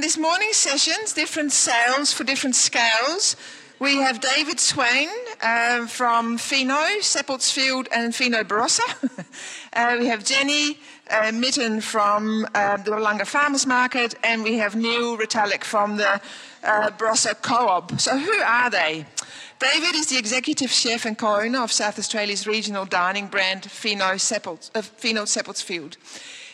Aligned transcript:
This 0.00 0.16
morning's 0.16 0.56
sessions, 0.56 1.12
different 1.12 1.52
sales 1.52 2.10
for 2.10 2.24
different 2.24 2.56
scales. 2.56 3.36
We 3.78 3.96
have 3.96 4.18
David 4.18 4.58
Swain 4.58 5.10
uh, 5.42 5.86
from 5.88 6.38
Fino, 6.38 6.80
Seppeltsfield 7.00 7.86
and 7.92 8.14
Fino 8.14 8.42
Barossa. 8.42 8.80
uh, 9.74 9.96
we 10.00 10.06
have 10.06 10.24
Jenny 10.24 10.78
uh, 11.10 11.32
Mitten 11.34 11.82
from 11.82 12.46
uh, 12.54 12.78
the 12.78 12.92
Willunga 12.92 13.26
Farmers 13.26 13.66
Market, 13.66 14.14
and 14.24 14.42
we 14.42 14.56
have 14.56 14.74
Neil 14.74 15.18
Retallick 15.18 15.64
from 15.64 15.98
the 15.98 16.18
uh, 16.64 16.90
Barossa 16.92 17.34
Co-op. 17.42 18.00
So 18.00 18.16
who 18.18 18.40
are 18.40 18.70
they? 18.70 19.04
David 19.58 19.94
is 19.94 20.06
the 20.06 20.16
executive 20.16 20.70
chef 20.70 21.04
and 21.04 21.18
co-owner 21.18 21.62
of 21.62 21.70
South 21.70 21.98
Australia's 21.98 22.46
regional 22.46 22.86
dining 22.86 23.26
brand 23.26 23.70
Fino, 23.70 24.14
Seppelt, 24.14 24.70
uh, 24.74 24.80
Fino. 24.80 25.26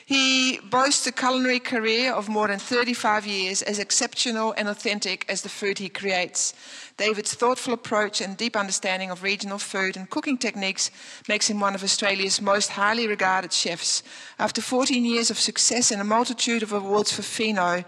He 0.06 0.60
boasts 0.60 1.04
a 1.08 1.10
culinary 1.10 1.58
career 1.58 2.12
of 2.12 2.28
more 2.28 2.46
than 2.46 2.60
35 2.60 3.26
years 3.26 3.60
as 3.60 3.80
exceptional 3.80 4.54
and 4.56 4.68
authentic 4.68 5.24
as 5.28 5.42
the 5.42 5.48
food 5.48 5.78
he 5.78 5.88
creates. 5.88 6.54
David's 6.96 7.34
thoughtful 7.34 7.74
approach 7.74 8.20
and 8.20 8.36
deep 8.36 8.54
understanding 8.54 9.10
of 9.10 9.24
regional 9.24 9.58
food 9.58 9.96
and 9.96 10.08
cooking 10.08 10.38
techniques 10.38 10.92
makes 11.28 11.50
him 11.50 11.58
one 11.58 11.74
of 11.74 11.82
Australia's 11.82 12.40
most 12.40 12.70
highly 12.70 13.08
regarded 13.08 13.52
chefs. 13.52 14.04
After 14.38 14.62
14 14.62 15.04
years 15.04 15.28
of 15.28 15.40
success 15.40 15.90
and 15.90 16.00
a 16.00 16.04
multitude 16.04 16.62
of 16.62 16.72
awards 16.72 17.10
for 17.10 17.22
Fino, 17.22 17.82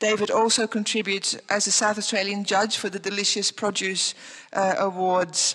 David 0.00 0.32
also 0.32 0.66
contributes 0.66 1.36
as 1.48 1.68
a 1.68 1.70
South 1.70 1.98
Australian 1.98 2.42
judge 2.42 2.78
for 2.78 2.90
the 2.90 2.98
Delicious 2.98 3.52
Produce 3.52 4.14
uh, 4.52 4.74
Awards. 4.78 5.54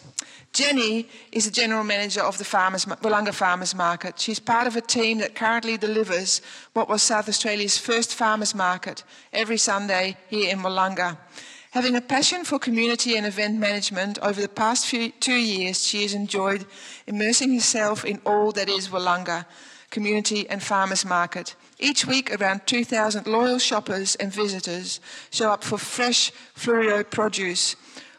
Jenny 0.55 1.09
is 1.33 1.43
the 1.43 1.51
general 1.51 1.83
manager 1.83 2.21
of 2.21 2.37
the 2.37 2.45
farmers, 2.45 2.85
Willunga 2.85 3.33
Farmers 3.33 3.75
Market. 3.75 4.17
She's 4.17 4.39
part 4.39 4.67
of 4.67 4.77
a 4.77 4.81
team 4.81 5.17
that 5.17 5.35
currently 5.35 5.75
delivers 5.75 6.41
what 6.71 6.87
was 6.87 7.01
South 7.03 7.27
Australia's 7.27 7.77
first 7.77 8.15
farmers 8.15 8.55
market 8.55 9.03
every 9.33 9.57
Sunday 9.57 10.15
here 10.29 10.49
in 10.49 10.59
Willunga. 10.59 11.17
Having 11.71 11.97
a 11.97 12.01
passion 12.01 12.45
for 12.45 12.57
community 12.57 13.17
and 13.17 13.25
event 13.25 13.59
management, 13.59 14.17
over 14.21 14.39
the 14.39 14.47
past 14.47 14.85
few, 14.85 15.11
two 15.19 15.35
years, 15.35 15.85
she 15.85 16.03
has 16.03 16.13
enjoyed 16.13 16.65
immersing 17.05 17.53
herself 17.53 18.05
in 18.05 18.21
all 18.25 18.53
that 18.53 18.69
is 18.69 18.87
Willunga, 18.87 19.45
community 19.89 20.49
and 20.49 20.63
farmers 20.63 21.03
market. 21.03 21.53
Each 21.79 22.07
week, 22.07 22.33
around 22.33 22.65
2,000 22.65 23.27
loyal 23.27 23.59
shoppers 23.59 24.15
and 24.15 24.31
visitors 24.31 25.01
show 25.31 25.51
up 25.51 25.65
for 25.65 25.77
fresh 25.77 26.31
Fleurieu 26.55 27.03
produce 27.09 27.75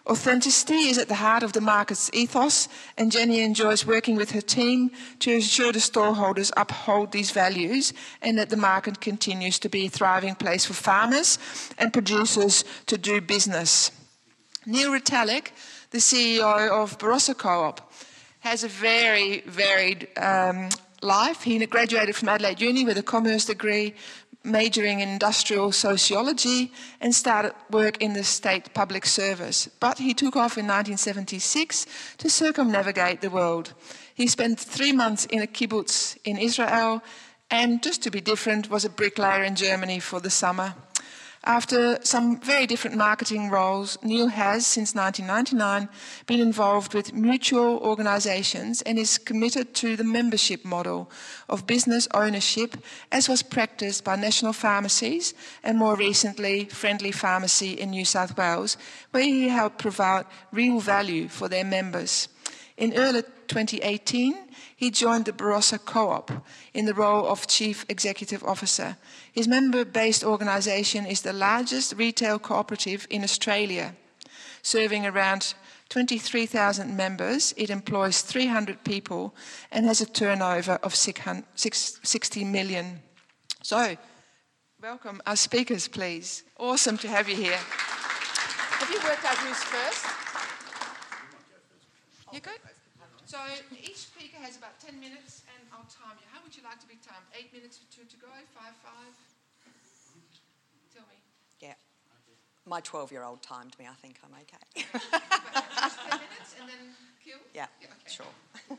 Authenticity 0.09 0.89
is 0.89 0.99
at 0.99 1.09
the 1.09 1.17
heart 1.17 1.43
of 1.43 1.53
the 1.53 1.61
market's 1.61 2.11
ethos, 2.13 2.69
and 2.97 3.11
Jenny 3.11 3.41
enjoys 3.41 3.85
working 3.85 4.15
with 4.15 4.31
her 4.31 4.41
team 4.41 4.93
to 5.19 5.33
ensure 5.33 5.73
the 5.73 5.81
storeholders 5.81 6.53
uphold 6.57 7.11
these 7.11 7.33
values 7.33 7.93
and 8.23 8.39
that 8.39 8.49
the 8.51 8.57
market 8.57 9.01
continues 9.01 9.59
to 9.59 9.69
be 9.69 9.87
a 9.87 9.91
thriving 9.91 10.37
place 10.37 10.65
for 10.65 10.75
farmers 10.75 11.41
and 11.77 11.93
producers 11.93 12.65
to 12.87 12.97
do 12.97 13.21
business. 13.21 13.91
Neil 14.65 14.93
Retallick, 14.93 15.49
the 15.91 15.99
CEO 15.99 16.69
of 16.71 16.99
Barossa 16.99 17.37
Co-op, 17.37 17.93
has 18.41 18.63
a 18.63 18.69
very 18.69 19.41
varied 19.41 20.07
um, 20.17 20.69
life. 21.03 21.43
He 21.43 21.65
graduated 21.67 22.15
from 22.15 22.29
Adelaide 22.29 22.61
Uni 22.61 22.85
with 22.85 22.97
a 22.97 23.03
commerce 23.03 23.47
degree, 23.47 23.95
majoring 24.47 25.01
in 25.01 25.09
industrial 25.09 25.73
sociology 25.73 26.73
and 27.01 27.15
started 27.15 27.53
work 27.71 28.01
in 28.01 28.13
the 28.13 28.25
state 28.25 28.73
public 28.73 29.05
service. 29.05 29.69
But 29.81 29.99
he 29.99 30.15
took 30.15 30.37
off 30.37 30.57
in 30.57 30.67
1976 30.67 31.87
to 32.19 32.31
circumnavigate 32.31 33.21
the 33.21 33.31
world. 33.31 33.75
He 34.15 34.27
spent 34.27 34.59
three 34.61 34.93
months 34.93 35.27
in 35.27 35.43
a 35.43 35.47
kibbutz 35.47 36.17
in 36.25 36.39
Israel 36.39 37.03
and, 37.51 37.83
just 37.83 38.03
to 38.03 38.11
be 38.11 38.21
different, 38.21 38.71
was 38.71 38.85
a 38.85 38.91
bricklayer 38.91 39.45
in 39.45 39.55
Germany 39.55 40.01
for 40.01 40.21
the 40.21 40.31
summer. 40.31 40.75
After 41.47 42.01
some 42.03 42.41
very 42.41 42.67
different 42.67 42.97
marketing 42.97 43.51
roles, 43.51 43.97
Neil 44.03 44.27
has, 44.27 44.67
since 44.67 44.97
1999, 44.97 45.89
been 46.27 46.41
involved 46.41 46.93
with 46.93 47.13
mutual 47.13 47.79
organisations 47.79 48.83
and 48.83 48.99
is 48.99 49.17
committed 49.17 49.73
to 49.77 49.95
the 49.95 50.03
membership 50.03 50.65
model 50.65 51.09
of 51.49 51.65
business 51.65 52.09
ownership, 52.13 52.77
as 53.13 53.29
was 53.29 53.45
practiced 53.45 54.03
by 54.03 54.17
national 54.17 54.55
pharmacies 54.55 55.35
and 55.63 55.79
more 55.79 55.95
recently 55.95 56.65
Friendly 56.65 57.13
Pharmacy 57.13 57.75
in 57.75 57.91
New 57.91 58.05
South 58.05 58.37
Wales, 58.37 58.77
where 59.13 59.23
he 59.23 59.49
helped 59.49 59.79
provide 59.79 60.27
real 60.51 60.81
value 60.81 61.29
for 61.29 61.49
their 61.49 61.65
members. 61.65 62.27
In 62.77 62.93
early 62.97 63.23
2018, 63.23 64.46
he 64.77 64.91
joined 64.91 65.25
the 65.25 65.33
Barossa 65.33 65.79
Co-op 65.83 66.31
in 66.75 66.85
the 66.85 66.93
role 66.93 67.27
of 67.27 67.47
Chief 67.47 67.87
Executive 67.89 68.45
Officer. 68.45 68.99
His 69.33 69.49
member-based 69.49 70.23
organisation 70.23 71.07
is 71.07 71.23
the 71.23 71.33
largest 71.33 71.95
retail 71.97 72.39
cooperative 72.39 73.07
in 73.09 73.25
Australia, 73.25 73.97
serving 74.63 75.07
around 75.07 75.55
23,000 75.89 76.95
members. 76.95 77.55
It 77.57 77.71
employs 77.71 78.21
300 78.21 78.85
people 78.85 79.35
and 79.73 79.87
has 79.87 80.03
a 80.03 80.07
turnover 80.07 80.79
of 80.83 80.95
60 80.95 82.45
million. 82.45 83.01
So, 83.63 83.97
welcome 84.83 85.23
our 85.27 85.37
speakers, 85.37 85.89
please. 85.89 86.45
Awesome 86.59 86.99
to 86.99 87.09
have 87.09 87.29
you 87.31 87.37
here. 87.37 87.59
Have 87.59 88.91
you 88.91 89.01
worked 89.09 89.25
out 89.25 89.39
who's 89.39 89.63
first? 89.65 90.05
You 92.31 92.41
good? 92.41 92.61
So 93.25 93.39
each 93.83 94.06
has 94.57 94.63
about 94.63 94.81
10 94.81 94.99
minutes 95.01 95.43
and 95.53 95.69
I'll 95.73 95.85
time 95.93 96.17
you. 96.17 96.27
How 96.33 96.41
would 96.43 96.57
you 96.57 96.63
like 96.65 96.81
to 96.81 96.89
be 96.89 96.97
timed? 97.05 97.29
Eight 97.37 97.53
minutes 97.53 97.77
for 97.77 97.85
two 97.93 98.09
to 98.09 98.17
go? 98.17 98.33
Five, 98.55 98.73
five? 98.81 99.13
Tell 100.95 101.05
me. 101.13 101.21
Yeah. 101.61 101.75
My 102.65 102.81
12 102.81 103.13
year 103.13 103.23
old 103.23 103.43
timed 103.43 103.79
me. 103.79 103.85
I 103.85 103.95
think 104.01 104.19
I'm 104.25 104.33
okay. 104.33 104.87
just 104.97 105.99
10 106.09 106.21
minutes 106.21 106.55
and 106.61 106.69
then 106.69 106.97
kill? 107.23 107.39
Yeah, 107.55 107.67
yeah 107.83 107.89
okay. 107.89 108.09
sure. 108.09 108.27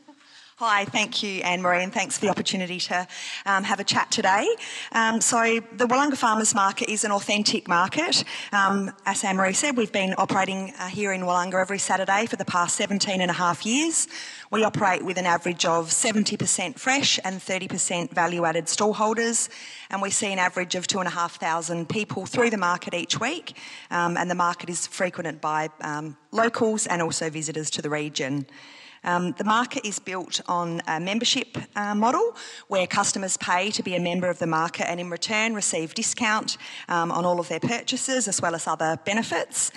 Hi, 0.56 0.86
thank 0.86 1.22
you, 1.22 1.40
Anne 1.42 1.62
Marie, 1.62 1.84
and 1.84 1.92
thanks 1.92 2.18
for 2.18 2.22
the 2.22 2.30
opportunity 2.30 2.80
to 2.80 3.06
um, 3.46 3.62
have 3.62 3.78
a 3.78 3.84
chat 3.84 4.10
today. 4.10 4.44
Um, 4.90 5.20
so, 5.20 5.60
the 5.76 5.86
Willunga 5.86 6.16
Farmers 6.16 6.52
Market 6.52 6.90
is 6.90 7.04
an 7.04 7.12
authentic 7.12 7.68
market. 7.68 8.24
Um, 8.52 8.90
as 9.06 9.22
Anne 9.22 9.36
Marie 9.36 9.52
said, 9.52 9.76
we've 9.76 9.92
been 9.92 10.16
operating 10.18 10.72
uh, 10.80 10.88
here 10.88 11.12
in 11.12 11.20
Willunga 11.20 11.60
every 11.60 11.78
Saturday 11.78 12.26
for 12.26 12.34
the 12.34 12.44
past 12.44 12.74
17 12.74 13.20
and 13.20 13.30
a 13.30 13.34
half 13.34 13.64
years. 13.64 14.08
We 14.50 14.64
operate 14.64 15.04
with 15.04 15.18
an 15.18 15.26
average 15.26 15.66
of 15.66 15.90
70% 15.90 16.78
fresh 16.78 17.20
and 17.22 17.38
30% 17.38 18.14
value 18.14 18.46
added 18.46 18.64
stallholders, 18.64 19.50
and 19.90 20.00
we 20.00 20.08
see 20.08 20.32
an 20.32 20.38
average 20.38 20.74
of 20.74 20.86
2,500 20.86 21.86
people 21.86 22.24
through 22.24 22.48
the 22.48 22.56
market 22.56 22.94
each 22.94 23.20
week. 23.20 23.58
Um, 23.90 24.16
and 24.16 24.30
the 24.30 24.34
market 24.34 24.70
is 24.70 24.86
frequented 24.86 25.42
by 25.42 25.68
um, 25.82 26.16
locals 26.32 26.86
and 26.86 27.02
also 27.02 27.28
visitors 27.28 27.68
to 27.72 27.82
the 27.82 27.90
region. 27.90 28.46
Um, 29.04 29.32
the 29.32 29.44
market 29.44 29.86
is 29.86 29.98
built 29.98 30.40
on 30.48 30.82
a 30.86 31.00
membership 31.00 31.58
uh, 31.76 31.94
model 31.94 32.36
where 32.68 32.86
customers 32.86 33.36
pay 33.36 33.70
to 33.70 33.82
be 33.82 33.94
a 33.94 34.00
member 34.00 34.28
of 34.28 34.38
the 34.38 34.46
market 34.46 34.88
and 34.88 35.00
in 35.00 35.10
return 35.10 35.54
receive 35.54 35.94
discount 35.94 36.56
um, 36.88 37.10
on 37.10 37.24
all 37.24 37.40
of 37.40 37.48
their 37.48 37.60
purchases 37.60 38.28
as 38.28 38.42
well 38.42 38.54
as 38.54 38.66
other 38.66 38.98
benefits. 39.04 39.70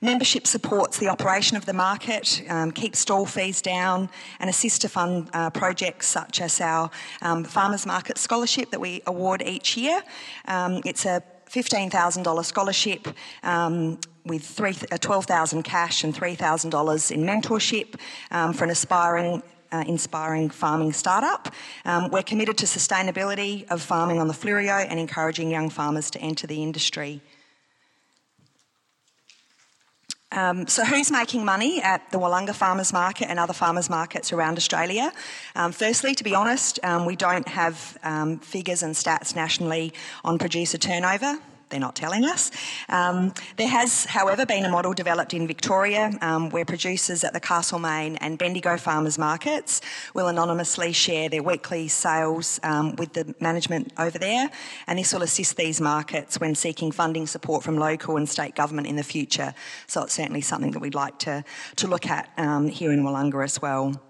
Membership 0.00 0.46
supports 0.46 0.98
the 0.98 1.08
operation 1.08 1.56
of 1.56 1.64
the 1.64 1.72
market, 1.72 2.42
um, 2.50 2.72
keeps 2.72 2.98
stall 2.98 3.24
fees 3.24 3.62
down, 3.62 4.10
and 4.38 4.50
assists 4.50 4.80
to 4.80 4.88
fund 4.88 5.30
uh, 5.32 5.50
projects 5.50 6.08
such 6.08 6.40
as 6.40 6.60
our 6.60 6.90
um, 7.22 7.44
Farmers 7.44 7.86
Market 7.86 8.18
Scholarship 8.18 8.70
that 8.70 8.80
we 8.80 9.02
award 9.06 9.42
each 9.42 9.76
year. 9.76 10.02
Um, 10.46 10.82
it's 10.84 11.06
a 11.06 11.22
$15,000 11.54 12.44
scholarship 12.44 13.08
um, 13.44 13.98
with 14.24 14.44
three, 14.44 14.74
uh, 14.90 14.98
12000 14.98 15.62
cash 15.62 16.02
and 16.02 16.12
$3,000 16.14 17.12
in 17.12 17.22
mentorship 17.22 17.94
um, 18.32 18.52
for 18.52 18.64
an 18.64 18.70
aspiring 18.70 19.42
uh, 19.72 19.82
inspiring 19.88 20.48
farming 20.48 20.92
startup. 20.92 21.52
Um, 21.84 22.08
we're 22.10 22.22
committed 22.22 22.56
to 22.58 22.66
sustainability 22.66 23.66
of 23.70 23.82
farming 23.82 24.20
on 24.20 24.28
the 24.28 24.34
Fleurieu 24.34 24.86
and 24.88 25.00
encouraging 25.00 25.50
young 25.50 25.68
farmers 25.68 26.12
to 26.12 26.20
enter 26.20 26.46
the 26.46 26.62
industry. 26.62 27.20
Um, 30.34 30.66
so, 30.66 30.84
who's 30.84 31.12
making 31.12 31.44
money 31.44 31.80
at 31.80 32.10
the 32.10 32.18
Willunga 32.18 32.54
Farmers 32.54 32.92
Market 32.92 33.30
and 33.30 33.38
other 33.38 33.52
farmers 33.52 33.88
markets 33.88 34.32
around 34.32 34.56
Australia? 34.56 35.12
Um, 35.54 35.70
firstly, 35.70 36.14
to 36.16 36.24
be 36.24 36.34
honest, 36.34 36.80
um, 36.82 37.06
we 37.06 37.14
don't 37.14 37.46
have 37.46 37.96
um, 38.02 38.40
figures 38.40 38.82
and 38.82 38.94
stats 38.94 39.36
nationally 39.36 39.92
on 40.24 40.38
producer 40.38 40.76
turnover 40.76 41.38
they're 41.68 41.80
not 41.80 41.96
telling 41.96 42.24
us. 42.24 42.50
Um, 42.88 43.32
there 43.56 43.68
has, 43.68 44.04
however, 44.04 44.46
been 44.46 44.64
a 44.64 44.70
model 44.70 44.92
developed 44.92 45.34
in 45.34 45.46
Victoria 45.46 46.16
um, 46.20 46.50
where 46.50 46.64
producers 46.64 47.24
at 47.24 47.32
the 47.32 47.40
Castlemaine 47.40 48.16
and 48.16 48.38
Bendigo 48.38 48.76
farmers 48.76 49.18
markets 49.18 49.80
will 50.14 50.28
anonymously 50.28 50.92
share 50.92 51.28
their 51.28 51.42
weekly 51.42 51.88
sales 51.88 52.60
um, 52.62 52.96
with 52.96 53.12
the 53.12 53.34
management 53.40 53.92
over 53.98 54.18
there, 54.18 54.50
and 54.86 54.98
this 54.98 55.12
will 55.12 55.22
assist 55.22 55.56
these 55.56 55.80
markets 55.80 56.40
when 56.40 56.54
seeking 56.54 56.92
funding 56.92 57.26
support 57.26 57.62
from 57.62 57.76
local 57.76 58.16
and 58.16 58.28
state 58.28 58.54
government 58.54 58.86
in 58.86 58.96
the 58.96 59.02
future. 59.02 59.54
So 59.86 60.02
it's 60.02 60.14
certainly 60.14 60.40
something 60.40 60.72
that 60.72 60.80
we'd 60.80 60.94
like 60.94 61.18
to, 61.20 61.44
to 61.76 61.86
look 61.86 62.06
at 62.06 62.30
um, 62.36 62.68
here 62.68 62.92
in 62.92 63.02
Willunga 63.02 63.42
as 63.42 63.60
well. 63.60 64.00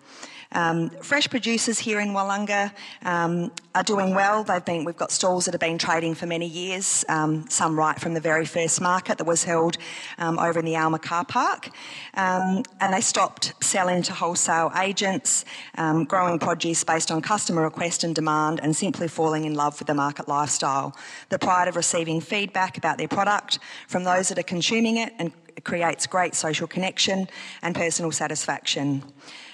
Um, 0.55 0.91
fresh 0.91 1.29
producers 1.29 1.81
here 1.81 1.99
in 1.99 2.11
Willunga 2.11 2.73
um, 3.05 3.51
are 3.75 3.83
doing 3.83 4.15
well. 4.15 4.45
They've 4.45 4.65
been, 4.65 4.85
we've 4.85 4.97
got 4.97 5.11
stalls 5.11 5.47
that 5.47 5.53
have 5.53 5.61
been 5.61 5.79
trading 5.79 6.15
for 6.15 6.27
many 6.27 6.47
years, 6.47 7.05
um, 7.09 7.45
some 7.51 7.77
right 7.77 7.99
from 7.99 8.15
the 8.15 8.21
very 8.21 8.47
first 8.47 8.81
market 8.81 9.19
that 9.19 9.25
was 9.25 9.43
held 9.43 9.77
um, 10.19 10.39
over 10.39 10.61
in 10.61 10.65
the 10.65 10.77
Alma 10.77 11.01
car 11.01 11.25
park. 11.25 11.71
Um, 12.15 12.63
and 12.81 12.95
they 12.95 13.01
stopped 13.01 13.53
selling 13.63 14.03
to 14.05 14.13
wholesale 14.13 14.71
agents, 14.81 15.45
um, 15.77 16.05
growing 16.05 16.39
produce 16.39 16.85
based 16.85 17.11
on 17.11 17.21
customer 17.21 17.63
request 17.63 18.05
and 18.05 18.15
demand, 18.15 18.61
and 18.63 18.77
simply 18.77 19.09
falling 19.09 19.45
in 19.45 19.55
love 19.55 19.81
with 19.81 19.89
the 19.89 19.95
market 19.95 20.29
lifestyle. 20.29 20.97
The 21.31 21.39
pride 21.39 21.67
of 21.67 21.75
receiving 21.75 22.21
feedback 22.21 22.79
about 22.79 22.99
their 22.99 23.09
product 23.09 23.59
from 23.89 24.05
those 24.05 24.29
that 24.29 24.39
are 24.39 24.45
consuming 24.45 24.99
it 24.99 25.13
and 25.19 25.33
creates 25.63 26.07
great 26.07 26.35
social 26.35 26.67
connection 26.67 27.29
and 27.63 27.75
personal 27.75 28.11
satisfaction. 28.11 29.03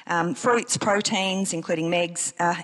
Um, 0.06 0.34
fruits, 0.34 0.76
proteins, 0.76 1.52
including 1.52 1.90
megs, 1.90 2.32
uh, 2.40 2.54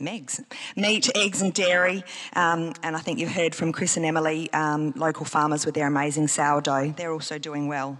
megs, 0.00 0.42
meat, 0.76 1.08
eggs, 1.14 1.42
and 1.42 1.52
dairy. 1.52 2.02
Um, 2.34 2.72
and 2.82 2.96
I 2.96 3.00
think 3.00 3.18
you've 3.18 3.30
heard 3.32 3.54
from 3.54 3.72
Chris 3.72 3.96
and 3.96 4.06
Emily, 4.06 4.52
um, 4.52 4.92
local 4.96 5.24
farmers 5.24 5.66
with 5.66 5.74
their 5.74 5.86
amazing 5.86 6.28
sourdough. 6.28 6.94
They're 6.96 7.12
also 7.12 7.38
doing 7.38 7.68
well 7.68 7.98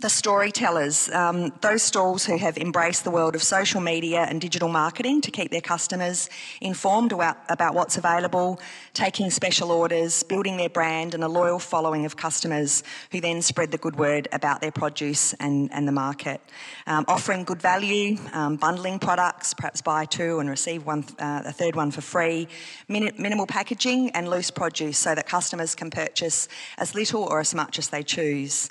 the 0.00 0.08
storytellers, 0.08 1.10
um, 1.10 1.52
those 1.60 1.82
stalls 1.82 2.24
who 2.24 2.38
have 2.38 2.56
embraced 2.56 3.04
the 3.04 3.10
world 3.10 3.34
of 3.34 3.42
social 3.42 3.80
media 3.80 4.26
and 4.28 4.40
digital 4.40 4.68
marketing 4.68 5.20
to 5.20 5.30
keep 5.30 5.50
their 5.50 5.60
customers 5.60 6.30
informed 6.60 7.12
about, 7.12 7.36
about 7.50 7.74
what's 7.74 7.98
available, 7.98 8.58
taking 8.94 9.30
special 9.30 9.70
orders, 9.70 10.22
building 10.22 10.56
their 10.56 10.70
brand, 10.70 11.14
and 11.14 11.22
a 11.22 11.28
loyal 11.28 11.58
following 11.58 12.06
of 12.06 12.16
customers 12.16 12.82
who 13.12 13.20
then 13.20 13.42
spread 13.42 13.70
the 13.70 13.78
good 13.78 13.96
word 13.96 14.26
about 14.32 14.62
their 14.62 14.72
produce 14.72 15.34
and, 15.34 15.70
and 15.72 15.86
the 15.86 15.92
market. 15.92 16.40
Um, 16.86 17.04
offering 17.06 17.44
good 17.44 17.60
value, 17.60 18.16
um, 18.32 18.56
bundling 18.56 18.98
products, 18.98 19.52
perhaps 19.52 19.82
buy 19.82 20.06
two 20.06 20.38
and 20.38 20.48
receive 20.48 20.86
one, 20.86 21.04
uh, 21.18 21.42
a 21.44 21.52
third 21.52 21.76
one 21.76 21.90
for 21.90 22.00
free, 22.00 22.48
min- 22.88 23.12
minimal 23.18 23.46
packaging, 23.46 24.10
and 24.10 24.28
loose 24.28 24.50
produce 24.50 24.96
so 24.96 25.14
that 25.14 25.26
customers 25.26 25.74
can 25.74 25.90
purchase 25.90 26.48
as 26.78 26.94
little 26.94 27.24
or 27.24 27.40
as 27.40 27.54
much 27.54 27.78
as 27.78 27.90
they 27.90 28.02
choose. 28.02 28.70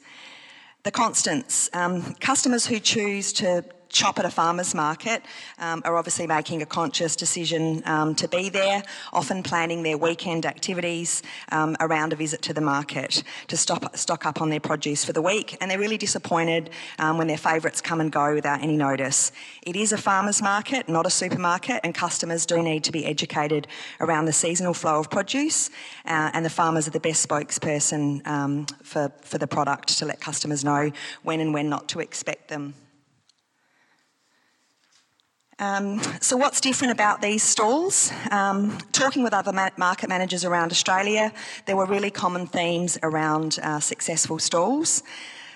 The 0.84 0.92
constants, 0.92 1.70
um, 1.74 2.16
customers 2.16 2.66
who 2.66 2.80
choose 2.80 3.34
to 3.34 3.64
shop 3.92 4.20
at 4.20 4.26
a 4.26 4.30
farmer's 4.30 4.74
market 4.76 5.24
um, 5.58 5.82
are 5.86 5.98
obviously 5.98 6.28
making 6.28 6.62
a 6.62 6.66
conscious 6.66 7.16
decision 7.16 7.82
um, 7.86 8.16
to 8.16 8.28
be 8.28 8.50
there, 8.50 8.84
often 9.14 9.44
planning 9.44 9.84
their 9.84 9.98
weekend 9.98 10.46
activities 10.46 11.24
um, 11.52 11.76
around 11.80 12.14
a 12.14 12.16
visit 12.16 12.42
to 12.44 12.54
the 12.54 12.62
market 12.62 13.24
to 13.48 13.58
stop, 13.58 13.96
stock 13.98 14.26
up 14.26 14.42
on 14.42 14.50
their 14.50 14.60
produce 14.60 15.04
for 15.04 15.14
the 15.14 15.22
week. 15.22 15.58
And 15.60 15.70
they're 15.70 15.80
really 15.80 15.98
disappointed 15.98 16.70
um, 17.00 17.18
when 17.18 17.28
their 17.28 17.38
favourites 17.38 17.82
come 17.82 18.02
and 18.02 18.12
go 18.12 18.34
without 18.34 18.62
any 18.62 18.78
notice. 18.78 19.32
It 19.64 19.76
is 19.76 19.92
a 19.92 19.98
farmer's 19.98 20.42
market, 20.42 20.88
not 20.88 21.06
a 21.06 21.10
supermarket, 21.10 21.82
and 21.84 21.94
customers 21.94 22.46
do 22.46 22.62
need 22.62 22.84
to 22.86 22.92
be 22.92 23.06
educated 23.06 23.68
around 24.00 24.26
the 24.26 24.34
seasonal 24.34 24.74
flow 24.74 25.00
of 25.00 25.10
produce. 25.10 25.70
Uh, 26.06 26.32
and 26.34 26.46
the 26.46 26.50
farmers 26.50 26.88
are 26.88 26.92
the 26.92 27.00
best 27.00 27.28
spokesperson 27.28 28.26
um, 28.28 28.66
for, 28.84 29.12
for 29.22 29.38
the 29.38 29.48
product 29.48 29.98
to 30.00 30.06
let 30.06 30.20
customers 30.20 30.64
know 30.64 30.92
when 31.24 31.40
and 31.40 31.54
when 31.54 31.70
not 31.70 31.88
to 31.90 32.00
expect 32.00 32.50
them. 32.50 32.74
Um, 35.60 36.00
so, 36.22 36.38
what's 36.38 36.62
different 36.62 36.94
about 36.94 37.22
these 37.22 37.44
stalls? 37.44 38.14
Um, 38.32 38.78
talking 38.94 39.24
with 39.24 39.34
other 39.34 39.52
ma- 39.52 39.70
market 39.76 40.08
managers 40.08 40.46
around 40.46 40.72
Australia, 40.72 41.34
there 41.66 41.76
were 41.76 41.86
really 41.86 42.10
common 42.10 42.48
themes 42.48 42.98
around 43.04 43.60
uh, 43.62 43.82
successful 43.82 44.40
stalls. 44.40 45.04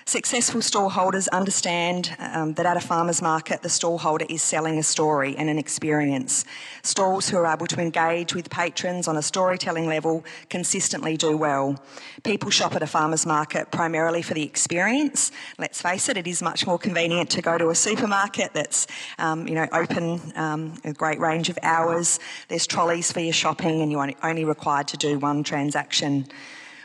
Successful 0.06 0.60
stallholders 0.60 1.28
understand 1.30 2.14
um, 2.18 2.52
that 2.54 2.66
at 2.66 2.76
a 2.76 2.80
farmer's 2.80 3.22
market, 3.22 3.62
the 3.62 3.70
stallholder 3.70 4.30
is 4.30 4.42
selling 4.42 4.78
a 4.78 4.82
story 4.82 5.34
and 5.36 5.48
an 5.48 5.58
experience. 5.58 6.44
Stalls 6.82 7.30
who 7.30 7.38
are 7.38 7.46
able 7.46 7.66
to 7.66 7.80
engage 7.80 8.34
with 8.34 8.50
patrons 8.50 9.08
on 9.08 9.16
a 9.16 9.22
storytelling 9.22 9.86
level 9.86 10.22
consistently 10.50 11.16
do 11.16 11.38
well. 11.38 11.82
People 12.22 12.50
shop 12.50 12.74
at 12.74 12.82
a 12.82 12.86
farmer's 12.86 13.24
market 13.24 13.70
primarily 13.70 14.20
for 14.20 14.34
the 14.34 14.42
experience. 14.42 15.32
Let's 15.58 15.80
face 15.80 16.10
it, 16.10 16.18
it 16.18 16.26
is 16.26 16.42
much 16.42 16.66
more 16.66 16.78
convenient 16.78 17.30
to 17.30 17.40
go 17.40 17.56
to 17.56 17.70
a 17.70 17.74
supermarket 17.74 18.52
that's 18.52 18.86
um, 19.18 19.48
you 19.48 19.54
know 19.54 19.66
open 19.72 20.20
um, 20.36 20.74
a 20.84 20.92
great 20.92 21.18
range 21.18 21.48
of 21.48 21.58
hours. 21.62 22.20
There's 22.48 22.66
trolleys 22.66 23.10
for 23.10 23.20
your 23.20 23.32
shopping, 23.32 23.80
and 23.80 23.90
you're 23.90 24.12
only 24.22 24.44
required 24.44 24.88
to 24.88 24.98
do 24.98 25.18
one 25.18 25.44
transaction 25.44 26.26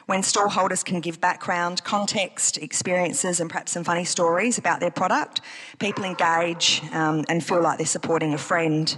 when 0.09 0.23
stallholders 0.23 0.83
can 0.83 1.01
give 1.01 1.21
background, 1.21 1.83
context, 1.83 2.57
experiences, 2.57 3.39
and 3.39 3.47
perhaps 3.47 3.73
some 3.73 3.83
funny 3.83 4.03
stories 4.03 4.57
about 4.57 4.79
their 4.79 4.89
product, 4.89 5.39
people 5.77 6.03
engage 6.03 6.81
um, 6.93 7.23
and 7.29 7.43
feel 7.43 7.61
like 7.61 7.77
they're 7.77 7.85
supporting 7.85 8.33
a 8.33 8.37
friend. 8.39 8.97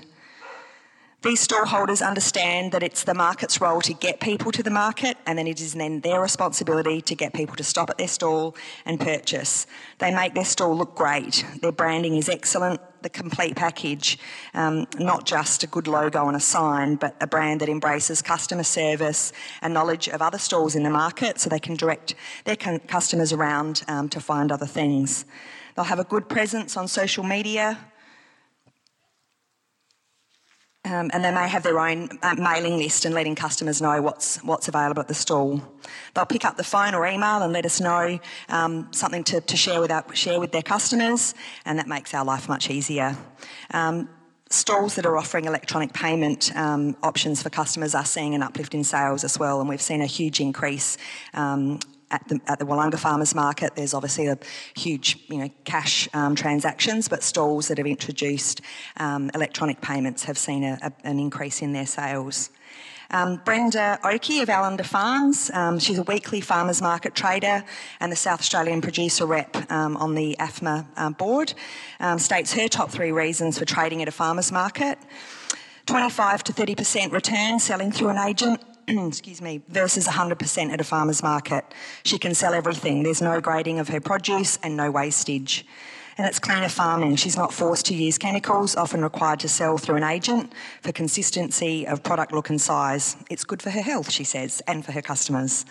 These 1.22 1.46
stallholders 1.46 2.02
understand 2.02 2.72
that 2.72 2.82
it's 2.82 3.04
the 3.04 3.14
market's 3.14 3.60
role 3.60 3.82
to 3.82 3.94
get 3.94 4.22
people 4.22 4.54
to 4.54 4.64
the 4.64 4.70
market, 4.70 5.18
and 5.26 5.38
then 5.38 5.48
it 5.48 5.60
is 5.60 5.74
then 5.74 6.00
their 6.00 6.22
responsibility 6.22 7.02
to 7.02 7.14
get 7.14 7.34
people 7.34 7.58
to 7.58 7.64
stop 7.64 7.90
at 7.90 7.98
their 7.98 8.08
stall 8.08 8.56
and 8.86 8.98
purchase. 8.98 9.68
They 10.00 10.16
make 10.16 10.34
their 10.34 10.46
stall 10.46 10.78
look 10.78 10.96
great. 10.96 11.46
Their 11.62 11.74
branding 11.74 12.16
is 12.16 12.30
excellent, 12.30 12.80
the 13.02 13.10
complete 13.10 13.56
package, 13.56 14.18
um, 14.54 14.88
not 14.98 15.26
just 15.26 15.64
a 15.64 15.68
good 15.68 15.88
logo 15.88 16.28
and 16.28 16.36
a 16.36 16.40
sign, 16.40 16.96
but 16.96 17.16
a 17.22 17.28
brand 17.28 17.62
that 17.62 17.70
embraces 17.70 18.22
customer 18.22 18.64
service 18.64 19.34
and 19.62 19.74
knowledge 19.74 20.08
of 20.08 20.22
other 20.22 20.38
stalls 20.38 20.76
in 20.76 20.84
the 20.84 20.90
market 20.90 21.40
so 21.40 21.50
they 21.50 21.60
can 21.60 21.76
direct 21.76 22.16
their 22.46 22.56
customers 22.56 23.34
around 23.34 23.84
um, 23.88 24.10
to 24.10 24.20
find 24.20 24.52
other 24.52 24.66
things. 24.66 25.26
They'll 25.76 25.86
have 25.86 26.00
a 26.00 26.04
good 26.04 26.28
presence 26.28 26.76
on 26.76 26.88
social 26.88 27.24
media, 27.24 27.80
um, 30.84 31.12
and 31.14 31.24
they 31.24 31.32
may 31.32 31.48
have 31.48 31.64
their 31.64 31.80
own 31.80 32.10
uh, 32.24 32.36
mailing 32.36 32.78
list 32.78 33.06
and 33.06 33.14
letting 33.14 33.36
customers 33.36 33.82
know 33.82 34.02
what's 34.02 34.44
what's 34.44 34.68
available 34.68 35.00
at 35.00 35.08
the 35.08 35.14
stall. 35.14 35.62
They'll 36.14 36.26
pick 36.26 36.44
up 36.44 36.58
the 36.58 36.64
phone 36.64 36.96
or 36.96 37.06
email 37.06 37.44
and 37.44 37.54
let 37.54 37.66
us 37.66 37.80
know 37.80 38.20
um, 38.50 38.88
something 38.92 39.24
to, 39.26 39.42
to 39.42 39.58
share 39.58 39.80
with 39.80 39.92
our, 39.92 40.04
share 40.16 40.40
with 40.40 40.52
their 40.52 40.64
customers, 40.64 41.36
and 41.66 41.78
that 41.78 41.88
makes 41.88 42.14
our 42.14 42.26
life 42.26 42.50
much 42.50 42.70
easier. 42.70 43.16
Um, 43.72 44.10
stalls 44.50 44.96
that 44.96 45.06
are 45.06 45.18
offering 45.18 45.46
electronic 45.46 45.94
payment 45.94 46.54
um, 46.56 46.98
options 47.04 47.42
for 47.42 47.50
customers 47.50 47.96
are 47.96 48.06
seeing 48.06 48.34
an 48.34 48.42
uplift 48.42 48.74
in 48.74 48.84
sales 48.84 49.24
as 49.24 49.38
well, 49.38 49.60
and 49.60 49.70
we've 49.70 49.82
seen 49.82 50.02
a 50.02 50.08
huge 50.08 50.40
increase 50.40 50.98
um, 51.36 51.80
at 52.12 52.28
the, 52.28 52.40
at 52.48 52.60
the 52.60 52.66
Willunga 52.66 53.00
Farmers 53.00 53.34
Market, 53.34 53.76
there's 53.76 53.94
obviously 53.94 54.28
a 54.28 54.38
huge, 54.76 55.18
you 55.28 55.38
know, 55.38 55.50
cash 55.64 56.08
um, 56.14 56.36
transactions, 56.36 57.08
but 57.08 57.24
stalls 57.24 57.70
that 57.70 57.78
have 57.78 57.88
introduced 57.88 58.62
um, 58.98 59.32
electronic 59.34 59.82
payments 59.82 60.26
have 60.26 60.38
seen 60.38 60.64
a, 60.64 60.78
a, 60.82 60.92
an 61.04 61.20
increase 61.20 61.62
in 61.62 61.74
their 61.74 61.88
sales. 61.88 62.50
Um, 63.14 63.42
Brenda 63.44 64.00
Oakey 64.06 64.40
of 64.40 64.50
Allender 64.50 64.86
Farms, 64.86 65.52
um, 65.54 65.80
she's 65.80 65.98
a 65.98 66.04
weekly 66.04 66.40
farmers 66.40 66.82
market 66.82 67.14
trader 67.14 67.64
and 68.00 68.10
the 68.10 68.16
South 68.16 68.40
Australian 68.40 68.80
producer 68.80 69.26
rep 69.26 69.70
um, 69.70 69.98
on 69.98 70.16
the 70.16 70.38
AFMA 70.40 70.86
uh, 70.96 71.10
board, 71.10 71.54
um, 72.00 72.20
states 72.20 72.54
her 72.54 72.70
top 72.70 72.90
three 72.90 73.12
reasons 73.12 73.60
for 73.60 73.66
trading 73.66 74.02
at 74.02 74.08
a 74.08 74.12
farmers 74.12 74.50
market. 74.50 74.98
25 75.88 76.44
to 76.44 76.54
30% 76.54 77.12
return 77.12 77.60
selling 77.60 77.92
through 77.92 78.10
an 78.10 78.18
agent, 78.18 78.62
excuse 78.88 79.42
me, 79.42 79.62
versus 79.68 80.08
100% 80.08 80.72
at 80.72 80.82
a 80.82 80.84
farmer's 80.84 81.24
market. 81.24 81.66
She 82.04 82.18
can 82.18 82.34
sell 82.34 82.54
everything. 82.54 83.04
There's 83.04 83.22
no 83.22 83.40
grading 83.42 83.80
of 83.80 83.90
her 83.90 84.00
produce 84.00 84.58
and 84.64 84.76
no 84.76 84.92
wastage. 84.92 85.66
And 86.18 86.28
it's 86.28 86.40
cleaner 86.40 86.70
farming. 86.70 87.16
She's 87.16 87.38
not 87.38 87.54
forced 87.54 87.86
to 87.88 87.96
use 87.96 88.18
chemicals, 88.18 88.76
often 88.76 89.02
required 89.02 89.40
to 89.42 89.50
sell 89.50 89.78
through 89.78 89.96
an 89.96 90.04
agent 90.04 90.54
for 90.82 90.92
consistency 90.92 91.88
of 91.88 92.04
product 92.04 92.34
look 92.34 92.50
and 92.50 92.60
size. 92.60 93.16
It's 93.30 93.44
good 93.44 93.62
for 93.62 93.70
her 93.70 93.82
health, 93.82 94.12
she 94.12 94.24
says, 94.24 94.62
and 94.68 94.86
for 94.86 94.92
her 94.92 95.02
customers. 95.02 95.66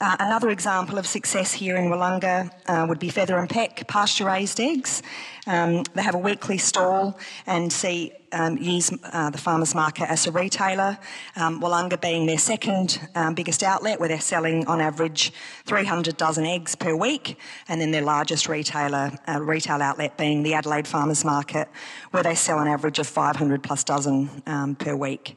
Uh, 0.00 0.14
another 0.20 0.50
example 0.50 0.96
of 0.96 1.08
success 1.08 1.52
here 1.52 1.74
in 1.74 1.86
Willunga 1.86 2.52
uh, 2.68 2.86
would 2.88 3.00
be 3.00 3.08
Feather 3.08 3.36
and 3.36 3.50
Peck 3.50 3.88
pasture 3.88 4.26
raised 4.26 4.60
eggs. 4.60 5.02
Um, 5.48 5.82
they 5.94 6.02
have 6.02 6.14
a 6.14 6.18
weekly 6.18 6.56
stall 6.56 7.18
and 7.48 7.72
see 7.72 8.12
um, 8.30 8.58
use 8.58 8.92
uh, 9.12 9.30
the 9.30 9.38
farmers 9.38 9.74
market 9.74 10.08
as 10.08 10.24
a 10.28 10.30
retailer. 10.30 10.98
Um, 11.34 11.60
Willunga 11.60 12.00
being 12.00 12.26
their 12.26 12.38
second 12.38 13.00
um, 13.16 13.34
biggest 13.34 13.64
outlet, 13.64 13.98
where 13.98 14.08
they're 14.08 14.20
selling 14.20 14.68
on 14.68 14.80
average 14.80 15.32
300 15.64 16.16
dozen 16.16 16.46
eggs 16.46 16.76
per 16.76 16.94
week, 16.94 17.36
and 17.66 17.80
then 17.80 17.90
their 17.90 18.02
largest 18.02 18.48
retailer 18.48 19.10
uh, 19.26 19.42
retail 19.42 19.82
outlet 19.82 20.16
being 20.16 20.44
the 20.44 20.54
Adelaide 20.54 20.86
Farmers 20.86 21.24
Market, 21.24 21.66
where 22.12 22.22
they 22.22 22.36
sell 22.36 22.60
an 22.60 22.68
average 22.68 23.00
of 23.00 23.08
500 23.08 23.64
plus 23.64 23.82
dozen 23.82 24.42
um, 24.46 24.76
per 24.76 24.94
week. 24.94 25.36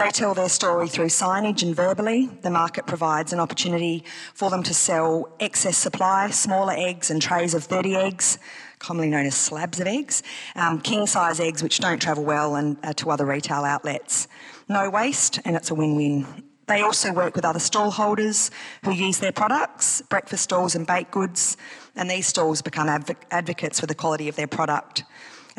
They 0.00 0.10
tell 0.10 0.32
their 0.32 0.48
story 0.48 0.88
through 0.88 1.08
signage 1.08 1.62
and 1.62 1.76
verbally. 1.76 2.30
The 2.40 2.48
market 2.48 2.86
provides 2.86 3.34
an 3.34 3.38
opportunity 3.38 4.02
for 4.32 4.48
them 4.48 4.62
to 4.62 4.72
sell 4.72 5.28
excess 5.38 5.76
supply, 5.76 6.30
smaller 6.30 6.72
eggs 6.74 7.10
and 7.10 7.20
trays 7.20 7.52
of 7.52 7.64
30 7.64 7.96
eggs, 7.96 8.38
commonly 8.78 9.10
known 9.10 9.26
as 9.26 9.34
slabs 9.34 9.78
of 9.78 9.86
eggs, 9.86 10.22
um, 10.56 10.80
king 10.80 11.06
size 11.06 11.38
eggs 11.38 11.62
which 11.62 11.80
don't 11.80 12.00
travel 12.00 12.24
well 12.24 12.56
and 12.56 12.78
uh, 12.82 12.94
to 12.94 13.10
other 13.10 13.26
retail 13.26 13.62
outlets. 13.62 14.26
No 14.70 14.88
waste, 14.88 15.38
and 15.44 15.54
it's 15.54 15.70
a 15.70 15.74
win 15.74 15.96
win. 15.96 16.26
They 16.66 16.80
also 16.80 17.12
work 17.12 17.36
with 17.36 17.44
other 17.44 17.58
stall 17.58 17.90
holders 17.90 18.50
who 18.84 18.92
use 18.92 19.18
their 19.18 19.32
products, 19.32 20.00
breakfast 20.00 20.44
stalls 20.44 20.74
and 20.74 20.86
baked 20.86 21.10
goods, 21.10 21.58
and 21.94 22.08
these 22.08 22.26
stalls 22.26 22.62
become 22.62 22.88
adv- 22.88 23.16
advocates 23.30 23.78
for 23.78 23.86
the 23.86 23.94
quality 23.94 24.28
of 24.28 24.36
their 24.36 24.46
product. 24.46 25.04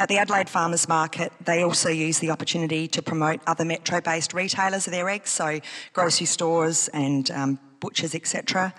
At 0.02 0.08
the 0.08 0.18
Adelaide 0.18 0.50
Farmers 0.50 0.88
Market, 0.88 1.32
they 1.46 1.62
also 1.62 1.88
use 1.88 2.18
the 2.18 2.32
opportunity 2.32 2.88
to 2.88 3.04
promote 3.04 3.40
other 3.46 3.64
metro 3.64 4.02
based 4.02 4.34
retailers 4.34 4.88
of 4.88 4.94
their 4.94 5.08
eggs, 5.08 5.30
so 5.30 5.60
grocery 5.94 6.26
stores 6.26 6.88
and 6.88 7.30
um, 7.30 7.60
butchers, 7.80 8.16
etc. 8.16 8.74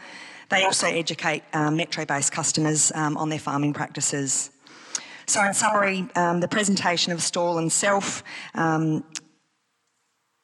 They 0.49 0.65
also 0.65 0.89
educate 0.89 1.45
um, 1.53 1.77
metro 1.77 2.05
based 2.05 2.33
customers 2.33 2.91
um, 2.97 3.17
on 3.17 3.29
their 3.29 3.39
farming 3.39 3.73
practices. 3.73 4.51
So, 5.27 5.45
in 5.45 5.55
summary, 5.55 6.09
um, 6.17 6.41
the 6.41 6.49
presentation 6.49 7.13
of 7.13 7.23
stall 7.23 7.57
and 7.57 7.71
self 7.71 8.25
um, 8.57 9.05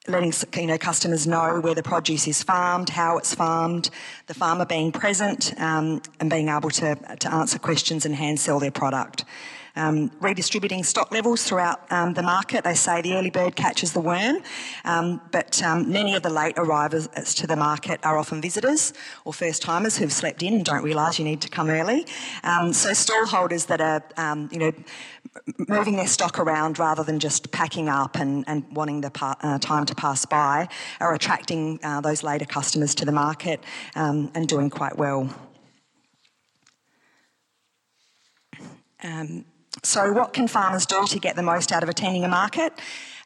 letting 0.07 0.33
you 0.55 0.67
know, 0.69 0.79
customers 0.79 1.27
know 1.27 1.59
where 1.61 1.75
the 1.75 1.83
produce 1.83 2.29
is 2.29 2.45
farmed, 2.45 2.91
how 2.91 3.19
it's 3.19 3.35
farmed, 3.35 3.91
the 4.29 4.35
farmer 4.35 4.65
being 4.65 4.93
present 4.93 5.61
um, 5.61 6.01
and 6.21 6.31
being 6.31 6.49
able 6.49 6.71
to, 6.71 6.95
to 7.19 7.35
answer 7.35 7.59
questions 7.59 8.07
and 8.07 8.15
hand 8.15 8.39
sell 8.39 8.61
their 8.61 8.71
product. 8.71 9.25
Um, 9.79 10.11
redistributing 10.21 10.83
stock 10.83 11.13
levels 11.13 11.45
throughout 11.45 11.81
um, 11.93 12.15
the 12.15 12.23
market. 12.23 12.65
They 12.65 12.75
say 12.75 13.01
the 13.01 13.15
early 13.15 13.31
bird 13.31 13.55
catches 13.55 13.93
the 13.93 14.01
worm, 14.01 14.39
um, 14.85 15.21
but 15.31 15.63
um, 15.63 15.91
many 15.91 16.17
of 16.17 16.23
the 16.23 16.31
late 16.31 16.59
arrivals 16.59 17.09
to 17.35 17.47
the 17.47 17.57
market 17.57 18.01
are 18.03 18.19
often 18.19 18.41
visitors 18.43 18.93
or 19.25 19.33
first 19.33 19.63
timers 19.63 19.97
who've 19.97 20.13
slept 20.13 20.43
in 20.43 20.55
and 20.55 20.65
don't 20.65 20.83
realise 20.83 21.19
you 21.19 21.25
need 21.25 21.41
to 21.43 21.49
come 21.49 21.71
early. 21.71 22.07
Um, 22.43 22.73
so 22.73 22.93
stall 22.93 23.27
holders 23.27 23.67
that 23.67 23.81
are, 23.81 24.03
you 24.51 24.59
know, 24.59 24.73
moving 25.69 25.97
their 25.97 26.07
stock 26.07 26.39
around 26.39 26.79
rather 26.79 27.03
than 27.03 27.19
just 27.19 27.51
packing 27.53 27.89
up 27.89 28.17
and, 28.17 28.45
and 28.47 28.65
wanting 28.75 29.01
the 29.01 29.11
pa- 29.11 29.37
uh, 29.43 29.59
time 29.59 29.85
to 29.87 29.95
pass 29.95 30.25
by 30.25 30.69
are 31.01 31.15
attracting 31.15 31.79
uh, 31.83 32.01
those 32.01 32.23
later 32.23 32.45
customers 32.45 32.95
to 32.95 33.05
the 33.05 33.13
market 33.13 33.63
um, 33.95 34.31
and 34.35 34.49
doing 34.49 34.71
quite 34.71 34.97
well. 34.97 35.33
Um, 39.03 39.45
so, 39.83 40.13
what 40.13 40.33
can 40.33 40.49
farmers 40.49 40.87
do 40.87 41.07
to 41.07 41.19
get 41.19 41.37
the 41.37 41.43
most 41.43 41.73
out 41.73 41.83
of 41.83 41.89
attending 41.89 42.25
a 42.25 42.29
market? 42.29 42.73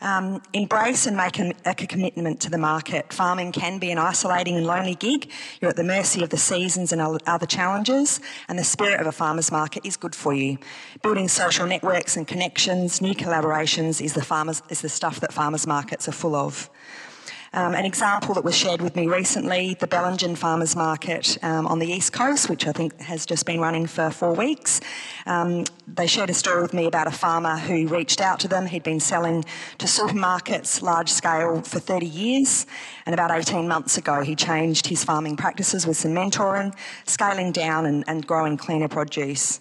Um, 0.00 0.42
embrace 0.52 1.06
and 1.06 1.16
make 1.16 1.38
a, 1.38 1.54
a, 1.64 1.74
commitment 1.74 2.40
to 2.40 2.50
the 2.50 2.58
market. 2.58 3.12
Farming 3.12 3.52
can 3.52 3.78
be 3.78 3.92
an 3.92 3.98
isolating 3.98 4.56
and 4.56 4.66
lonely 4.66 4.96
gig. 4.96 5.30
You're 5.60 5.70
at 5.70 5.76
the 5.76 5.84
mercy 5.84 6.24
of 6.24 6.30
the 6.30 6.36
seasons 6.36 6.92
and 6.92 7.00
other 7.00 7.46
challenges, 7.46 8.18
and 8.48 8.58
the 8.58 8.64
spirit 8.64 9.00
of 9.00 9.06
a 9.06 9.12
farmer's 9.12 9.52
market 9.52 9.86
is 9.86 9.96
good 9.96 10.16
for 10.16 10.34
you. 10.34 10.58
Building 11.02 11.28
social 11.28 11.68
networks 11.68 12.16
and 12.16 12.26
connections, 12.26 13.00
new 13.00 13.14
collaborations 13.14 14.04
is 14.04 14.14
the, 14.14 14.24
farmers, 14.24 14.60
is 14.70 14.80
the 14.80 14.88
stuff 14.88 15.20
that 15.20 15.32
farmers 15.32 15.68
markets 15.68 16.08
are 16.08 16.12
full 16.12 16.34
of. 16.34 16.68
Um, 17.54 17.74
an 17.74 17.84
example 17.84 18.34
that 18.34 18.44
was 18.44 18.56
shared 18.56 18.80
with 18.80 18.96
me 18.96 19.06
recently, 19.06 19.74
the 19.78 19.86
Bellingen 19.86 20.38
Farmers 20.38 20.74
Market 20.74 21.36
um, 21.42 21.66
on 21.66 21.80
the 21.80 21.86
East 21.86 22.14
Coast, 22.14 22.48
which 22.48 22.66
I 22.66 22.72
think 22.72 22.98
has 22.98 23.26
just 23.26 23.44
been 23.44 23.60
running 23.60 23.86
for 23.86 24.08
four 24.08 24.32
weeks. 24.32 24.80
Um, 25.26 25.64
they 25.86 26.06
shared 26.06 26.30
a 26.30 26.34
story 26.34 26.62
with 26.62 26.72
me 26.72 26.86
about 26.86 27.08
a 27.08 27.10
farmer 27.10 27.58
who 27.58 27.86
reached 27.88 28.22
out 28.22 28.40
to 28.40 28.48
them. 28.48 28.64
He'd 28.64 28.82
been 28.82 29.00
selling 29.00 29.44
to 29.76 29.86
supermarkets 29.86 30.80
large 30.80 31.10
scale 31.10 31.60
for 31.60 31.78
30 31.78 32.06
years, 32.06 32.66
and 33.04 33.12
about 33.12 33.30
18 33.30 33.68
months 33.68 33.98
ago, 33.98 34.22
he 34.22 34.34
changed 34.34 34.86
his 34.86 35.04
farming 35.04 35.36
practices 35.36 35.86
with 35.86 35.98
some 35.98 36.12
mentoring, 36.12 36.74
scaling 37.04 37.52
down 37.52 37.84
and, 37.84 38.02
and 38.06 38.26
growing 38.26 38.56
cleaner 38.56 38.88
produce. 38.88 39.60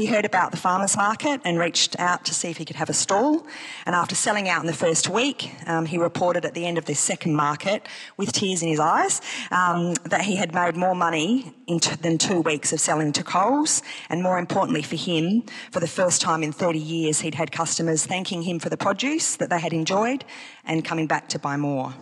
He 0.00 0.06
heard 0.06 0.24
about 0.24 0.50
the 0.50 0.56
farmers 0.56 0.96
market 0.96 1.42
and 1.44 1.58
reached 1.58 1.94
out 2.00 2.24
to 2.24 2.32
see 2.32 2.48
if 2.48 2.56
he 2.56 2.64
could 2.64 2.76
have 2.76 2.88
a 2.88 2.94
stall. 2.94 3.46
And 3.84 3.94
after 3.94 4.14
selling 4.14 4.48
out 4.48 4.62
in 4.62 4.66
the 4.66 4.72
first 4.72 5.10
week, 5.10 5.52
um, 5.66 5.84
he 5.84 5.98
reported 5.98 6.46
at 6.46 6.54
the 6.54 6.64
end 6.64 6.78
of 6.78 6.86
the 6.86 6.94
second 6.94 7.36
market, 7.36 7.86
with 8.16 8.32
tears 8.32 8.62
in 8.62 8.70
his 8.70 8.80
eyes, 8.80 9.20
um, 9.50 9.92
that 10.06 10.22
he 10.22 10.36
had 10.36 10.54
made 10.54 10.74
more 10.74 10.94
money 10.94 11.52
t- 11.68 11.96
than 11.96 12.16
two 12.16 12.40
weeks 12.40 12.72
of 12.72 12.80
selling 12.80 13.12
to 13.12 13.22
Coles. 13.22 13.82
And 14.08 14.22
more 14.22 14.38
importantly 14.38 14.80
for 14.80 14.96
him, 14.96 15.42
for 15.70 15.80
the 15.80 15.86
first 15.86 16.22
time 16.22 16.42
in 16.42 16.50
30 16.50 16.78
years, 16.78 17.20
he'd 17.20 17.34
had 17.34 17.52
customers 17.52 18.06
thanking 18.06 18.40
him 18.40 18.58
for 18.58 18.70
the 18.70 18.78
produce 18.78 19.36
that 19.36 19.50
they 19.50 19.60
had 19.60 19.74
enjoyed 19.74 20.24
and 20.64 20.82
coming 20.82 21.08
back 21.08 21.28
to 21.28 21.38
buy 21.38 21.58
more. 21.58 21.92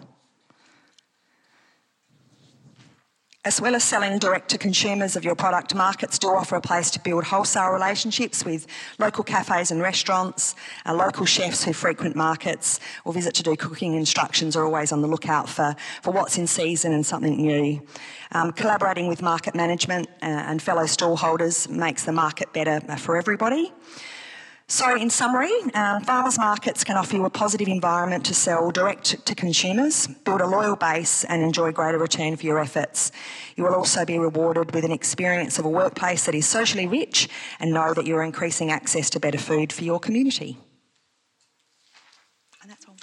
As 3.45 3.61
well 3.61 3.76
as 3.76 3.85
selling 3.85 4.18
direct 4.18 4.49
to 4.50 4.59
consumers 4.59 5.14
of 5.14 5.25
your 5.25 5.37
product, 5.37 5.73
markets 5.73 6.18
do 6.18 6.26
offer 6.26 6.57
a 6.57 6.61
place 6.61 6.90
to 6.90 7.00
build 7.00 7.23
wholesale 7.23 7.71
relationships 7.71 8.45
with 8.45 8.66
local 8.99 9.23
cafes 9.23 9.71
and 9.71 9.80
restaurants. 9.80 10.57
Uh, 10.85 10.92
local 10.92 11.25
chefs 11.25 11.62
who 11.62 11.73
frequent 11.73 12.16
markets 12.16 12.80
or 13.04 13.12
visit 13.12 13.35
to 13.35 13.45
do 13.45 13.54
cooking 13.54 13.95
instructions 13.95 14.57
are 14.57 14.64
always 14.64 14.90
on 14.90 15.02
the 15.02 15.09
lookout 15.09 15.49
for, 15.49 15.76
for 16.02 16.11
what's 16.12 16.37
in 16.37 16.49
season 16.49 16.92
and 16.92 17.07
something 17.07 17.37
new. 17.37 17.80
Um, 18.33 18.50
collaborating 18.50 19.07
with 19.07 19.23
market 19.23 19.54
management 19.54 20.09
uh, 20.21 20.26
and 20.26 20.61
fellow 20.61 20.83
stallholders 20.83 21.71
makes 21.71 22.04
the 22.04 22.12
market 22.12 22.52
better 22.52 22.80
for 22.99 23.16
everybody. 23.16 23.73
So, 24.70 24.94
in 24.94 25.08
summary, 25.08 25.50
um, 25.72 26.02
farmers 26.02 26.38
markets 26.38 26.84
can 26.84 26.98
offer 26.98 27.16
you 27.16 27.25
a 27.25 27.30
positive 27.30 27.68
environment 27.68 28.26
to 28.26 28.34
sell 28.34 28.70
direct 28.70 29.25
to 29.25 29.34
consumers, 29.34 30.06
build 30.26 30.42
a 30.42 30.46
loyal 30.46 30.76
base, 30.76 31.25
and 31.25 31.42
enjoy 31.42 31.72
greater 31.72 31.96
return 31.96 32.37
for 32.37 32.44
your 32.44 32.58
efforts. 32.58 33.10
You 33.56 33.64
will 33.64 33.75
also 33.75 34.04
be 34.04 34.18
rewarded 34.18 34.75
with 34.75 34.84
an 34.84 34.92
experience 34.92 35.58
of 35.58 35.64
a 35.64 35.70
workplace 35.70 36.26
that 36.26 36.34
is 36.34 36.46
socially 36.46 36.87
rich 36.87 37.30
and 37.58 37.72
know 37.72 37.94
that 37.94 38.06
you're 38.06 38.22
increasing 38.22 38.70
access 38.70 39.08
to 39.10 39.18
better 39.18 39.38
food 39.38 39.72
for 39.72 39.84
your 39.84 39.98
community. 39.98 40.58
And 42.60 42.70
that's 42.70 42.84
all. 42.87 42.96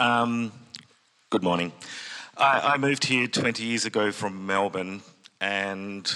Um, 0.00 0.50
good 1.30 1.44
morning. 1.44 1.72
I, 2.38 2.74
I, 2.74 2.76
moved 2.76 3.06
here 3.06 3.26
20 3.26 3.64
years 3.64 3.86
ago 3.86 4.12
from 4.12 4.44
Melbourne 4.44 5.00
and 5.40 6.12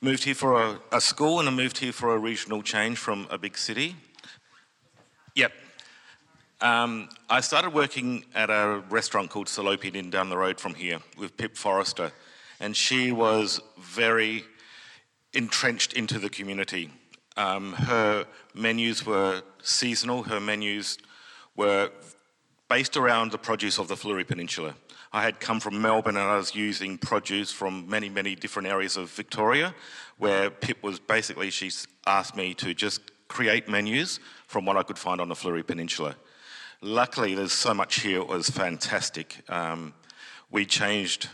moved 0.00 0.24
here 0.24 0.34
for 0.34 0.60
a, 0.60 0.80
a, 0.90 1.00
school 1.00 1.38
and 1.38 1.48
I 1.48 1.52
moved 1.52 1.78
here 1.78 1.92
for 1.92 2.12
a 2.12 2.18
regional 2.18 2.62
change 2.62 2.98
from 2.98 3.28
a 3.30 3.38
big 3.38 3.56
city. 3.56 3.94
Yep. 5.36 5.52
Um, 6.60 7.10
I 7.28 7.42
started 7.42 7.72
working 7.72 8.24
at 8.34 8.50
a 8.50 8.82
restaurant 8.90 9.30
called 9.30 9.46
Salopian 9.46 9.94
Inn 9.94 10.10
down 10.10 10.30
the 10.30 10.36
road 10.36 10.58
from 10.58 10.74
here 10.74 10.98
with 11.16 11.36
Pip 11.36 11.56
Forrester, 11.56 12.10
and 12.58 12.76
she 12.76 13.12
was 13.12 13.60
very 13.78 14.42
entrenched 15.32 15.92
into 15.92 16.18
the 16.18 16.28
community. 16.28 16.90
Um, 17.36 17.74
her 17.74 18.26
menus 18.52 19.06
were 19.06 19.42
seasonal, 19.62 20.24
her 20.24 20.40
menus 20.40 20.98
were 21.54 21.92
based 22.68 22.96
around 22.96 23.30
the 23.30 23.38
produce 23.38 23.78
of 23.78 23.86
the 23.86 23.94
Fleurieu 23.94 24.26
Peninsula. 24.26 24.74
I 25.12 25.22
had 25.22 25.40
come 25.40 25.58
from 25.58 25.82
Melbourne 25.82 26.16
and 26.16 26.24
I 26.24 26.36
was 26.36 26.54
using 26.54 26.96
produce 26.96 27.50
from 27.50 27.88
many, 27.88 28.08
many 28.08 28.36
different 28.36 28.68
areas 28.68 28.96
of 28.96 29.10
Victoria, 29.10 29.74
where 30.18 30.50
Pip 30.50 30.82
was 30.82 31.00
basically, 31.00 31.50
she 31.50 31.70
asked 32.06 32.36
me 32.36 32.54
to 32.54 32.74
just 32.74 33.00
create 33.26 33.68
menus 33.68 34.20
from 34.46 34.64
what 34.64 34.76
I 34.76 34.82
could 34.84 34.98
find 34.98 35.20
on 35.20 35.28
the 35.28 35.34
Fleurieu 35.34 35.66
Peninsula. 35.66 36.14
Luckily, 36.80 37.34
there's 37.34 37.52
so 37.52 37.74
much 37.74 38.00
here, 38.00 38.20
it 38.20 38.28
was 38.28 38.50
fantastic. 38.50 39.42
Um, 39.48 39.94
we 40.50 40.64
changed, 40.64 41.28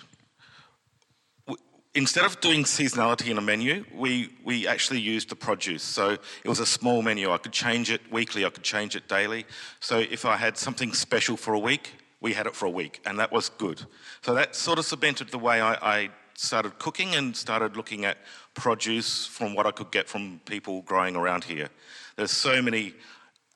instead 1.95 2.25
of 2.25 2.41
doing 2.41 2.65
seasonality 2.65 3.29
in 3.29 3.37
a 3.37 3.43
menu, 3.43 3.85
we, 3.95 4.31
we 4.43 4.67
actually 4.67 5.01
used 5.01 5.29
the 5.29 5.37
produce. 5.37 5.83
So 5.83 6.11
it 6.45 6.49
was 6.49 6.61
a 6.61 6.67
small 6.67 7.03
menu. 7.03 7.31
I 7.31 7.39
could 7.39 7.53
change 7.53 7.91
it 7.91 8.01
weekly, 8.11 8.47
I 8.47 8.51
could 8.51 8.65
change 8.65 8.97
it 8.97 9.07
daily. 9.07 9.45
So 9.81 9.99
if 9.99 10.25
I 10.25 10.37
had 10.37 10.57
something 10.57 10.95
special 10.95 11.37
for 11.37 11.53
a 11.53 11.59
week, 11.59 11.93
we 12.27 12.33
had 12.33 12.49
it 12.49 12.57
for 12.57 12.67
a 12.67 12.71
week, 12.71 13.01
and 13.07 13.21
that 13.21 13.31
was 13.31 13.51
good. 13.51 13.81
So 14.23 14.35
that 14.35 14.57
sort 14.57 14.81
of 14.81 14.85
cemented 14.85 15.29
the 15.31 15.39
way 15.39 15.61
I, 15.61 15.75
I 15.97 16.11
started 16.35 16.77
cooking 16.81 17.15
and 17.15 17.37
started 17.37 17.77
looking 17.77 18.05
at 18.05 18.19
produce 18.53 19.29
from 19.29 19.55
what 19.55 19.65
I 19.65 19.71
could 19.71 19.93
get 19.93 20.09
from 20.09 20.41
people 20.45 20.83
growing 20.83 21.15
around 21.15 21.45
here. 21.45 21.69
There's 22.17 22.33
so 22.33 22.61
many 22.61 22.95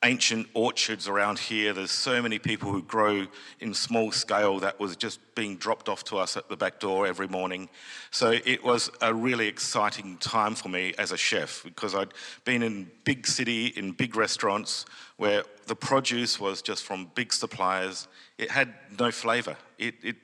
ancient 0.03 0.47
orchards 0.53 1.07
around 1.07 1.37
here. 1.37 1.73
There's 1.73 1.91
so 1.91 2.21
many 2.21 2.39
people 2.39 2.71
who 2.71 2.81
grow 2.81 3.27
in 3.59 3.73
small 3.73 4.11
scale 4.11 4.59
that 4.59 4.79
was 4.79 4.95
just 4.95 5.19
being 5.35 5.57
dropped 5.57 5.89
off 5.89 6.03
to 6.05 6.17
us 6.17 6.35
at 6.35 6.49
the 6.49 6.57
back 6.57 6.79
door 6.79 7.05
every 7.05 7.27
morning. 7.27 7.69
So 8.09 8.31
it 8.31 8.63
was 8.63 8.89
a 9.01 9.13
really 9.13 9.47
exciting 9.47 10.17
time 10.17 10.55
for 10.55 10.69
me 10.69 10.93
as 10.97 11.11
a 11.11 11.17
chef 11.17 11.63
because 11.63 11.93
I'd 11.93 12.13
been 12.45 12.63
in 12.63 12.89
big 13.03 13.27
city, 13.27 13.67
in 13.67 13.91
big 13.91 14.15
restaurants 14.15 14.85
where 15.17 15.43
the 15.67 15.75
produce 15.75 16.39
was 16.39 16.61
just 16.61 16.83
from 16.83 17.11
big 17.13 17.31
suppliers. 17.31 18.07
It 18.39 18.49
had 18.49 18.73
no 18.99 19.11
flavour. 19.11 19.55
It, 19.77 19.95
it, 20.01 20.15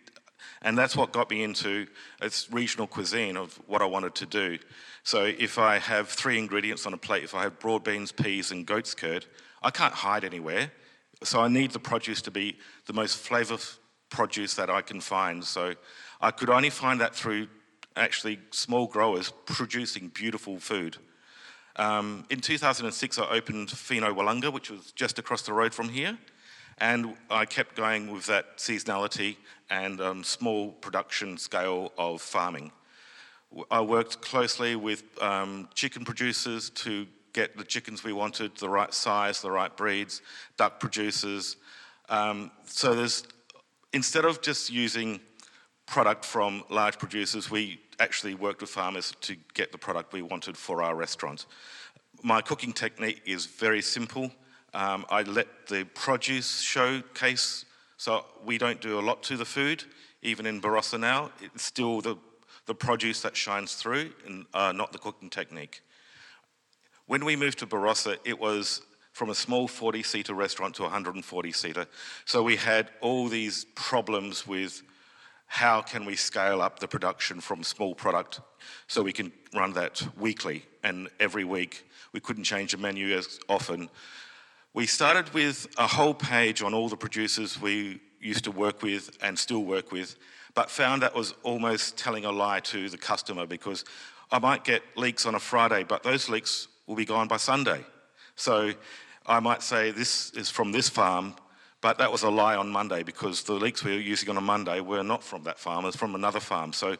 and 0.63 0.75
that's 0.75 0.95
what 0.95 1.13
got 1.13 1.29
me 1.29 1.43
into 1.43 1.85
its 2.19 2.51
regional 2.51 2.87
cuisine 2.87 3.37
of 3.37 3.53
what 3.67 3.83
I 3.83 3.85
wanted 3.85 4.15
to 4.15 4.25
do. 4.25 4.57
So 5.03 5.23
if 5.23 5.59
I 5.59 5.77
have 5.77 6.09
three 6.09 6.39
ingredients 6.39 6.85
on 6.87 6.93
a 6.93 6.97
plate, 6.97 7.23
if 7.23 7.35
I 7.35 7.43
have 7.43 7.59
broad 7.59 7.83
beans, 7.83 8.11
peas, 8.11 8.51
and 8.51 8.65
goat's 8.65 8.95
curd, 8.95 9.25
I 9.61 9.71
can't 9.71 9.93
hide 9.93 10.23
anywhere. 10.23 10.71
So 11.23 11.41
I 11.41 11.47
need 11.47 11.71
the 11.71 11.79
produce 11.79 12.21
to 12.23 12.31
be 12.31 12.57
the 12.85 12.93
most 12.93 13.27
flavourful 13.27 13.77
produce 14.09 14.53
that 14.55 14.69
I 14.69 14.81
can 14.81 15.01
find. 15.01 15.43
So 15.43 15.73
I 16.21 16.31
could 16.31 16.49
only 16.49 16.69
find 16.69 17.01
that 17.01 17.15
through 17.15 17.47
actually 17.95 18.39
small 18.51 18.87
growers 18.87 19.33
producing 19.45 20.09
beautiful 20.09 20.59
food. 20.59 20.97
Um, 21.75 22.25
in 22.29 22.39
2006, 22.39 23.19
I 23.19 23.29
opened 23.29 23.69
Fino 23.69 24.13
Willunga, 24.13 24.51
which 24.51 24.71
was 24.71 24.91
just 24.91 25.19
across 25.19 25.43
the 25.43 25.53
road 25.53 25.73
from 25.73 25.89
here. 25.89 26.17
And 26.79 27.15
I 27.29 27.45
kept 27.45 27.75
going 27.75 28.11
with 28.11 28.27
that 28.27 28.57
seasonality 28.57 29.37
and 29.69 29.99
um, 29.99 30.23
small 30.23 30.71
production 30.71 31.37
scale 31.37 31.91
of 31.97 32.21
farming. 32.21 32.71
I 33.71 33.81
worked 33.81 34.21
closely 34.21 34.75
with 34.75 35.03
um, 35.21 35.69
chicken 35.73 36.05
producers 36.05 36.69
to 36.71 37.07
get 37.37 37.55
the 37.55 37.63
chickens 37.63 38.03
we 38.03 38.13
wanted, 38.13 38.49
the 38.57 38.67
right 38.67 38.91
size, 38.91 39.41
the 39.41 39.51
right 39.51 39.77
breeds, 39.77 40.23
duck 40.57 40.79
producers. 40.79 41.57
Um, 42.09 42.49
so 42.65 42.95
there's, 42.95 43.23
instead 43.93 44.25
of 44.25 44.41
just 44.41 44.71
using 44.71 45.19
product 45.85 46.25
from 46.25 46.63
large 46.69 46.97
producers, 46.97 47.51
we 47.51 47.79
actually 47.99 48.33
worked 48.33 48.61
with 48.61 48.71
farmers 48.71 49.13
to 49.21 49.35
get 49.53 49.71
the 49.71 49.77
product 49.77 50.13
we 50.13 50.23
wanted 50.23 50.57
for 50.57 50.81
our 50.81 50.95
restaurant. 50.95 51.45
My 52.23 52.41
cooking 52.41 52.73
technique 52.73 53.21
is 53.23 53.45
very 53.45 53.83
simple. 53.83 54.31
Um, 54.73 55.05
I 55.11 55.21
let 55.21 55.67
the 55.67 55.85
produce 55.93 56.61
showcase, 56.61 57.65
so 57.97 58.25
we 58.43 58.57
don't 58.57 58.81
do 58.81 58.97
a 58.99 59.03
lot 59.09 59.21
to 59.29 59.37
the 59.37 59.45
food, 59.45 59.83
even 60.23 60.47
in 60.47 60.59
Barossa 60.59 60.99
now. 60.99 61.29
It's 61.39 61.63
still 61.63 62.01
the, 62.01 62.17
the 62.65 62.73
produce 62.73 63.21
that 63.21 63.37
shines 63.37 63.75
through, 63.75 64.09
and 64.25 64.47
uh, 64.55 64.71
not 64.71 64.91
the 64.91 64.97
cooking 64.97 65.29
technique. 65.29 65.83
When 67.07 67.23
we 67.23 67.37
moved 67.37 67.59
to 67.59 67.67
Barossa, 67.67 68.17
it 68.25 68.37
was 68.37 68.81
from 69.13 69.29
a 69.29 69.35
small 69.35 69.69
40 69.69 70.03
seater 70.03 70.33
restaurant 70.33 70.75
to 70.75 70.83
a 70.83 70.87
140 70.87 71.51
seater. 71.53 71.87
So 72.25 72.43
we 72.43 72.57
had 72.57 72.89
all 72.99 73.29
these 73.29 73.65
problems 73.75 74.45
with 74.45 74.83
how 75.47 75.81
can 75.81 76.03
we 76.03 76.17
scale 76.17 76.61
up 76.61 76.79
the 76.79 76.87
production 76.87 77.39
from 77.39 77.63
small 77.63 77.95
product 77.95 78.41
so 78.87 79.01
we 79.01 79.13
can 79.13 79.31
run 79.55 79.71
that 79.73 80.05
weekly 80.17 80.65
and 80.83 81.07
every 81.17 81.45
week. 81.45 81.87
We 82.11 82.19
couldn't 82.19 82.43
change 82.43 82.73
the 82.73 82.77
menu 82.77 83.15
as 83.15 83.39
often. 83.47 83.89
We 84.73 84.85
started 84.85 85.33
with 85.33 85.65
a 85.77 85.87
whole 85.87 86.13
page 86.13 86.61
on 86.61 86.73
all 86.73 86.89
the 86.89 86.97
producers 86.97 87.59
we 87.59 88.01
used 88.19 88.43
to 88.43 88.51
work 88.51 88.83
with 88.83 89.17
and 89.21 89.39
still 89.39 89.63
work 89.63 89.93
with, 89.93 90.17
but 90.53 90.69
found 90.69 91.03
that 91.03 91.15
was 91.15 91.33
almost 91.43 91.97
telling 91.97 92.25
a 92.25 92.31
lie 92.33 92.59
to 92.59 92.89
the 92.89 92.97
customer 92.97 93.45
because 93.45 93.85
I 94.29 94.39
might 94.39 94.65
get 94.65 94.83
leeks 94.97 95.25
on 95.25 95.35
a 95.35 95.39
Friday, 95.39 95.85
but 95.85 96.03
those 96.03 96.27
leeks 96.27 96.67
will 96.87 96.95
be 96.95 97.05
gone 97.05 97.27
by 97.27 97.37
Sunday. 97.37 97.85
So 98.35 98.73
I 99.25 99.39
might 99.39 99.61
say 99.61 99.91
this 99.91 100.31
is 100.31 100.49
from 100.49 100.71
this 100.71 100.89
farm, 100.89 101.35
but 101.81 101.97
that 101.99 102.11
was 102.11 102.23
a 102.23 102.29
lie 102.29 102.55
on 102.55 102.69
Monday 102.69 103.03
because 103.03 103.43
the 103.43 103.53
leeks 103.53 103.83
we 103.83 103.91
were 103.91 103.99
using 103.99 104.29
on 104.29 104.37
a 104.37 104.41
Monday 104.41 104.79
were 104.79 105.03
not 105.03 105.23
from 105.23 105.43
that 105.43 105.59
farm, 105.59 105.83
it 105.83 105.87
was 105.87 105.95
from 105.95 106.15
another 106.15 106.39
farm. 106.39 106.73
So 106.73 106.95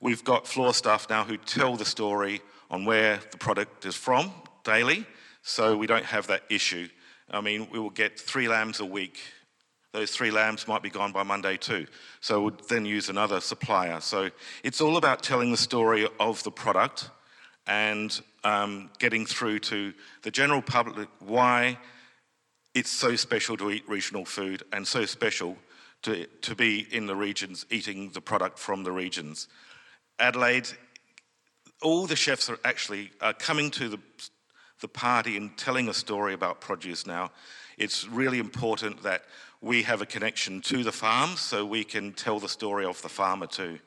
we've 0.00 0.24
got 0.24 0.46
floor 0.46 0.72
staff 0.72 1.10
now 1.10 1.24
who 1.24 1.36
tell 1.36 1.76
the 1.76 1.84
story 1.84 2.40
on 2.70 2.84
where 2.84 3.20
the 3.30 3.36
product 3.36 3.84
is 3.84 3.96
from 3.96 4.32
daily, 4.64 5.04
so 5.42 5.76
we 5.76 5.86
don't 5.86 6.04
have 6.04 6.28
that 6.28 6.42
issue. 6.48 6.88
I 7.30 7.40
mean, 7.40 7.68
we 7.70 7.78
will 7.78 7.90
get 7.90 8.18
three 8.18 8.48
lambs 8.48 8.80
a 8.80 8.84
week. 8.84 9.18
Those 9.92 10.10
three 10.10 10.30
lambs 10.30 10.68
might 10.68 10.82
be 10.82 10.90
gone 10.90 11.10
by 11.10 11.22
Monday 11.22 11.56
too. 11.56 11.86
So 12.20 12.42
we'll 12.42 12.58
then 12.68 12.84
use 12.84 13.08
another 13.08 13.40
supplier. 13.40 14.00
So 14.00 14.30
it's 14.62 14.80
all 14.80 14.96
about 14.96 15.22
telling 15.22 15.50
the 15.50 15.56
story 15.56 16.06
of 16.20 16.42
the 16.42 16.50
product 16.50 17.10
and 17.66 18.20
um, 18.44 18.90
getting 18.98 19.26
through 19.26 19.58
to 19.58 19.92
the 20.22 20.30
general 20.30 20.62
public 20.62 21.08
why 21.20 21.78
it's 22.74 22.90
so 22.90 23.16
special 23.16 23.56
to 23.56 23.70
eat 23.70 23.88
regional 23.88 24.24
food 24.24 24.62
and 24.72 24.86
so 24.86 25.04
special 25.04 25.56
to, 26.02 26.26
to 26.42 26.54
be 26.54 26.86
in 26.90 27.06
the 27.06 27.16
regions 27.16 27.66
eating 27.70 28.10
the 28.10 28.20
product 28.20 28.58
from 28.58 28.84
the 28.84 28.92
regions. 28.92 29.48
Adelaide, 30.18 30.68
all 31.82 32.06
the 32.06 32.16
chefs 32.16 32.48
are 32.48 32.58
actually 32.64 33.10
uh, 33.20 33.32
coming 33.38 33.70
to 33.70 33.88
the, 33.88 33.98
the 34.80 34.88
party 34.88 35.36
and 35.36 35.56
telling 35.56 35.88
a 35.88 35.94
story 35.94 36.34
about 36.34 36.60
produce 36.60 37.06
now. 37.06 37.30
It's 37.78 38.06
really 38.06 38.38
important 38.38 39.02
that 39.02 39.24
we 39.60 39.82
have 39.82 40.02
a 40.02 40.06
connection 40.06 40.60
to 40.62 40.84
the 40.84 40.92
farms 40.92 41.40
so 41.40 41.64
we 41.64 41.82
can 41.82 42.12
tell 42.12 42.38
the 42.38 42.48
story 42.48 42.84
of 42.84 43.00
the 43.02 43.08
farmer 43.08 43.46
too. 43.46 43.78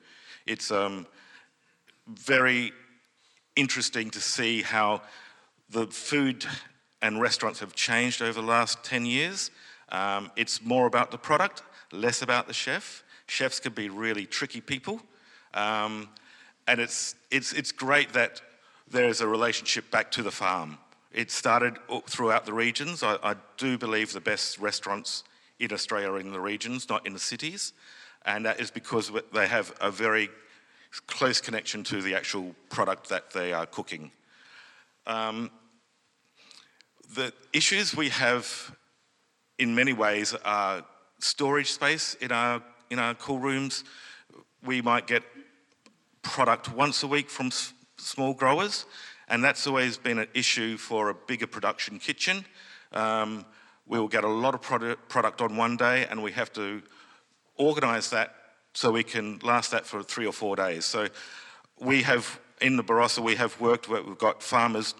It's 0.46 0.72
um, 0.72 1.08
very 2.08 2.74
interesting 3.60 4.10
to 4.12 4.22
see 4.22 4.62
how 4.62 5.02
the 5.70 5.86
food 5.88 6.46
and 7.02 7.22
restaurants 7.22 7.60
have 7.60 7.76
changed 7.76 8.22
over 8.22 8.40
the 8.40 8.48
last 8.48 8.84
10 8.84 9.06
years. 9.06 9.52
Um, 9.90 10.32
it's 10.36 10.64
more 10.64 10.88
about 10.88 11.12
the 11.12 11.18
product, 11.18 11.64
less 11.92 12.22
about 12.22 12.48
the 12.48 12.54
chef. 12.54 13.04
Chefs 13.28 13.60
can 13.60 13.74
be 13.74 13.90
really 13.90 14.26
tricky 14.26 14.62
people. 14.62 15.02
Um, 15.54 16.10
and 16.68 16.80
it's, 16.80 17.16
it's, 17.32 17.52
it's 17.54 17.72
great 17.72 18.14
that 18.14 18.42
there's 18.90 19.22
a 19.22 19.28
relationship 19.28 19.92
back 19.92 20.10
to 20.12 20.24
the 20.24 20.32
farm. 20.32 20.78
It 21.12 21.30
started 21.30 21.78
throughout 22.08 22.46
the 22.46 22.54
regions. 22.54 23.04
I, 23.04 23.18
I 23.24 23.36
do 23.58 23.78
believe 23.78 24.14
the 24.14 24.22
best 24.22 24.60
restaurants 24.60 25.24
in 25.60 25.74
Australia 25.74 26.12
are 26.12 26.20
in 26.20 26.32
the 26.32 26.40
regions, 26.40 26.88
not 26.88 27.06
in 27.06 27.14
the 27.14 27.20
cities. 27.20 27.74
And 28.26 28.46
that 28.46 28.60
is 28.60 28.72
because 28.72 29.12
they 29.34 29.48
have 29.48 29.74
a 29.82 29.92
very 29.92 30.30
close 31.08 31.42
connection 31.42 31.84
to 31.84 32.02
the 32.02 32.16
actual 32.16 32.56
product 32.70 33.10
that 33.10 33.32
they 33.32 33.54
are 33.54 33.66
cooking. 33.66 34.12
Um, 35.06 35.52
the 37.16 37.34
issues 37.54 37.96
we 37.96 38.10
have 38.10 38.76
in 39.58 39.76
many 39.76 39.94
ways 39.94 40.36
are 40.46 40.84
storage 41.20 41.72
space 41.72 42.16
in 42.16 42.32
our, 42.32 42.62
in 42.90 43.00
our 43.00 43.14
cool 43.16 43.40
rooms. 43.40 43.84
We 44.64 44.82
might 44.82 45.08
get 45.08 45.24
product 46.22 46.74
once 46.74 47.04
a 47.04 47.08
week 47.08 47.30
from 47.30 47.48
s- 47.48 47.74
small 47.98 48.34
growers, 48.34 48.86
and 49.28 49.44
that's 49.44 49.68
always 49.68 49.98
been 49.98 50.20
an 50.20 50.28
issue 50.34 50.78
for 50.78 51.10
a 51.10 51.14
bigger 51.14 51.48
production 51.48 52.00
kitchen. 52.00 52.46
Um, 52.94 53.46
we 53.88 54.00
will 54.00 54.08
get 54.08 54.24
a 54.24 54.30
lot 54.30 54.54
of 54.54 54.62
product, 54.62 55.10
product 55.10 55.42
on 55.42 55.58
one 55.58 55.78
day, 55.78 56.06
and 56.10 56.22
we 56.22 56.32
have 56.34 56.54
to 56.54 56.82
organise 57.56 58.10
that 58.12 58.36
so 58.80 58.90
we 58.90 59.04
can 59.04 59.38
last 59.40 59.72
that 59.72 59.86
for 59.86 60.02
three 60.02 60.26
or 60.26 60.32
four 60.32 60.56
days. 60.56 60.86
So 60.86 61.10
we 61.82 62.02
have, 62.04 62.40
in 62.62 62.78
the 62.78 62.84
Barossa, 62.84 63.22
we 63.22 63.36
have 63.36 63.60
worked 63.60 63.90
where 63.90 64.02
we've 64.02 64.18
got 64.18 64.42
farmers 64.42 64.96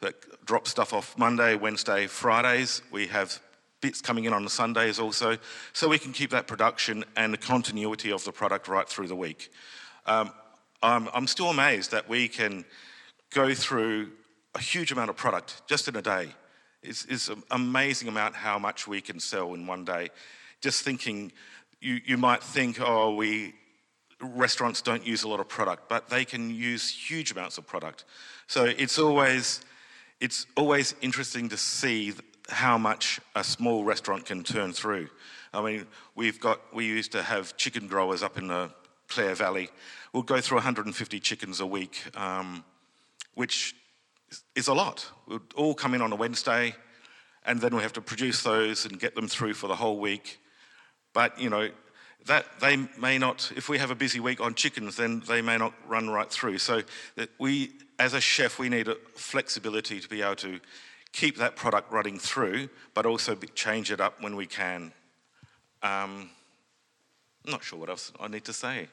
that 0.00 0.16
drop 0.44 0.66
stuff 0.66 0.92
off 0.92 1.16
Monday, 1.16 1.54
Wednesday, 1.54 2.08
Fridays. 2.08 2.82
We 2.90 3.06
have 3.06 3.40
bits 3.80 4.00
coming 4.00 4.24
in 4.24 4.32
on 4.32 4.42
the 4.42 4.50
Sundays 4.50 4.98
also, 4.98 5.38
so 5.72 5.88
we 5.88 5.96
can 5.96 6.12
keep 6.12 6.30
that 6.30 6.48
production 6.48 7.04
and 7.16 7.32
the 7.32 7.38
continuity 7.38 8.10
of 8.10 8.24
the 8.24 8.32
product 8.32 8.66
right 8.66 8.88
through 8.88 9.06
the 9.06 9.14
week. 9.14 9.52
Um, 10.06 10.32
I'm, 10.82 11.08
I'm 11.14 11.28
still 11.28 11.50
amazed 11.50 11.92
that 11.92 12.08
we 12.08 12.26
can 12.26 12.64
go 13.32 13.54
through 13.54 14.10
a 14.56 14.60
huge 14.60 14.90
amount 14.90 15.08
of 15.08 15.16
product 15.16 15.62
just 15.68 15.86
in 15.86 15.94
a 15.94 16.02
day. 16.02 16.30
It's, 16.82 17.04
it's 17.04 17.28
an 17.28 17.44
amazing 17.52 18.08
amount 18.08 18.34
how 18.34 18.58
much 18.58 18.88
we 18.88 19.00
can 19.00 19.20
sell 19.20 19.54
in 19.54 19.68
one 19.68 19.84
day. 19.84 20.08
Just 20.60 20.82
thinking 20.82 21.30
you, 21.80 22.00
you 22.04 22.16
might 22.16 22.42
think, 22.42 22.78
oh, 22.80 23.14
we 23.14 23.54
restaurants 24.20 24.82
don't 24.82 25.06
use 25.06 25.22
a 25.22 25.28
lot 25.28 25.40
of 25.40 25.48
product, 25.48 25.88
but 25.88 26.08
they 26.08 26.24
can 26.24 26.50
use 26.50 26.90
huge 26.90 27.32
amounts 27.32 27.58
of 27.58 27.66
product. 27.66 28.04
So 28.46 28.64
it's 28.64 28.98
always 28.98 29.62
it's 30.20 30.46
always 30.54 30.94
interesting 31.00 31.48
to 31.48 31.56
see 31.56 32.12
how 32.50 32.76
much 32.76 33.20
a 33.34 33.42
small 33.42 33.84
restaurant 33.84 34.26
can 34.26 34.44
turn 34.44 34.72
through. 34.72 35.08
I 35.54 35.62
mean, 35.62 35.86
we've 36.14 36.38
got 36.38 36.60
we 36.74 36.86
used 36.86 37.12
to 37.12 37.22
have 37.22 37.56
chicken 37.56 37.88
growers 37.88 38.22
up 38.22 38.36
in 38.36 38.48
the 38.48 38.70
Clare 39.08 39.34
Valley. 39.34 39.70
We'll 40.12 40.22
go 40.22 40.40
through 40.40 40.58
150 40.58 41.20
chickens 41.20 41.60
a 41.60 41.66
week, 41.66 42.02
um, 42.16 42.64
which 43.34 43.74
is 44.54 44.68
a 44.68 44.74
lot. 44.74 45.08
We'll 45.26 45.40
all 45.56 45.74
come 45.74 45.94
in 45.94 46.02
on 46.02 46.12
a 46.12 46.16
Wednesday, 46.16 46.74
and 47.46 47.60
then 47.60 47.74
we 47.74 47.82
have 47.82 47.92
to 47.94 48.00
produce 48.00 48.42
those 48.42 48.84
and 48.84 49.00
get 49.00 49.14
them 49.14 49.28
through 49.28 49.54
for 49.54 49.66
the 49.66 49.76
whole 49.76 49.98
week. 49.98 50.38
But, 51.12 51.38
you 51.38 51.50
know, 51.50 51.70
that 52.26 52.46
they 52.60 52.76
may 52.98 53.18
not, 53.18 53.50
if 53.56 53.68
we 53.68 53.78
have 53.78 53.90
a 53.90 53.94
busy 53.94 54.20
week 54.20 54.40
on 54.40 54.54
chickens, 54.54 54.96
then 54.96 55.22
they 55.26 55.42
may 55.42 55.56
not 55.56 55.72
run 55.86 56.10
right 56.10 56.30
through. 56.30 56.58
So 56.58 56.82
that 57.16 57.30
we, 57.38 57.72
as 57.98 58.14
a 58.14 58.20
chef, 58.20 58.58
we 58.58 58.68
need 58.68 58.88
a 58.88 58.96
flexibility 59.14 60.00
to 60.00 60.08
be 60.08 60.22
able 60.22 60.36
to 60.36 60.60
keep 61.12 61.38
that 61.38 61.56
product 61.56 61.92
running 61.92 62.18
through, 62.18 62.68
but 62.94 63.06
also 63.06 63.34
change 63.54 63.90
it 63.90 64.00
up 64.00 64.22
when 64.22 64.36
we 64.36 64.46
can. 64.46 64.92
Um, 65.82 66.30
I'm 67.44 67.52
not 67.52 67.64
sure 67.64 67.78
what 67.78 67.88
else 67.88 68.12
I 68.20 68.28
need 68.28 68.44
to 68.44 68.52
say. 68.52 68.88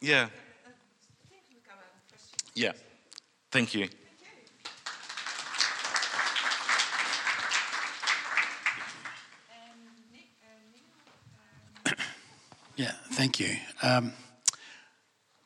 Yeah. 0.00 0.28
Yeah. 2.54 2.72
Thank 3.50 3.74
you. 3.74 3.88
Yeah, 12.76 12.90
thank 13.12 13.38
you. 13.38 13.54
Um, 13.82 14.14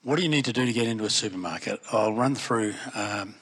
what 0.03 0.17
do 0.17 0.23
you 0.23 0.31
need 0.31 0.47
to 0.47 0.53
do 0.53 0.65
to 0.65 0.73
get 0.73 0.87
into 0.87 1.05
a 1.05 1.11
supermarket? 1.11 1.79
I'll 1.93 2.15
run 2.15 2.35
through 2.35 2.73
um, 2.95 3.35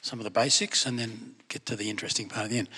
some 0.00 0.18
of 0.18 0.24
the 0.24 0.30
basics 0.30 0.86
and 0.86 0.98
then 0.98 1.36
get 1.46 1.64
to 1.66 1.76
the 1.76 1.88
interesting 1.88 2.28
part 2.28 2.46
at 2.46 2.50
the 2.50 2.58
end. 2.58 2.68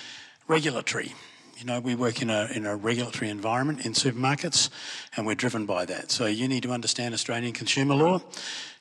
Regulatory. 0.48 1.14
You 1.56 1.64
know, 1.64 1.80
we 1.80 1.94
work 1.94 2.20
in 2.20 2.28
a, 2.28 2.46
in 2.54 2.66
a 2.66 2.76
regulatory 2.76 3.30
environment 3.30 3.86
in 3.86 3.94
supermarkets 3.94 4.68
and 5.16 5.26
we're 5.26 5.34
driven 5.34 5.64
by 5.64 5.86
that. 5.86 6.10
So 6.10 6.26
you 6.26 6.46
need 6.46 6.62
to 6.64 6.72
understand 6.72 7.14
Australian 7.14 7.54
consumer 7.54 7.94
law. 7.94 8.20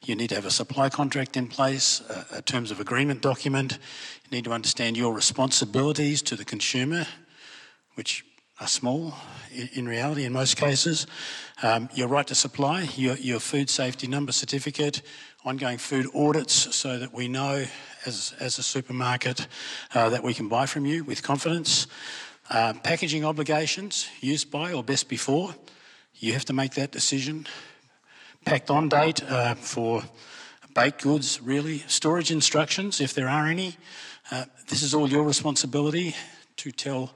You 0.04 0.16
need 0.16 0.30
to 0.30 0.36
have 0.36 0.46
a 0.46 0.52
supply 0.52 0.90
contract 0.90 1.38
in 1.38 1.48
place, 1.48 2.02
a, 2.10 2.40
a 2.40 2.42
terms 2.42 2.72
of 2.72 2.82
agreement 2.82 3.22
document. 3.22 3.80
You 4.26 4.38
need 4.38 4.44
to 4.44 4.52
understand 4.52 4.98
your 4.98 5.14
responsibilities 5.14 6.22
to 6.24 6.36
the 6.36 6.44
consumer, 6.44 7.08
which 7.96 8.26
are 8.60 8.68
small 8.68 9.14
in 9.74 9.88
reality 9.88 10.26
in 10.26 10.34
most 10.34 10.58
cases. 10.58 11.08
Um, 11.64 11.90
your 11.94 12.08
right 12.08 12.28
to 12.28 12.36
supply, 12.36 12.90
your, 12.96 13.16
your 13.16 13.40
food 13.40 13.70
safety 13.70 14.08
number 14.08 14.32
certificate, 14.32 15.02
ongoing 15.46 15.78
food 15.78 16.08
audits 16.14 16.76
so 16.76 17.00
that 17.00 17.14
we 17.14 17.28
know 17.28 17.66
as, 18.06 18.34
as 18.40 18.60
a 18.60 18.64
supermarket 18.64 19.48
uh, 19.96 20.10
that 20.10 20.24
we 20.24 20.34
can 20.34 20.50
buy 20.50 20.66
from 20.66 20.86
you 20.86 21.04
with 21.04 21.24
confidence. 21.24 21.88
Uh, 22.50 22.74
packaging 22.84 23.24
obligations, 23.24 24.10
used 24.22 24.52
by 24.52 24.74
or 24.74 24.84
best 24.84 25.08
before, 25.08 25.56
you 26.16 26.34
have 26.34 26.46
to 26.46 26.54
make 26.54 26.74
that 26.74 26.92
decision. 26.92 27.48
Packed 28.44 28.70
on 28.70 28.90
date 28.90 29.24
uh, 29.24 29.56
for 29.56 30.04
baked 30.74 31.04
goods, 31.04 31.42
really. 31.42 31.80
Storage 31.88 32.32
instructions, 32.32 33.00
if 33.00 33.14
there 33.14 33.30
are 33.30 33.48
any. 33.48 33.78
Uh, 34.32 34.46
this 34.68 34.82
is 34.82 34.94
all 34.94 35.10
your 35.10 35.24
responsibility 35.24 36.16
to 36.58 36.72
tell 36.72 37.14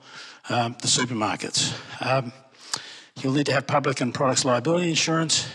um, 0.49 0.75
the 0.81 0.87
supermarkets. 0.87 1.73
Um, 2.01 2.33
you'll 3.21 3.33
need 3.33 3.45
to 3.47 3.53
have 3.53 3.67
public 3.67 4.01
and 4.01 4.13
products 4.13 4.45
liability 4.45 4.89
insurance, 4.89 5.47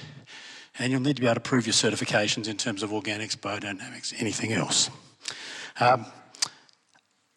and 0.78 0.92
you'll 0.92 1.00
need 1.00 1.16
to 1.16 1.22
be 1.22 1.26
able 1.26 1.34
to 1.36 1.40
prove 1.40 1.66
your 1.66 1.74
certifications 1.74 2.48
in 2.48 2.56
terms 2.56 2.82
of 2.82 2.90
organics, 2.90 3.36
biodynamics, 3.36 4.14
anything 4.18 4.52
else. 4.52 4.90
Um, 5.80 6.06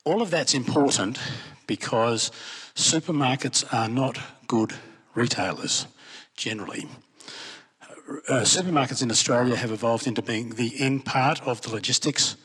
all 0.04 0.22
of 0.22 0.32
that's 0.32 0.54
important 0.54 1.20
because 1.68 2.32
supermarkets 2.76 3.72
are 3.74 3.88
not 3.88 4.18
good 4.48 4.74
retailers 5.14 5.88
generally. 6.36 6.88
Uh, 8.28 8.42
supermarkets 8.42 9.02
in 9.04 9.12
Australia 9.12 9.56
have 9.56 9.72
evolved 9.72 10.08
into 10.08 10.22
being 10.22 10.50
the 10.50 10.74
end 10.80 11.06
part 11.06 11.42
of 11.44 11.62
the 11.62 11.70
logistics 11.70 12.36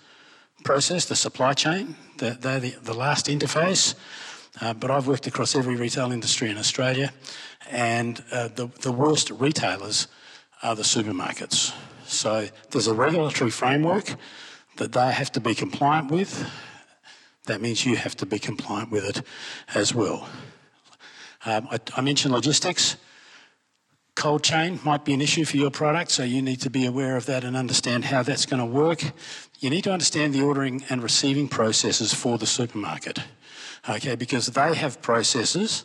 process, 0.65 1.07
the 1.07 1.17
supply 1.17 1.55
chain. 1.55 1.97
They're, 2.19 2.35
they're 2.35 2.61
the, 2.61 2.75
the, 2.83 2.95
last 2.95 3.27
interface. 3.27 3.95
Uh, 4.61 4.73
but 4.73 4.91
I've 4.91 5.07
worked 5.07 5.27
across 5.27 5.55
every 5.55 5.77
retail 5.77 6.13
industry 6.13 6.51
in 6.51 6.57
Australia, 6.59 7.13
and 7.71 8.23
uh, 8.33 8.49
the, 8.49 8.69
the 8.81 8.93
worst 8.93 9.31
retailers 9.31 10.09
are 10.63 10.75
the 10.75 10.83
supermarkets. 10.83 11.75
So 12.07 12.49
there's 12.71 12.87
a 12.87 12.95
regulatory 12.95 13.51
framework 13.51 14.15
that 14.77 14.93
they 14.93 15.13
have 15.13 15.33
to 15.33 15.41
be 15.41 15.55
compliant 15.55 16.11
with. 16.11 16.49
That 17.45 17.61
means 17.61 17.85
you 17.85 17.97
have 17.97 18.17
to 18.17 18.27
be 18.27 18.39
compliant 18.39 18.91
with 18.91 19.05
it 19.05 19.23
as 19.75 19.95
well. 19.95 20.29
Um, 21.45 21.69
I, 21.71 21.79
I 21.97 22.01
mentioned 22.01 22.33
logistics. 22.35 22.97
Cold 24.15 24.43
chain 24.43 24.81
might 24.83 25.05
be 25.05 25.13
an 25.13 25.21
issue 25.21 25.45
for 25.45 25.59
your 25.59 25.71
product, 25.71 26.11
so 26.11 26.23
you 26.25 26.41
need 26.41 26.61
to 26.63 26.71
be 26.71 26.87
aware 26.87 27.17
of 27.17 27.27
that 27.27 27.45
and 27.45 27.55
understand 27.55 28.07
how 28.07 28.23
that's 28.23 28.47
going 28.47 28.61
to 28.61 28.67
work. 28.67 29.13
You 29.61 29.69
need 29.69 29.85
to 29.85 29.93
understand 29.93 30.35
the 30.35 30.43
ordering 30.43 30.85
and 30.89 31.03
receiving 31.03 31.49
processes 31.49 32.15
for 32.15 32.39
the 32.39 32.47
supermarket, 32.47 33.19
okay, 33.89 34.15
because 34.15 34.47
they 34.47 34.75
have 34.75 35.03
processes. 35.03 35.85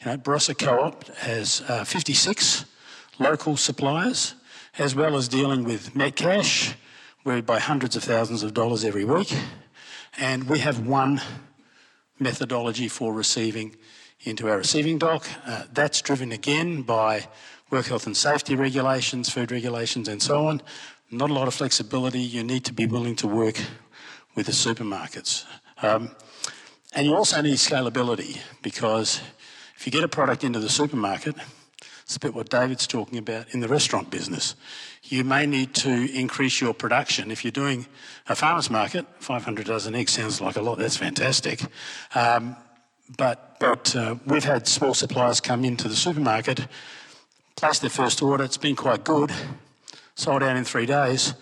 You 0.00 0.10
know, 0.10 0.18
Barossa 0.18 0.56
Co-op 0.58 1.06
has 1.18 1.62
uh, 1.68 1.84
56 1.84 2.64
local 3.18 3.56
suppliers, 3.56 4.34
as 4.78 4.94
well 4.94 5.16
as 5.16 5.28
dealing 5.28 5.64
with 5.64 5.94
Metcash, 5.94 6.74
where 7.22 7.36
we 7.36 7.40
buy 7.40 7.58
hundreds 7.58 7.94
of 7.96 8.02
thousands 8.02 8.42
of 8.42 8.54
dollars 8.54 8.84
every 8.84 9.04
week, 9.04 9.32
and 10.18 10.48
we 10.48 10.58
have 10.58 10.86
one 10.86 11.20
methodology 12.18 12.88
for 12.88 13.12
receiving 13.12 13.76
into 14.24 14.48
our 14.48 14.58
receiving 14.58 14.98
dock. 14.98 15.26
Uh, 15.46 15.64
that's 15.72 16.00
driven 16.00 16.32
again 16.32 16.82
by 16.82 17.26
work 17.70 17.86
health 17.86 18.06
and 18.06 18.16
safety 18.16 18.54
regulations, 18.54 19.28
food 19.30 19.50
regulations, 19.50 20.08
and 20.08 20.22
so 20.22 20.46
on. 20.46 20.62
Not 21.10 21.30
a 21.30 21.34
lot 21.34 21.48
of 21.48 21.54
flexibility. 21.54 22.20
You 22.20 22.42
need 22.44 22.64
to 22.64 22.72
be 22.72 22.86
willing 22.86 23.16
to 23.16 23.26
work 23.26 23.60
with 24.34 24.46
the 24.46 24.52
supermarkets. 24.52 25.44
Um, 25.82 26.10
and 26.94 27.06
you 27.06 27.14
also 27.14 27.40
need 27.40 27.56
scalability 27.56 28.38
because 28.62 29.20
if 29.76 29.86
you 29.86 29.92
get 29.92 30.04
a 30.04 30.08
product 30.08 30.44
into 30.44 30.60
the 30.60 30.68
supermarket, 30.68 31.36
it's 32.04 32.16
a 32.16 32.20
bit 32.20 32.34
what 32.34 32.50
David's 32.50 32.86
talking 32.86 33.18
about 33.18 33.52
in 33.54 33.60
the 33.60 33.68
restaurant 33.68 34.10
business. 34.10 34.54
You 35.04 35.24
may 35.24 35.46
need 35.46 35.74
to 35.76 35.90
increase 36.16 36.60
your 36.60 36.74
production. 36.74 37.30
If 37.30 37.44
you're 37.44 37.52
doing 37.52 37.86
a 38.28 38.34
farmer's 38.34 38.70
market, 38.70 39.06
500 39.18 39.66
dozen 39.66 39.94
eggs 39.94 40.12
sounds 40.12 40.40
like 40.40 40.56
a 40.56 40.62
lot, 40.62 40.78
that's 40.78 40.96
fantastic. 40.96 41.60
Um, 42.14 42.56
but 43.16 43.56
but 43.58 43.94
uh, 43.94 44.16
we've 44.26 44.44
had 44.44 44.66
small 44.66 44.94
suppliers 44.94 45.40
come 45.40 45.64
into 45.64 45.88
the 45.88 45.96
supermarket 45.96 46.66
placed 47.62 47.80
their 47.80 47.90
first 47.90 48.20
order. 48.22 48.42
It's 48.42 48.56
been 48.56 48.74
quite 48.74 49.04
good. 49.04 49.30
Sold 50.16 50.42
out 50.42 50.56
in 50.56 50.64
three 50.64 50.84
days. 50.84 51.34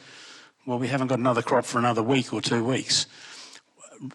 Well, 0.67 0.79
we 0.79 0.89
haven't 0.89 1.07
got 1.07 1.19
another 1.19 1.41
crop 1.41 1.65
for 1.65 1.79
another 1.79 2.03
week 2.03 2.35
or 2.35 2.43
two 2.43 2.63
weeks. 2.63 3.07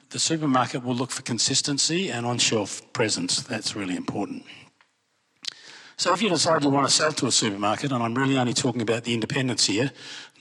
The 0.09 0.19
supermarket 0.19 0.83
will 0.83 0.95
look 0.95 1.11
for 1.11 1.21
consistency 1.21 2.09
and 2.09 2.25
on 2.25 2.39
shelf 2.39 2.81
presence. 2.93 3.41
That's 3.41 3.75
really 3.75 3.95
important. 3.95 4.43
So, 5.97 6.11
if 6.13 6.21
you 6.21 6.29
decide 6.29 6.63
you 6.63 6.69
want 6.69 6.87
to 6.87 6.93
sell 6.93 7.11
to 7.13 7.27
a 7.27 7.31
supermarket, 7.31 7.91
and 7.91 8.03
I'm 8.03 8.15
really 8.15 8.37
only 8.37 8.53
talking 8.53 8.81
about 8.81 9.03
the 9.03 9.13
independents 9.13 9.65
here, 9.65 9.91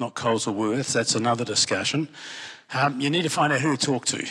not 0.01 0.15
Coles 0.15 0.49
or 0.49 0.55
Woolworths, 0.55 0.93
that's 0.93 1.15
another 1.15 1.45
discussion, 1.45 2.09
um, 2.73 3.01
you 3.01 3.09
need 3.09 3.23
to 3.23 3.29
find 3.29 3.53
out 3.53 3.61
who 3.61 3.77
to 3.77 3.87
talk 3.87 4.05
to. 4.07 4.27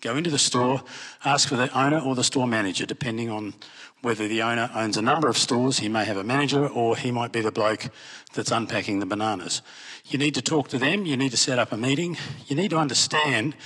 Go 0.00 0.16
into 0.16 0.30
the 0.30 0.38
store, 0.38 0.82
ask 1.24 1.48
for 1.48 1.56
the 1.56 1.70
owner 1.78 1.98
or 1.98 2.14
the 2.14 2.24
store 2.24 2.46
manager, 2.46 2.86
depending 2.86 3.28
on 3.28 3.54
whether 4.04 4.28
the 4.28 4.42
owner 4.42 4.70
owns 4.74 4.96
a 4.96 5.02
number 5.02 5.28
of 5.28 5.38
stores, 5.38 5.78
he 5.78 5.88
may 5.88 6.04
have 6.04 6.18
a 6.18 6.24
manager, 6.24 6.68
or 6.68 6.96
he 6.96 7.10
might 7.10 7.32
be 7.32 7.40
the 7.40 7.50
bloke 7.50 7.88
that's 8.34 8.50
unpacking 8.50 9.00
the 9.00 9.06
bananas. 9.06 9.62
You 10.06 10.18
need 10.18 10.34
to 10.34 10.42
talk 10.42 10.68
to 10.68 10.78
them, 10.78 11.06
you 11.06 11.16
need 11.16 11.30
to 11.30 11.36
set 11.36 11.58
up 11.58 11.72
a 11.72 11.76
meeting, 11.76 12.18
you 12.46 12.54
need 12.54 12.70
to 12.70 12.76
understand 12.76 13.56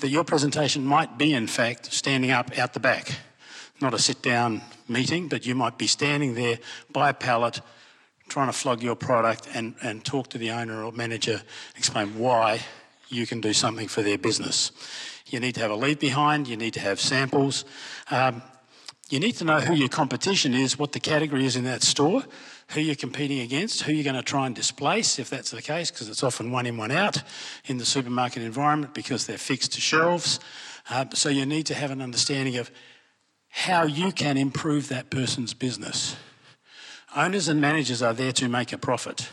that 0.00 0.08
your 0.08 0.24
presentation 0.24 0.84
might 0.84 1.16
be, 1.16 1.32
in 1.32 1.46
fact, 1.46 1.92
standing 1.92 2.30
up 2.30 2.56
out 2.58 2.74
the 2.74 2.80
back. 2.80 3.18
Not 3.80 3.94
a 3.94 3.98
sit 3.98 4.22
down 4.22 4.62
meeting, 4.88 5.28
but 5.28 5.46
you 5.46 5.54
might 5.54 5.78
be 5.78 5.86
standing 5.86 6.34
there 6.34 6.58
by 6.92 7.10
a 7.10 7.14
pallet 7.14 7.60
trying 8.28 8.48
to 8.48 8.52
flog 8.52 8.82
your 8.82 8.96
product 8.96 9.48
and, 9.54 9.74
and 9.82 10.04
talk 10.04 10.28
to 10.28 10.38
the 10.38 10.50
owner 10.50 10.82
or 10.82 10.92
manager, 10.92 11.42
explain 11.76 12.18
why 12.18 12.60
you 13.08 13.26
can 13.26 13.40
do 13.40 13.52
something 13.52 13.88
for 13.88 14.02
their 14.02 14.18
business. 14.18 14.72
You 15.26 15.40
need 15.40 15.54
to 15.54 15.60
have 15.60 15.70
a 15.70 15.76
leave 15.76 16.00
behind, 16.00 16.48
you 16.48 16.56
need 16.56 16.74
to 16.74 16.80
have 16.80 17.00
samples. 17.00 17.64
Um, 18.10 18.42
you 19.08 19.20
need 19.20 19.32
to 19.36 19.44
know 19.44 19.60
who 19.60 19.74
your 19.74 19.88
competition 19.88 20.52
is, 20.52 20.78
what 20.78 20.92
the 20.92 21.00
category 21.00 21.46
is 21.46 21.54
in 21.54 21.64
that 21.64 21.82
store, 21.82 22.24
who 22.68 22.80
you're 22.80 22.96
competing 22.96 23.40
against, 23.40 23.82
who 23.82 23.92
you're 23.92 24.04
going 24.04 24.16
to 24.16 24.22
try 24.22 24.46
and 24.46 24.54
displace, 24.54 25.20
if 25.20 25.30
that's 25.30 25.52
the 25.52 25.62
case, 25.62 25.90
because 25.90 26.08
it's 26.08 26.24
often 26.24 26.50
one 26.50 26.66
in, 26.66 26.76
one 26.76 26.90
out 26.90 27.22
in 27.66 27.78
the 27.78 27.84
supermarket 27.84 28.42
environment 28.42 28.94
because 28.94 29.26
they're 29.26 29.38
fixed 29.38 29.72
to 29.74 29.80
shelves. 29.80 30.40
Uh, 30.90 31.04
so 31.14 31.28
you 31.28 31.46
need 31.46 31.66
to 31.66 31.74
have 31.74 31.92
an 31.92 32.02
understanding 32.02 32.56
of 32.56 32.70
how 33.48 33.84
you 33.84 34.10
can 34.10 34.36
improve 34.36 34.88
that 34.88 35.08
person's 35.08 35.54
business. 35.54 36.16
Owners 37.14 37.48
and 37.48 37.60
managers 37.60 38.02
are 38.02 38.12
there 38.12 38.32
to 38.32 38.48
make 38.48 38.72
a 38.72 38.78
profit. 38.78 39.28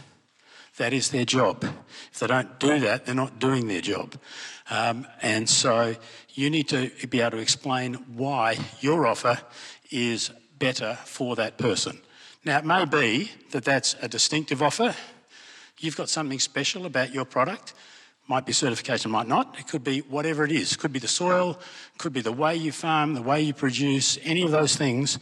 That 0.78 0.94
is 0.94 1.10
their 1.10 1.26
job. 1.26 1.66
If 2.12 2.20
they 2.20 2.28
don't 2.28 2.60
do 2.60 2.80
that, 2.80 3.06
they're 3.06 3.14
not 3.16 3.40
doing 3.40 3.68
their 3.68 3.82
job. 3.82 4.16
Um, 4.74 5.06
and 5.22 5.48
so 5.48 5.96
you 6.34 6.50
need 6.50 6.68
to 6.70 6.90
be 7.08 7.22
able 7.22 7.32
to 7.32 7.38
explain 7.38 7.94
why 8.16 8.58
your 8.80 9.06
offer 9.06 9.40
is 9.92 10.32
better 10.58 10.98
for 11.06 11.36
that 11.36 11.60
person. 11.60 12.02
Now, 12.44 12.58
it 12.58 12.66
may 12.66 12.86
be 12.86 13.32
that 13.52 13.64
that's 13.64 13.96
a 14.02 14.08
distinctive 14.08 14.64
offer. 14.64 14.96
You've 15.78 15.96
got 15.96 16.10
something 16.10 16.40
special 16.40 16.88
about 16.88 17.14
your 17.14 17.24
product. 17.24 17.76
Might 18.28 18.48
be 18.48 18.52
certification, 18.52 19.12
might 19.12 19.28
not. 19.28 19.60
It 19.60 19.68
could 19.68 19.84
be 19.84 20.00
whatever 20.00 20.44
it 20.44 20.52
is. 20.52 20.72
It 20.72 20.80
could 20.80 20.92
be 20.92 21.00
the 21.00 21.08
soil, 21.08 21.60
could 22.00 22.14
be 22.14 22.22
the 22.22 22.32
way 22.32 22.56
you 22.56 22.72
farm, 22.72 23.14
the 23.14 23.22
way 23.22 23.42
you 23.42 23.54
produce, 23.54 24.18
any 24.24 24.42
of 24.42 24.50
those 24.50 24.76
things. 24.76 25.20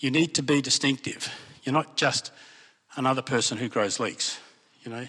You 0.00 0.10
need 0.10 0.34
to 0.34 0.42
be 0.42 0.60
distinctive. 0.60 1.32
You're 1.62 1.72
not 1.72 1.96
just 1.96 2.32
another 2.96 3.22
person 3.22 3.58
who 3.58 3.68
grows 3.68 4.00
leeks. 4.00 4.40
You 4.82 4.90
know, 4.90 5.06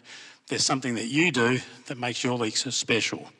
there's 0.47 0.63
something 0.63 0.93
that 0.93 1.07
you 1.07 1.31
do 1.31 1.59
that 1.87 1.97
makes 1.97 2.23
your 2.23 2.37
leeks 2.37 2.65
special. 2.75 3.31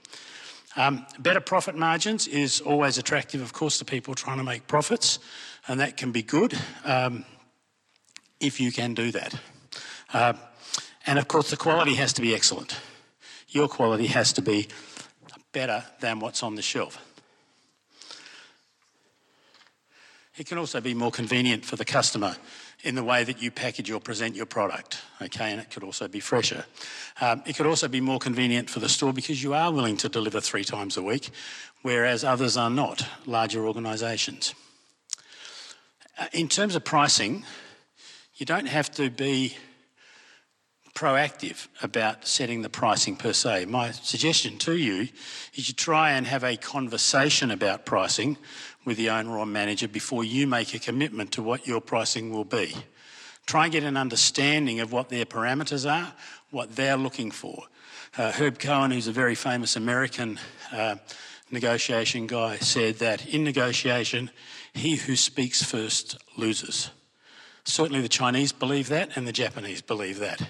Um, 0.79 1.05
better 1.19 1.41
profit 1.41 1.75
margins 1.75 2.25
is 2.25 2.61
always 2.61 2.97
attractive, 2.97 3.41
of 3.41 3.51
course, 3.51 3.79
to 3.79 3.85
people 3.85 4.15
trying 4.15 4.37
to 4.37 4.45
make 4.45 4.65
profits, 4.65 5.19
and 5.67 5.81
that 5.81 5.97
can 5.97 6.13
be 6.13 6.23
good 6.23 6.57
um, 6.85 7.25
if 8.39 8.61
you 8.61 8.71
can 8.71 8.93
do 8.93 9.11
that. 9.11 9.35
Uh, 10.13 10.33
and 11.05 11.19
of 11.19 11.27
course, 11.27 11.49
the 11.49 11.57
quality 11.57 11.95
has 11.95 12.13
to 12.13 12.21
be 12.21 12.33
excellent. 12.33 12.79
Your 13.49 13.67
quality 13.67 14.07
has 14.07 14.31
to 14.33 14.41
be 14.41 14.69
better 15.51 15.83
than 15.99 16.21
what's 16.21 16.43
on 16.43 16.55
the 16.55 16.61
shelf. 16.61 16.97
It 20.37 20.47
can 20.47 20.57
also 20.57 20.79
be 20.79 20.93
more 20.93 21.11
convenient 21.11 21.65
for 21.65 21.75
the 21.75 21.83
customer 21.83 22.37
in 22.83 22.95
the 22.95 23.03
way 23.03 23.23
that 23.23 23.41
you 23.41 23.51
package 23.51 23.91
or 23.91 23.99
present 23.99 24.35
your 24.35 24.45
product, 24.45 25.01
okay, 25.21 25.51
and 25.51 25.59
it 25.59 25.69
could 25.69 25.83
also 25.83 26.07
be 26.07 26.19
fresher. 26.19 26.63
Um, 27.19 27.43
it 27.45 27.57
could 27.57 27.65
also 27.65 27.87
be 27.87 27.99
more 27.99 28.19
convenient 28.19 28.69
for 28.69 28.79
the 28.79 28.87
store 28.87 29.11
because 29.11 29.43
you 29.43 29.53
are 29.53 29.71
willing 29.71 29.97
to 29.97 30.09
deliver 30.09 30.39
three 30.39 30.63
times 30.63 30.95
a 30.95 31.01
week, 31.01 31.29
whereas 31.81 32.23
others 32.23 32.55
are 32.55 32.69
not, 32.69 33.05
larger 33.25 33.67
organisations. 33.67 34.53
Uh, 36.17 36.27
in 36.31 36.47
terms 36.47 36.75
of 36.75 36.85
pricing, 36.85 37.43
you 38.35 38.45
don't 38.45 38.67
have 38.67 38.89
to 38.91 39.09
be 39.09 39.57
proactive 40.95 41.67
about 41.81 42.25
setting 42.27 42.61
the 42.61 42.69
pricing 42.69 43.15
per 43.15 43.31
se. 43.31 43.65
My 43.65 43.91
suggestion 43.91 44.57
to 44.59 44.75
you 44.75 45.07
is 45.53 45.67
you 45.67 45.73
try 45.73 46.11
and 46.11 46.27
have 46.27 46.43
a 46.43 46.57
conversation 46.57 47.51
about 47.51 47.85
pricing 47.85 48.37
with 48.85 48.97
the 48.97 49.09
owner 49.09 49.37
or 49.37 49.45
manager 49.45 49.87
before 49.87 50.23
you 50.23 50.47
make 50.47 50.73
a 50.73 50.79
commitment 50.79 51.31
to 51.33 51.43
what 51.43 51.67
your 51.67 51.81
pricing 51.81 52.31
will 52.31 52.45
be. 52.45 52.75
Try 53.45 53.65
and 53.65 53.71
get 53.71 53.83
an 53.83 53.97
understanding 53.97 54.79
of 54.79 54.91
what 54.91 55.09
their 55.09 55.25
parameters 55.25 55.89
are, 55.89 56.13
what 56.51 56.75
they're 56.75 56.97
looking 56.97 57.31
for. 57.31 57.63
Uh, 58.17 58.31
Herb 58.31 58.59
Cohen, 58.59 58.91
who's 58.91 59.07
a 59.07 59.11
very 59.11 59.35
famous 59.35 59.75
American 59.75 60.39
uh, 60.71 60.95
negotiation 61.51 62.27
guy, 62.27 62.57
said 62.57 62.95
that 62.95 63.27
in 63.27 63.43
negotiation, 63.43 64.29
he 64.73 64.95
who 64.95 65.15
speaks 65.15 65.63
first 65.63 66.17
loses. 66.37 66.89
Certainly, 67.63 68.01
the 68.01 68.09
Chinese 68.09 68.51
believe 68.51 68.89
that, 68.89 69.15
and 69.15 69.27
the 69.27 69.31
Japanese 69.31 69.81
believe 69.81 70.19
that. 70.19 70.47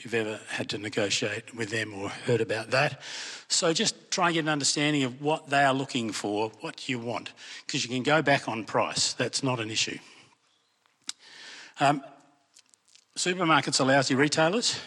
If 0.00 0.06
you've 0.06 0.26
ever 0.26 0.40
had 0.48 0.70
to 0.70 0.78
negotiate 0.78 1.54
with 1.54 1.68
them 1.68 1.92
or 1.92 2.08
heard 2.08 2.40
about 2.40 2.70
that. 2.70 3.02
So, 3.48 3.74
just 3.74 4.10
try 4.10 4.28
and 4.28 4.34
get 4.34 4.40
an 4.40 4.48
understanding 4.48 5.02
of 5.02 5.20
what 5.20 5.50
they 5.50 5.62
are 5.62 5.74
looking 5.74 6.10
for, 6.10 6.50
what 6.62 6.88
you 6.88 6.98
want, 6.98 7.34
because 7.66 7.84
you 7.84 7.90
can 7.90 8.02
go 8.02 8.22
back 8.22 8.48
on 8.48 8.64
price. 8.64 9.12
That's 9.12 9.42
not 9.42 9.60
an 9.60 9.70
issue. 9.70 9.98
Um, 11.80 12.02
supermarkets 13.14 13.78
are 13.78 13.84
lousy 13.84 14.14
retailers. 14.14 14.80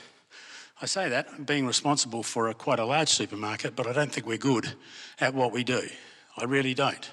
I 0.81 0.87
say 0.87 1.09
that 1.09 1.45
being 1.45 1.67
responsible 1.67 2.23
for 2.23 2.49
a, 2.49 2.55
quite 2.55 2.79
a 2.79 2.85
large 2.85 3.09
supermarket, 3.09 3.75
but 3.75 3.85
I 3.85 3.93
don't 3.93 4.11
think 4.11 4.25
we're 4.25 4.39
good 4.39 4.73
at 5.19 5.35
what 5.35 5.51
we 5.51 5.63
do. 5.63 5.89
I 6.37 6.45
really 6.45 6.73
don't, 6.73 7.11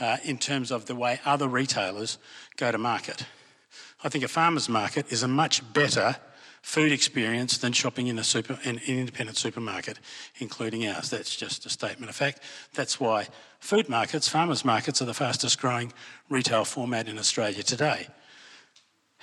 uh, 0.00 0.16
in 0.24 0.38
terms 0.38 0.70
of 0.70 0.86
the 0.86 0.96
way 0.96 1.20
other 1.26 1.48
retailers 1.48 2.16
go 2.56 2.72
to 2.72 2.78
market. 2.78 3.26
I 4.02 4.08
think 4.08 4.24
a 4.24 4.28
farmer's 4.28 4.70
market 4.70 5.12
is 5.12 5.22
a 5.22 5.28
much 5.28 5.60
better 5.74 6.16
food 6.66 6.90
experience 6.90 7.58
than 7.58 7.72
shopping 7.72 8.08
in 8.08 8.18
a 8.18 8.24
super, 8.24 8.58
in 8.64 8.78
an 8.78 8.82
independent 8.88 9.38
supermarket, 9.38 10.00
including 10.40 10.84
ours. 10.88 11.08
That's 11.10 11.36
just 11.36 11.64
a 11.64 11.70
statement 11.70 12.10
of 12.10 12.16
fact. 12.16 12.40
That's 12.74 12.98
why 12.98 13.28
food 13.60 13.88
markets, 13.88 14.28
farmers 14.28 14.64
markets, 14.64 15.00
are 15.00 15.04
the 15.04 15.14
fastest 15.14 15.60
growing 15.60 15.92
retail 16.28 16.64
format 16.64 17.06
in 17.06 17.18
Australia 17.18 17.62
today. 17.62 18.08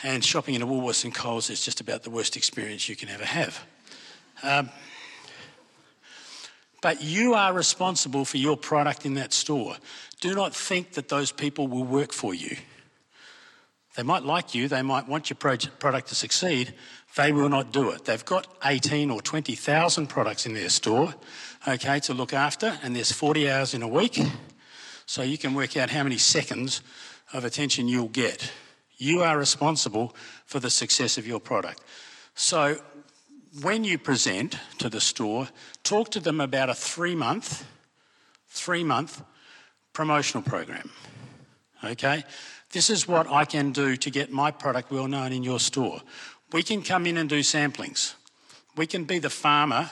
And 0.04 0.24
shopping 0.24 0.56
in 0.56 0.62
a 0.62 0.66
Woolworths 0.66 1.04
and 1.04 1.14
Coles 1.14 1.50
is 1.50 1.66
just 1.66 1.82
about 1.82 2.04
the 2.04 2.10
worst 2.10 2.38
experience 2.38 2.88
you 2.88 2.96
can 2.96 3.10
ever 3.10 3.26
have. 3.26 3.66
Um, 4.42 4.70
but 6.82 7.04
you 7.04 7.34
are 7.34 7.52
responsible 7.52 8.24
for 8.24 8.38
your 8.38 8.56
product 8.56 9.06
in 9.06 9.16
that 9.16 9.34
store. 9.34 9.76
Do 10.22 10.34
not 10.34 10.56
think 10.56 10.94
that 10.94 11.10
those 11.10 11.34
people 11.34 11.68
will 11.68 11.84
work 11.84 12.14
for 12.14 12.34
you. 12.34 12.56
They 13.96 14.04
might 14.04 14.24
like 14.24 14.56
you, 14.56 14.68
they 14.68 14.82
might 14.82 15.08
want 15.08 15.30
your 15.30 15.38
product 15.38 16.08
to 16.08 16.16
succeed, 16.16 16.74
they 17.16 17.32
will 17.32 17.50
not 17.50 17.72
do 17.72 17.90
it. 17.92 18.06
They've 18.06 18.26
got 18.26 18.48
18 18.64 19.12
or 19.12 19.22
20,000 19.22 20.08
products 20.08 20.46
in 20.46 20.54
their 20.54 20.70
store, 20.70 21.14
okay, 21.68 22.00
to 22.02 22.14
look 22.14 22.34
after, 22.34 22.78
and 22.82 22.96
there's 22.96 23.12
40 23.12 23.50
hours 23.50 23.74
in 23.74 23.84
a 23.84 23.88
week, 23.88 24.20
so 25.06 25.22
you 25.22 25.38
can 25.38 25.54
work 25.54 25.78
out 25.78 25.90
how 25.90 26.04
many 26.04 26.18
seconds 26.18 26.82
of 27.32 27.46
attention 27.46 27.88
you'll 27.88 28.08
get. 28.08 28.52
You 28.98 29.22
are 29.22 29.38
responsible 29.38 30.16
for 30.46 30.60
the 30.60 30.70
success 30.70 31.18
of 31.18 31.28
your 31.28 31.40
product. 31.40 31.82
So 32.36 32.78
when 33.62 33.84
you 33.84 33.98
present 33.98 34.58
to 34.80 34.90
the 34.90 35.02
store, 35.02 35.50
talk 35.84 36.10
to 36.12 36.20
them 36.20 36.40
about 36.40 36.70
a 36.70 36.74
three 36.74 37.16
month, 37.16 37.66
three 38.48 38.84
month 38.84 39.22
promotional 39.94 40.42
program. 40.42 40.90
Okay? 41.84 42.24
This 42.72 42.90
is 42.90 43.08
what 43.08 43.28
I 43.30 43.46
can 43.46 43.72
do 43.72 43.96
to 43.98 44.10
get 44.10 44.32
my 44.32 44.50
product 44.50 44.92
well 44.92 45.08
known 45.08 45.32
in 45.32 45.44
your 45.44 45.60
store. 45.60 46.02
We 46.54 46.62
can 46.62 46.84
come 46.84 47.08
in 47.08 47.18
and 47.18 47.28
do 47.28 47.40
samplings. 47.40 48.14
We 48.78 48.86
can 48.86 49.06
be 49.06 49.18
the 49.18 49.32
farmer 49.32 49.90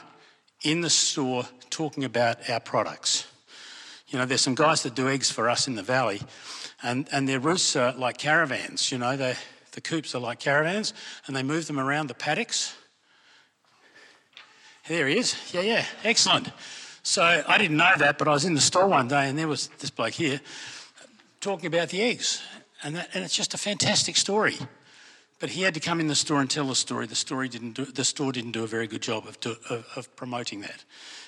in 0.62 0.82
the 0.82 0.92
store 0.92 1.48
talking 1.72 2.04
about 2.04 2.48
our 2.50 2.60
products. 2.60 3.28
You 4.10 4.20
know, 4.20 4.26
there's 4.26 4.42
some 4.42 4.56
guys 4.56 4.84
that 4.84 4.94
do 4.94 5.10
eggs 5.10 5.32
for 5.32 5.50
us 5.50 5.68
in 5.68 5.76
the 5.76 5.82
valley, 5.82 6.22
and, 6.84 7.08
and 7.12 7.28
their 7.28 7.40
roosts 7.40 7.76
are 7.76 7.94
like 7.94 8.20
caravans. 8.20 8.92
You 8.92 9.00
know, 9.00 9.18
the 9.18 9.82
coops 9.82 10.14
are 10.14 10.20
like 10.20 10.40
caravans, 10.40 10.94
and 11.26 11.36
they 11.36 11.44
move 11.44 11.66
them 11.66 11.80
around 11.80 12.08
the 12.08 12.14
paddocks. 12.14 12.76
There 14.88 15.08
he 15.08 15.18
is. 15.18 15.36
Yeah, 15.54 15.62
yeah, 15.62 15.86
excellent. 16.04 16.52
So 17.02 17.24
I 17.24 17.58
didn't 17.58 17.78
know 17.78 17.92
that, 17.98 18.20
but 18.20 18.28
I 18.28 18.32
was 18.32 18.46
in 18.46 18.54
the 18.54 18.62
store 18.62 18.88
one 18.88 19.08
day, 19.08 19.28
and 19.30 19.38
there 19.38 19.48
was 19.48 19.70
this 19.80 19.90
bloke 19.90 20.14
here 20.14 20.40
talking 21.40 21.66
about 21.66 21.90
the 21.90 22.04
eggs. 22.04 22.44
And, 22.84 22.96
that, 22.98 23.10
and 23.14 23.24
it's 23.24 23.36
just 23.36 23.56
a 23.56 23.58
fantastic 23.58 24.16
story. 24.16 24.58
But 25.42 25.50
he 25.50 25.64
had 25.64 25.74
to 25.74 25.80
come 25.80 26.00
in 26.00 26.06
the 26.06 26.16
store 26.16 26.40
and 26.40 26.50
tell 26.50 26.68
the 26.68 26.76
story. 26.76 27.08
The, 27.08 27.16
story 27.16 27.50
didn't 27.50 27.72
do, 27.72 27.86
the 27.86 28.06
store 28.06 28.32
didn't 28.32 28.52
do 28.52 28.64
a 28.64 28.68
very 28.68 28.86
good 28.86 29.02
job 29.02 29.28
of, 29.28 29.40
do, 29.40 29.56
of, 29.72 29.88
of 29.96 30.16
promoting 30.16 30.62
that. 30.62 30.86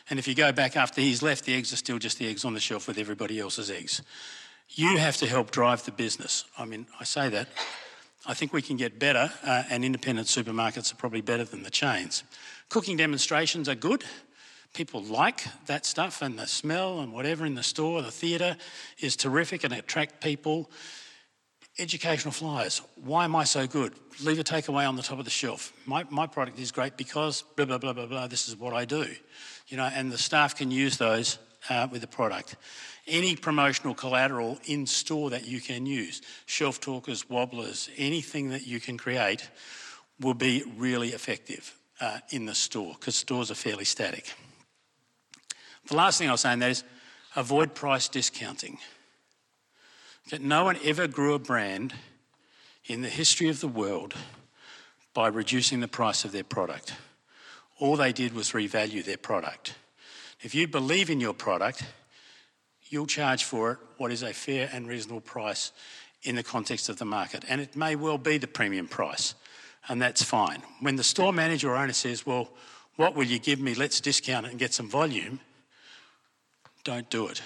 And 0.08 0.20
if 0.20 0.28
you 0.28 0.36
go 0.36 0.52
back 0.52 0.78
after 0.78 1.02
he's 1.02 1.24
left, 1.24 1.46
the 1.46 1.56
eggs 1.56 1.74
are 1.74 1.78
still 1.78 1.98
just 1.98 2.20
the 2.20 2.28
eggs 2.28 2.46
on 2.46 2.54
the 2.54 2.60
shelf 2.60 2.88
with 2.88 3.00
everybody 3.00 3.40
else's 3.40 3.72
eggs. 3.72 4.04
You 4.70 4.98
have 4.98 5.18
to 5.18 5.26
help 5.26 5.50
drive 5.50 5.84
the 5.86 5.92
business. 5.92 6.46
I 6.60 6.66
mean, 6.66 6.86
I 7.00 7.06
say 7.06 7.28
that. 7.30 7.48
I 8.26 8.36
think 8.36 8.54
we 8.54 8.62
can 8.62 8.78
get 8.78 9.00
better, 9.00 9.32
uh, 9.44 9.64
and 9.70 9.84
independent 9.84 10.28
supermarkets 10.28 10.94
are 10.94 10.96
probably 10.96 11.22
better 11.22 11.44
than 11.44 11.64
the 11.64 11.72
chains. 11.72 12.24
Cooking 12.70 12.96
demonstrations 12.96 13.68
are 13.68 13.76
good. 13.76 14.04
People 14.74 15.04
like 15.04 15.44
that 15.66 15.88
stuff, 15.88 16.22
and 16.22 16.38
the 16.38 16.48
smell 16.48 17.00
and 17.00 17.12
whatever 17.12 17.46
in 17.46 17.56
the 17.56 17.64
store, 17.64 18.02
the 18.02 18.12
theatre 18.12 18.58
is 19.00 19.16
terrific 19.16 19.64
and 19.64 19.74
attract 19.74 20.22
people. 20.22 20.70
Educational 21.80 22.32
flyers. 22.32 22.82
Why 22.96 23.26
am 23.26 23.36
I 23.36 23.46
so 23.46 23.66
good? 23.66 23.94
Leave 24.22 24.38
a 24.38 24.44
takeaway 24.44 24.88
on 24.88 24.96
the 24.96 25.02
top 25.02 25.18
of 25.18 25.26
the 25.26 25.32
shelf. 25.32 25.74
My, 25.88 26.06
my 26.12 26.28
product 26.28 26.60
is 26.60 26.72
great 26.72 26.98
because 26.98 27.42
blah, 27.56 27.66
blah, 27.66 27.80
blah, 27.80 27.94
blah, 27.94 28.06
blah. 28.06 28.28
This 28.28 28.48
is 28.48 28.56
what 28.56 28.74
I 28.74 28.86
do. 28.86 29.08
You 29.68 29.78
know, 29.78 29.90
and 29.92 30.12
the 30.12 30.18
staff 30.20 30.56
can 30.56 30.70
use 30.70 30.98
those 30.98 31.40
uh, 31.70 31.88
with 31.92 32.02
the 32.02 32.08
product. 32.08 32.58
Any 33.08 33.36
promotional 33.36 33.96
collateral 33.96 34.60
in 34.66 34.86
store 34.86 35.32
that 35.32 35.48
you 35.48 35.60
can 35.60 35.88
use, 35.88 36.22
shelf 36.46 36.80
talkers, 36.80 37.28
wobblers, 37.28 37.90
anything 37.98 38.50
that 38.50 38.68
you 38.68 38.80
can 38.80 38.98
create 38.98 39.50
will 40.20 40.36
be 40.36 40.64
really 40.78 41.10
effective 41.10 41.76
uh, 42.00 42.20
in 42.30 42.46
the 42.46 42.56
store 42.56 42.94
because 43.00 43.16
stores 43.16 43.50
are 43.50 43.56
fairly 43.56 43.86
static. 43.86 44.32
The 45.88 45.96
last 45.96 46.20
thing 46.20 46.30
I'll 46.30 46.38
say 46.38 46.54
in 46.54 46.60
that 46.60 46.70
is 46.70 46.84
avoid 47.36 47.74
price 47.74 48.08
discounting 48.08 48.78
that 50.30 50.42
no 50.42 50.64
one 50.64 50.78
ever 50.84 51.08
grew 51.08 51.34
a 51.34 51.40
brand 51.40 51.94
in 52.86 53.02
the 53.02 53.10
history 53.10 53.50
of 53.50 53.60
the 53.60 53.68
world 53.68 54.14
by 55.14 55.28
reducing 55.28 55.80
the 55.80 55.88
price 55.88 56.26
of 56.26 56.32
their 56.32 56.44
product. 56.44 56.94
All 57.80 57.96
they 57.96 58.14
did 58.14 58.34
was 58.34 58.52
revalue 58.52 59.04
their 59.04 59.18
product. 59.18 59.76
If 60.42 60.56
you 60.56 60.68
believe 60.68 61.10
in 61.10 61.20
your 61.20 61.34
product, 61.34 61.84
you'll 62.90 63.08
charge 63.08 63.44
for 63.44 63.72
it 63.72 63.78
what 63.98 64.12
is 64.12 64.24
a 64.24 64.34
fair 64.34 64.70
and 64.72 64.88
reasonable 64.88 65.22
price 65.22 65.72
in 66.24 66.36
the 66.36 66.44
context 66.44 66.90
of 66.90 66.98
the 66.98 67.06
market. 67.06 67.44
And 67.48 67.62
it 67.62 67.76
may 67.76 67.96
well 67.96 68.18
be 68.18 68.38
the 68.38 68.48
premium 68.48 68.88
price, 68.88 69.36
and 69.88 70.02
that's 70.02 70.24
fine. 70.24 70.62
When 70.80 70.96
the 70.96 71.04
store 71.04 71.34
manager 71.34 71.72
or 71.72 71.76
owner 71.76 71.94
says, 71.94 72.26
Well, 72.26 72.50
what 72.96 73.16
will 73.16 73.24
you 73.24 73.40
give 73.40 73.60
me? 73.60 73.74
Let's 73.74 74.00
discount 74.00 74.46
it 74.46 74.52
and 74.52 74.60
get 74.60 74.74
some 74.74 74.90
volume, 74.90 75.40
don't 76.84 77.10
do 77.10 77.28
it. 77.28 77.42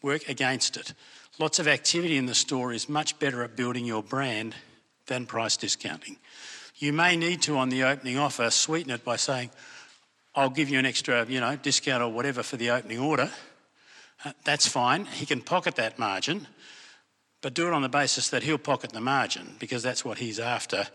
Work 0.00 0.28
against 0.28 0.76
it. 0.76 0.94
Lots 1.38 1.58
of 1.58 1.66
activity 1.66 2.18
in 2.18 2.26
the 2.26 2.34
store 2.34 2.72
is 2.72 2.90
much 2.90 3.18
better 3.18 3.42
at 3.42 3.56
building 3.56 3.86
your 3.86 4.02
brand 4.02 4.54
than 5.06 5.24
price 5.24 5.56
discounting. 5.56 6.18
You 6.76 6.92
may 6.92 7.16
need 7.16 7.40
to, 7.42 7.56
on 7.56 7.70
the 7.70 7.84
opening 7.84 8.18
offer, 8.18 8.50
sweeten 8.50 8.90
it 8.90 9.02
by 9.02 9.16
saying, 9.16 9.50
I'll 10.34 10.50
give 10.50 10.68
you 10.68 10.78
an 10.78 10.84
extra, 10.84 11.24
you 11.26 11.40
know, 11.40 11.56
discount 11.56 12.02
or 12.02 12.10
whatever 12.10 12.42
for 12.42 12.56
the 12.56 12.70
opening 12.70 12.98
order. 12.98 13.30
Uh, 14.24 14.32
that's 14.44 14.68
fine. 14.68 15.06
He 15.06 15.24
can 15.24 15.40
pocket 15.40 15.76
that 15.76 15.98
margin, 15.98 16.46
but 17.40 17.54
do 17.54 17.66
it 17.66 17.72
on 17.72 17.82
the 17.82 17.88
basis 17.88 18.28
that 18.28 18.42
he'll 18.42 18.58
pocket 18.58 18.92
the 18.92 19.00
margin 19.00 19.56
because 19.58 19.82
that's 19.82 20.04
what 20.04 20.18
he's 20.18 20.38
after, 20.38 20.86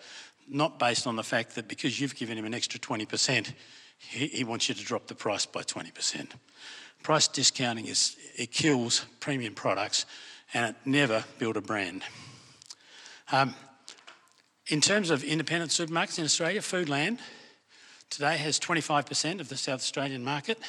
not 0.48 0.78
based 0.78 1.08
on 1.08 1.16
the 1.16 1.24
fact 1.24 1.56
that 1.56 1.68
because 1.68 2.00
you've 2.00 2.16
given 2.16 2.38
him 2.38 2.46
an 2.46 2.54
extra 2.54 2.80
20%, 2.80 3.54
he, 3.98 4.28
he 4.28 4.44
wants 4.44 4.70
you 4.70 4.76
to 4.76 4.84
drop 4.84 5.08
the 5.08 5.16
price 5.16 5.48
by 5.48 5.64
20%. 5.64 6.32
Price 7.02 7.28
discounting 7.28 7.88
is 7.88 8.16
it 8.36 8.52
kills 8.52 9.06
premium 9.20 9.56
products 9.56 10.06
and 10.54 10.70
it 10.70 10.76
never 10.86 11.24
built 11.40 11.58
a 11.58 11.62
brand. 11.62 12.04
Um, 13.32 13.56
in 14.68 14.82
terms 14.82 15.10
of 15.10 15.24
independent 15.24 15.72
supermarkets 15.72 16.20
in 16.20 16.26
Australia, 16.26 16.62
Foodland 16.62 17.20
today 18.10 18.38
has 18.38 18.60
25% 18.60 19.40
of 19.40 19.50
the 19.50 19.58
South 19.58 19.80
Australian 19.80 20.24
market. 20.24 20.60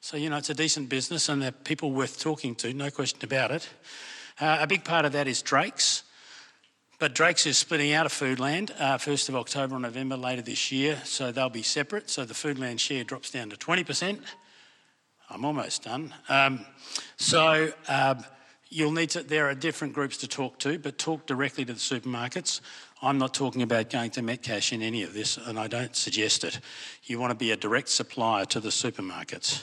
So, 0.00 0.16
you 0.16 0.28
know, 0.28 0.36
it's 0.36 0.50
a 0.50 0.54
decent 0.54 0.88
business 0.88 1.28
and 1.28 1.40
they're 1.40 1.52
people 1.52 1.90
worth 1.90 2.20
talking 2.20 2.54
to, 2.56 2.72
no 2.74 2.90
question 2.90 3.20
about 3.22 3.50
it. 3.50 3.68
Uh, 4.40 4.58
a 4.60 4.66
big 4.66 4.84
part 4.84 5.04
of 5.04 5.12
that 5.12 5.26
is 5.26 5.42
Drake's. 5.42 6.02
But 6.98 7.14
Drake's 7.14 7.46
is 7.46 7.58
splitting 7.58 7.92
out 7.92 8.06
of 8.06 8.12
Foodland 8.12 8.70
uh, 8.78 8.98
1st 8.98 9.28
of 9.28 9.36
October 9.36 9.76
or 9.76 9.80
November 9.80 10.16
later 10.16 10.42
this 10.42 10.70
year, 10.70 11.00
so 11.04 11.32
they'll 11.32 11.50
be 11.50 11.62
separate. 11.62 12.08
So 12.08 12.24
the 12.24 12.34
Foodland 12.34 12.78
share 12.78 13.02
drops 13.02 13.30
down 13.30 13.50
to 13.50 13.56
20%. 13.56 14.20
I'm 15.28 15.44
almost 15.44 15.84
done. 15.84 16.14
Um, 16.28 16.64
so 17.16 17.72
um, 17.88 18.24
you'll 18.68 18.92
need 18.92 19.10
to, 19.10 19.22
there 19.22 19.48
are 19.48 19.54
different 19.54 19.94
groups 19.94 20.16
to 20.18 20.28
talk 20.28 20.58
to, 20.60 20.78
but 20.78 20.98
talk 20.98 21.26
directly 21.26 21.64
to 21.64 21.72
the 21.72 21.78
supermarkets 21.78 22.60
I'm 23.04 23.18
not 23.18 23.34
talking 23.34 23.60
about 23.60 23.90
going 23.90 24.10
to 24.12 24.22
Metcash 24.22 24.72
in 24.72 24.80
any 24.80 25.02
of 25.02 25.12
this, 25.12 25.36
and 25.36 25.58
I 25.58 25.66
don't 25.66 25.94
suggest 25.94 26.42
it. 26.42 26.58
You 27.02 27.18
want 27.18 27.32
to 27.32 27.34
be 27.34 27.50
a 27.50 27.56
direct 27.56 27.90
supplier 27.90 28.46
to 28.46 28.60
the 28.60 28.70
supermarkets, 28.70 29.62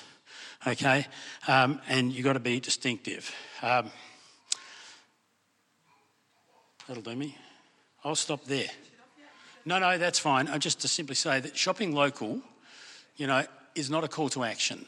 okay? 0.68 1.08
Um, 1.48 1.82
and 1.88 2.14
you've 2.14 2.24
got 2.24 2.34
to 2.34 2.40
be 2.40 2.60
distinctive. 2.60 3.34
Um, 3.64 3.90
that'll 6.88 7.02
do 7.02 7.16
me. 7.16 7.36
I'll 8.04 8.14
stop 8.14 8.44
there. 8.46 8.70
No, 9.66 9.80
no, 9.80 9.98
that's 9.98 10.20
fine. 10.20 10.48
I'm 10.48 10.60
just 10.60 10.82
to 10.82 10.88
simply 10.88 11.16
say 11.16 11.40
that 11.40 11.58
shopping 11.58 11.96
local, 11.96 12.42
you 13.16 13.26
know, 13.26 13.44
is 13.74 13.90
not 13.90 14.04
a 14.04 14.08
call 14.08 14.30
to 14.30 14.44
action. 14.44 14.86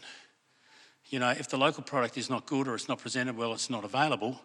You 1.13 1.19
know, 1.19 1.29
if 1.29 1.47
the 1.47 1.57
local 1.57 1.83
product 1.83 2.17
is 2.17 2.27
not 2.27 2.47
good 2.47 2.67
or 2.67 2.73
it's 2.73 2.89
not 2.89 2.97
presented 2.97 3.37
well, 3.37 3.53
it's 3.53 3.69
not 3.69 3.85
available, 3.85 4.41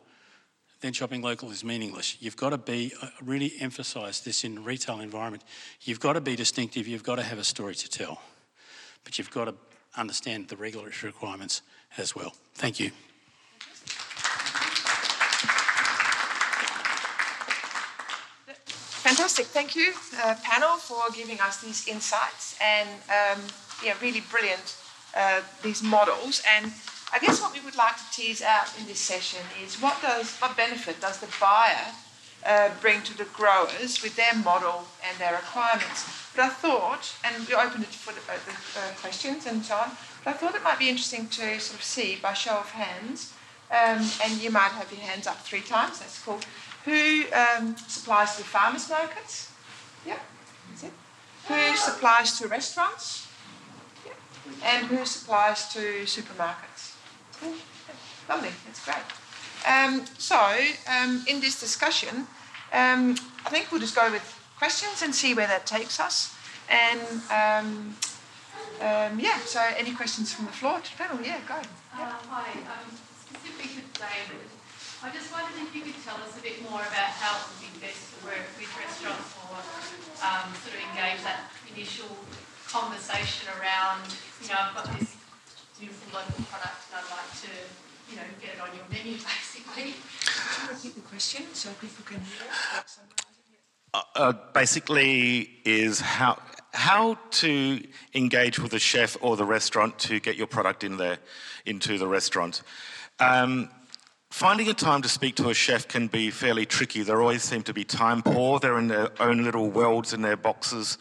then 0.82 0.92
shopping 0.92 1.22
local 1.22 1.50
is 1.50 1.64
meaningless. 1.64 2.20
You've 2.20 2.36
got 2.36 2.50
to 2.50 2.58
be, 2.58 2.92
uh, 3.00 3.06
really 3.24 3.54
emphasise 3.58 4.20
this 4.20 4.44
in 4.44 4.62
retail 4.62 5.00
environment. 5.00 5.44
You've 5.80 5.98
got 5.98 6.12
to 6.12 6.20
be 6.20 6.36
distinctive, 6.36 6.86
you've 6.86 7.02
got 7.02 7.16
to 7.16 7.22
have 7.22 7.38
a 7.38 7.44
story 7.44 7.74
to 7.74 7.88
tell, 7.88 8.20
but 9.02 9.16
you've 9.16 9.30
got 9.30 9.46
to 9.46 9.54
understand 9.96 10.48
the 10.48 10.58
regulatory 10.58 11.10
requirements 11.10 11.62
as 11.96 12.14
well. 12.14 12.34
Thank 12.52 12.80
you. 12.80 12.90
Fantastic. 19.08 19.46
Thank 19.46 19.74
you, 19.74 19.94
uh, 20.22 20.34
panel, 20.42 20.76
for 20.76 21.00
giving 21.16 21.40
us 21.40 21.62
these 21.62 21.88
insights 21.88 22.58
and 22.60 22.90
um, 23.08 23.42
yeah, 23.82 23.94
really 24.02 24.20
brilliant 24.30 24.76
uh, 25.16 25.40
these 25.62 25.82
models. 25.82 26.42
And 26.56 26.72
I 27.12 27.18
guess 27.18 27.40
what 27.40 27.52
we 27.52 27.60
would 27.60 27.76
like 27.76 27.96
to 27.96 28.04
tease 28.12 28.42
out 28.42 28.68
in 28.78 28.86
this 28.86 29.00
session 29.00 29.40
is 29.64 29.80
what 29.80 30.00
does 30.02 30.36
what 30.36 30.56
benefit 30.56 31.00
does 31.00 31.18
the 31.18 31.28
buyer 31.40 31.92
uh, 32.44 32.70
bring 32.80 33.02
to 33.02 33.16
the 33.16 33.24
growers 33.24 34.02
with 34.02 34.16
their 34.16 34.34
model 34.34 34.86
and 35.06 35.18
their 35.18 35.32
requirements? 35.32 36.04
But 36.34 36.44
I 36.44 36.48
thought, 36.50 37.14
and 37.24 37.46
we 37.48 37.54
opened 37.54 37.84
it 37.84 37.90
for 37.90 38.12
the, 38.12 38.20
uh, 38.30 38.38
the 38.46 38.80
uh, 38.80 38.94
questions 39.00 39.46
and 39.46 39.64
so 39.64 39.74
on. 39.74 39.90
But 40.24 40.34
I 40.34 40.36
thought 40.36 40.54
it 40.54 40.62
might 40.62 40.78
be 40.78 40.88
interesting 40.88 41.28
to 41.28 41.58
sort 41.58 41.78
of 41.78 41.82
see 41.82 42.18
by 42.22 42.34
show 42.34 42.56
of 42.56 42.70
hands, 42.70 43.32
um, 43.70 44.06
and 44.22 44.40
you 44.40 44.50
might 44.50 44.72
have 44.72 44.90
your 44.92 45.00
hands 45.00 45.26
up 45.26 45.38
three 45.38 45.62
times. 45.62 46.00
That's 46.00 46.22
cool. 46.22 46.40
Who 46.84 47.24
um, 47.32 47.76
supplies 47.76 48.32
to 48.36 48.38
the 48.38 48.48
farmers 48.48 48.88
markets? 48.88 49.50
Yeah, 50.06 50.18
that's 50.70 50.84
it. 50.84 50.92
Who 51.48 51.76
supplies 51.76 52.38
to 52.38 52.48
restaurants? 52.48 53.27
Yeah. 54.60 54.78
And 54.78 54.86
who 54.86 55.04
supplies 55.04 55.72
to 55.74 56.04
supermarkets? 56.04 56.94
Cool. 57.40 57.54
Lovely, 58.28 58.50
that's 58.66 58.84
great. 58.84 59.04
Um, 59.66 60.04
so, 60.18 60.38
um, 60.86 61.24
in 61.26 61.40
this 61.40 61.58
discussion, 61.60 62.26
um, 62.72 63.16
I 63.44 63.50
think 63.50 63.72
we'll 63.72 63.80
just 63.80 63.96
go 63.96 64.10
with 64.10 64.22
questions 64.58 65.02
and 65.02 65.14
see 65.14 65.34
where 65.34 65.46
that 65.46 65.66
takes 65.66 65.98
us. 65.98 66.34
And 66.68 67.00
um, 67.32 67.96
um, 68.80 69.18
yeah, 69.18 69.38
so 69.40 69.60
any 69.76 69.94
questions 69.94 70.32
from 70.32 70.46
the 70.46 70.52
floor 70.52 70.80
to 70.80 70.90
the 70.90 70.96
panel? 70.96 71.24
Yeah, 71.24 71.40
go. 71.48 71.56
Yeah. 71.96 72.04
Uh, 72.04 72.12
hi, 72.28 72.52
um, 72.68 72.86
specifically 72.92 73.82
David. 73.96 74.46
I 75.02 75.10
just 75.14 75.30
wondered 75.32 75.56
if 75.62 75.70
you 75.74 75.82
could 75.82 75.98
tell 76.04 76.18
us 76.20 76.36
a 76.36 76.42
bit 76.42 76.60
more 76.62 76.82
about 76.82 77.10
how 77.22 77.38
it 77.38 77.44
would 77.48 77.62
be 77.62 77.70
best 77.80 78.12
to 78.12 78.26
work 78.26 78.44
with 78.58 78.68
restaurants 78.74 79.30
or 79.46 79.56
um, 80.26 80.50
sort 80.58 80.74
of 80.74 80.82
engage 80.90 81.22
that 81.22 81.48
initial 81.70 82.10
conversation 82.68 83.48
around, 83.58 84.04
you 84.42 84.48
know, 84.48 84.54
I've 84.60 84.74
got 84.74 84.98
this 84.98 85.16
beautiful 85.78 86.20
local 86.20 86.44
product 86.44 86.84
and 86.92 87.00
I'd 87.00 87.10
like 87.10 87.32
to, 87.42 87.52
you 88.10 88.16
know, 88.16 88.28
get 88.40 88.54
it 88.56 88.60
on 88.60 88.68
your 88.76 88.84
menu 88.92 89.12
basically. 89.24 89.94
Could 90.26 90.62
you 90.62 90.74
repeat 90.74 90.94
the 90.94 91.08
question 91.08 91.44
so 91.54 91.70
people 91.80 92.04
can 92.04 92.20
hear 92.20 92.44
it? 92.44 92.84
Uh, 93.94 94.02
uh, 94.16 94.32
basically, 94.52 95.50
is 95.64 96.00
how 96.00 96.38
how 96.74 97.18
to 97.30 97.82
engage 98.14 98.58
with 98.58 98.72
the 98.72 98.78
chef 98.78 99.16
or 99.22 99.36
the 99.36 99.44
restaurant 99.44 99.98
to 99.98 100.20
get 100.20 100.36
your 100.36 100.46
product 100.46 100.84
in 100.84 100.98
there 100.98 101.18
into 101.64 101.96
the 101.96 102.06
restaurant. 102.06 102.62
Um, 103.18 103.70
Finding 104.30 104.68
a 104.68 104.74
time 104.74 105.00
to 105.00 105.08
speak 105.08 105.36
to 105.36 105.48
a 105.48 105.54
chef 105.54 105.88
can 105.88 106.06
be 106.06 106.30
fairly 106.30 106.66
tricky. 106.66 107.02
There 107.02 107.22
always 107.22 107.42
seem 107.42 107.62
to 107.62 107.72
be 107.72 107.82
time 107.82 108.22
poor. 108.22 108.60
They're 108.60 108.78
in 108.78 108.88
their 108.88 109.08
own 109.20 109.42
little 109.42 109.70
worlds 109.70 110.12
in 110.12 110.20
their 110.20 110.36
boxes 110.36 110.98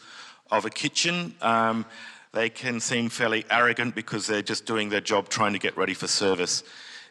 of 0.50 0.64
a 0.64 0.70
kitchen. 0.70 1.34
Um, 1.40 1.86
they 2.32 2.48
can 2.48 2.80
seem 2.80 3.08
fairly 3.08 3.44
arrogant 3.50 3.94
because 3.94 4.26
they're 4.26 4.42
just 4.42 4.66
doing 4.66 4.88
their 4.90 5.00
job 5.00 5.28
trying 5.28 5.52
to 5.54 5.58
get 5.58 5.76
ready 5.76 5.94
for 5.94 6.06
service. 6.06 6.62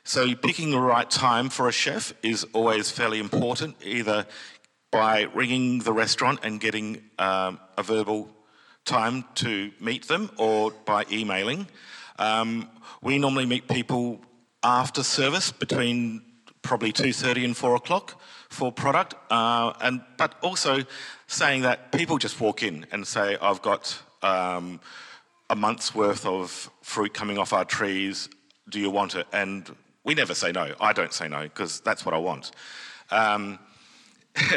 So, 0.04 0.36
picking 0.36 0.72
the 0.72 0.80
right 0.80 1.10
time 1.10 1.50
for 1.50 1.68
a 1.68 1.72
chef 1.72 2.14
is 2.24 2.46
always 2.54 2.90
fairly 2.90 3.20
important, 3.20 3.76
either 3.84 4.26
by 4.92 5.24
ringing 5.34 5.80
the 5.80 5.92
restaurant 5.92 6.40
and 6.44 6.62
getting 6.62 7.04
um, 7.20 7.60
a 7.78 7.84
verbal 7.84 8.30
time 8.86 9.26
to 9.36 9.72
meet 9.82 10.08
them 10.08 10.30
or 10.38 10.72
by 10.86 11.06
emailing. 11.12 11.68
Um, 12.18 12.70
we 13.02 13.18
normally 13.18 13.46
meet 13.46 13.68
people 13.68 14.22
after 14.64 15.04
service 15.04 15.52
between 15.52 16.22
probably 16.62 16.94
2.30 16.94 17.46
and 17.46 17.58
4 17.58 17.76
o'clock 17.76 18.20
for 18.50 18.72
product. 18.72 19.16
Uh, 19.30 19.74
and, 19.82 20.02
but 20.18 20.36
also 20.42 20.84
saying 21.28 21.62
that 21.64 21.92
people 21.92 22.18
just 22.18 22.40
walk 22.40 22.64
in 22.64 22.86
and 22.92 23.06
say, 23.06 23.38
I've 23.42 23.62
got 23.62 24.02
um, 24.22 24.80
a 25.50 25.56
month's 25.56 25.94
worth 25.94 26.26
of 26.26 26.70
fruit 26.82 27.14
coming 27.14 27.38
off 27.38 27.54
our 27.54 27.66
trees, 27.66 28.30
do 28.70 28.80
you 28.80 28.90
want 28.90 29.16
it? 29.16 29.28
And 29.32 29.70
we 30.04 30.14
never 30.14 30.34
say 30.34 30.52
no. 30.52 30.74
I 30.80 30.94
don't 30.94 31.14
say 31.14 31.28
no 31.28 31.44
because 31.44 31.80
that's 31.82 32.06
what 32.06 32.14
I 32.14 32.18
want. 32.18 32.52
Um, 33.12 33.60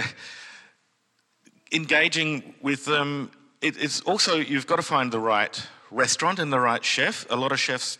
engaging 1.73 2.55
with 2.61 2.85
them, 2.85 3.31
it, 3.61 3.77
it's 3.83 4.01
also, 4.03 4.37
you've 4.37 4.67
got 4.67 4.77
to 4.77 4.83
find 4.83 5.13
the 5.13 5.21
right 5.21 5.67
restaurant 5.91 6.39
and 6.39 6.53
the 6.53 6.61
right 6.61 6.85
chef. 6.85 7.27
A 7.31 7.37
lot 7.37 7.53
of 7.53 7.61
chefs 7.61 7.99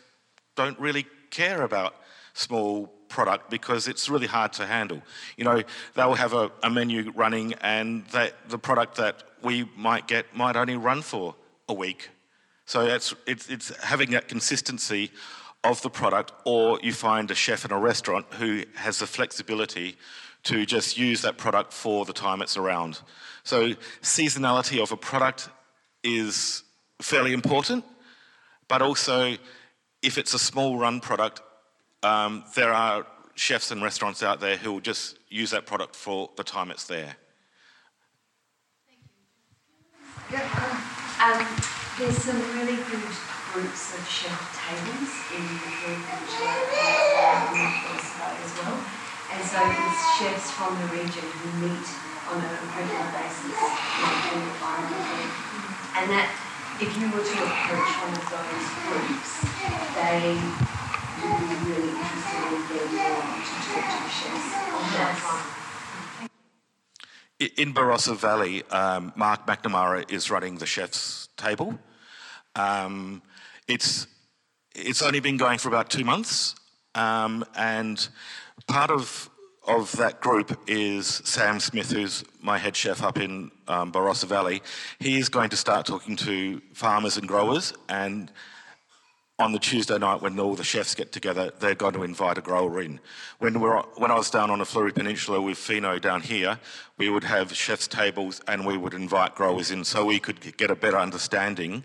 don't 0.57 0.79
really 0.79 1.07
care 1.31 1.63
about 1.63 1.95
small 2.35 2.93
product 3.11 3.51
because 3.51 3.89
it's 3.89 4.09
really 4.09 4.27
hard 4.27 4.53
to 4.55 4.67
handle. 4.67 5.03
You 5.37 5.45
know, 5.45 5.63
they'll 5.95 6.15
have 6.15 6.33
a, 6.33 6.51
a 6.63 6.71
menu 6.71 7.13
running 7.15 7.55
and 7.61 8.07
that 8.07 8.33
the 8.49 8.59
product 8.59 8.97
that 8.97 9.23
we 9.43 9.69
might 9.77 10.09
get 10.09 10.35
might 10.35 10.57
only 10.57 10.77
run 10.77 11.03
for 11.03 11.35
a 11.69 11.75
week. 11.75 12.09
So 12.65 12.87
it's, 12.87 13.15
it's, 13.27 13.49
it's 13.51 13.77
having 13.85 14.13
that 14.13 14.29
consistency 14.29 15.11
of 15.63 15.83
the 15.83 15.91
product, 15.91 16.33
or 16.45 16.79
you 16.83 16.93
find 16.93 17.31
a 17.31 17.35
chef 17.35 17.65
in 17.65 17.73
a 17.73 17.79
restaurant 17.79 18.27
who 18.35 18.63
has 18.77 19.01
the 19.01 19.07
flexibility 19.07 19.97
to 20.45 20.65
just 20.65 20.97
use 20.97 21.21
that 21.23 21.37
product 21.37 21.73
for 21.73 22.05
the 22.05 22.13
time 22.13 22.41
it's 22.41 22.57
around. 22.57 23.01
So 23.43 23.75
seasonality 24.03 24.83
of 24.83 24.93
a 24.93 24.97
product 24.97 25.51
is 26.03 26.63
fairly 27.03 27.33
important, 27.33 27.85
but 28.69 28.81
also 28.81 29.37
if 30.03 30.17
it's 30.17 30.33
a 30.33 30.39
small 30.39 30.79
run 30.79 31.01
product, 31.01 31.43
um, 32.03 32.45
there 32.55 32.73
are 32.73 33.07
chefs 33.35 33.71
and 33.71 33.83
restaurants 33.83 34.23
out 34.23 34.41
there 34.41 34.57
who 34.57 34.73
will 34.73 34.81
just 34.81 35.19
use 35.29 35.51
that 35.51 35.67
product 35.67 35.97
for 35.97 36.31
the 36.37 36.45
time 36.45 36.71
it's 36.71 36.85
there. 36.85 37.17
Um, 40.31 41.45
there's 41.99 42.17
some 42.17 42.41
really 42.57 42.77
good 42.77 43.05
groups 43.53 43.93
of 43.93 44.07
chef 44.09 44.41
tables 44.57 45.13
in 45.37 45.43
the 45.43 45.69
which 46.15 46.37
are 46.41 48.37
as 48.39 48.53
well. 48.63 48.79
And 49.33 49.43
so 49.45 49.59
it's 49.61 50.01
chefs 50.17 50.51
from 50.53 50.79
the 50.81 50.87
region 50.97 51.27
who 51.29 51.49
meet 51.67 51.89
on 52.31 52.39
a 52.39 52.51
regular 52.73 53.11
basis 53.11 53.53
in 53.53 54.11
the 54.23 54.39
environment. 54.49 55.29
And 55.99 56.07
that, 56.15 56.31
if 56.81 56.95
you 56.95 57.11
were 57.11 57.27
to 57.27 57.37
approach 57.43 57.91
one 58.01 58.15
of 58.15 58.27
those 58.31 58.67
groups, 58.87 59.45
they 59.99 60.70
in 67.57 67.75
Barossa 67.75 68.17
Valley, 68.17 68.63
um, 68.71 69.13
Mark 69.17 69.47
McNamara 69.47 70.11
is 70.11 70.31
running 70.31 70.57
the 70.57 70.67
chef's 70.67 71.29
table. 71.37 71.79
Um, 72.55 73.23
it's 73.69 74.07
it's 74.75 75.03
only 75.03 75.21
been 75.21 75.37
going 75.37 75.59
for 75.59 75.69
about 75.69 75.91
two 75.91 76.05
months, 76.05 76.55
um, 76.95 77.45
and 77.55 78.09
part 78.67 78.91
of 78.91 79.31
of 79.67 79.93
that 79.97 80.21
group 80.21 80.59
is 80.67 81.07
Sam 81.07 81.61
Smith, 81.61 81.91
who's 81.91 82.25
my 82.41 82.59
head 82.59 82.75
chef 82.75 83.03
up 83.03 83.19
in 83.19 83.51
um, 83.69 83.93
Barossa 83.93 84.25
Valley. 84.25 84.63
He 84.99 85.19
is 85.19 85.29
going 85.29 85.51
to 85.51 85.57
start 85.57 85.87
talking 85.87 86.17
to 86.17 86.61
farmers 86.73 87.17
and 87.17 87.29
growers 87.29 87.73
and 87.89 88.33
on 89.41 89.53
the 89.53 89.59
Tuesday 89.59 89.97
night 89.99 90.21
when 90.21 90.39
all 90.39 90.55
the 90.55 90.63
chefs 90.63 90.95
get 90.95 91.13
together, 91.13 91.51
they're 91.59 91.75
going 91.75 91.95
to 91.95 92.03
invite 92.03 92.37
a 92.37 92.43
grower 92.43 92.83
in. 92.83 93.01
When, 93.39 93.59
we're, 93.59 93.81
when 93.97 94.11
I 94.11 94.15
was 94.15 94.31
down 94.31 94.51
on 94.51 94.59
the 94.59 94.65
Fleurieu 94.65 94.95
Peninsula 94.95 95.41
with 95.41 95.57
Fino 95.57 95.99
down 95.99 96.21
here, 96.21 96.61
we 96.99 97.09
would 97.09 97.25
have 97.25 97.55
chefs' 97.57 97.89
tables 97.89 98.43
and 98.47 98.67
we 98.67 98.77
would 98.77 98.93
invite 98.93 99.35
growers 99.35 99.71
in 99.71 99.85
so 99.85 100.05
we 100.05 100.21
could 100.21 100.57
get 100.59 100.71
a 100.71 100.77
better 100.77 100.99
understanding 100.99 101.85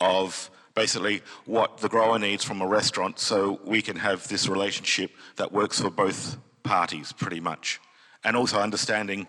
of 0.00 0.50
basically 0.74 1.22
what 1.44 1.78
the 1.78 1.88
grower 1.88 2.18
needs 2.18 2.42
from 2.42 2.62
a 2.62 2.66
restaurant 2.66 3.18
so 3.18 3.60
we 3.64 3.82
can 3.82 3.96
have 3.96 4.26
this 4.28 4.48
relationship 4.48 5.10
that 5.36 5.52
works 5.52 5.80
for 5.80 5.90
both 5.90 6.38
parties 6.62 7.12
pretty 7.12 7.40
much. 7.40 7.80
And 8.24 8.34
also 8.34 8.58
understanding 8.58 9.26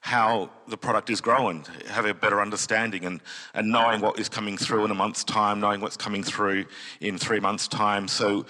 how 0.00 0.50
the 0.66 0.76
product 0.76 1.10
is 1.10 1.20
growing, 1.20 1.64
have 1.88 2.06
a 2.06 2.14
better 2.14 2.40
understanding 2.40 3.04
and, 3.04 3.20
and 3.54 3.70
knowing 3.70 4.00
what 4.00 4.18
is 4.18 4.28
coming 4.28 4.56
through 4.56 4.84
in 4.84 4.90
a 4.90 4.94
month's 4.94 5.24
time, 5.24 5.60
knowing 5.60 5.80
what's 5.80 5.96
coming 5.96 6.24
through 6.24 6.64
in 7.00 7.18
three 7.18 7.38
months' 7.38 7.68
time, 7.68 8.08
so 8.08 8.46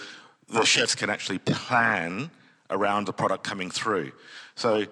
the 0.48 0.64
chefs 0.64 0.94
can 0.94 1.10
actually 1.10 1.38
plan 1.38 2.30
around 2.70 3.06
the 3.06 3.12
product 3.12 3.42
coming 3.42 3.70
through. 3.70 4.12
So 4.54 4.86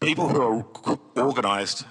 people 0.00 0.28
who 0.28 0.42
are 0.42 0.98
organised 1.16 1.84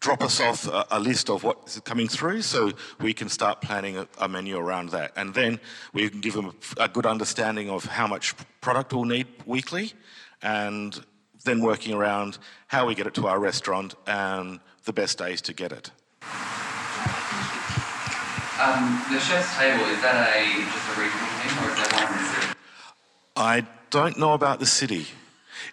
drop 0.00 0.22
us 0.22 0.40
off 0.40 0.68
a, 0.68 0.86
a, 0.92 1.00
list 1.00 1.28
of 1.28 1.42
what's 1.42 1.80
coming 1.80 2.06
through 2.06 2.40
so 2.42 2.70
we 3.00 3.12
can 3.12 3.28
start 3.28 3.60
planning 3.60 3.96
a, 3.96 4.06
a, 4.18 4.28
menu 4.28 4.56
around 4.56 4.90
that. 4.90 5.12
And 5.16 5.34
then 5.34 5.58
we 5.92 6.08
can 6.08 6.20
give 6.20 6.34
them 6.34 6.54
a, 6.78 6.84
a 6.84 6.88
good 6.88 7.04
understanding 7.04 7.68
of 7.68 7.84
how 7.84 8.06
much 8.06 8.34
product 8.60 8.92
we'll 8.92 9.04
need 9.04 9.26
weekly 9.44 9.92
and 10.40 11.04
then 11.44 11.60
working 11.60 11.94
around 11.94 12.38
how 12.66 12.86
we 12.86 12.94
get 12.94 13.06
it 13.06 13.14
to 13.14 13.26
our 13.26 13.38
restaurant 13.38 13.94
and 14.06 14.60
the 14.84 14.92
best 14.92 15.18
days 15.18 15.40
to 15.42 15.52
get 15.52 15.72
it. 15.72 15.90
Um, 18.60 19.04
the 19.12 19.20
chef's 19.20 19.56
table, 19.56 19.84
is 19.84 20.02
that 20.02 20.34
a 20.34 20.42
just 20.64 20.88
a 20.88 21.00
regional 21.00 21.28
thing 21.38 21.52
or 21.62 21.70
is 21.70 21.76
that 21.78 21.92
one 21.94 22.12
in 22.12 22.18
the 22.18 22.28
city? 22.28 22.54
I 23.36 23.66
don't 23.90 24.18
know 24.18 24.32
about 24.32 24.58
the 24.58 24.66
city. 24.66 25.06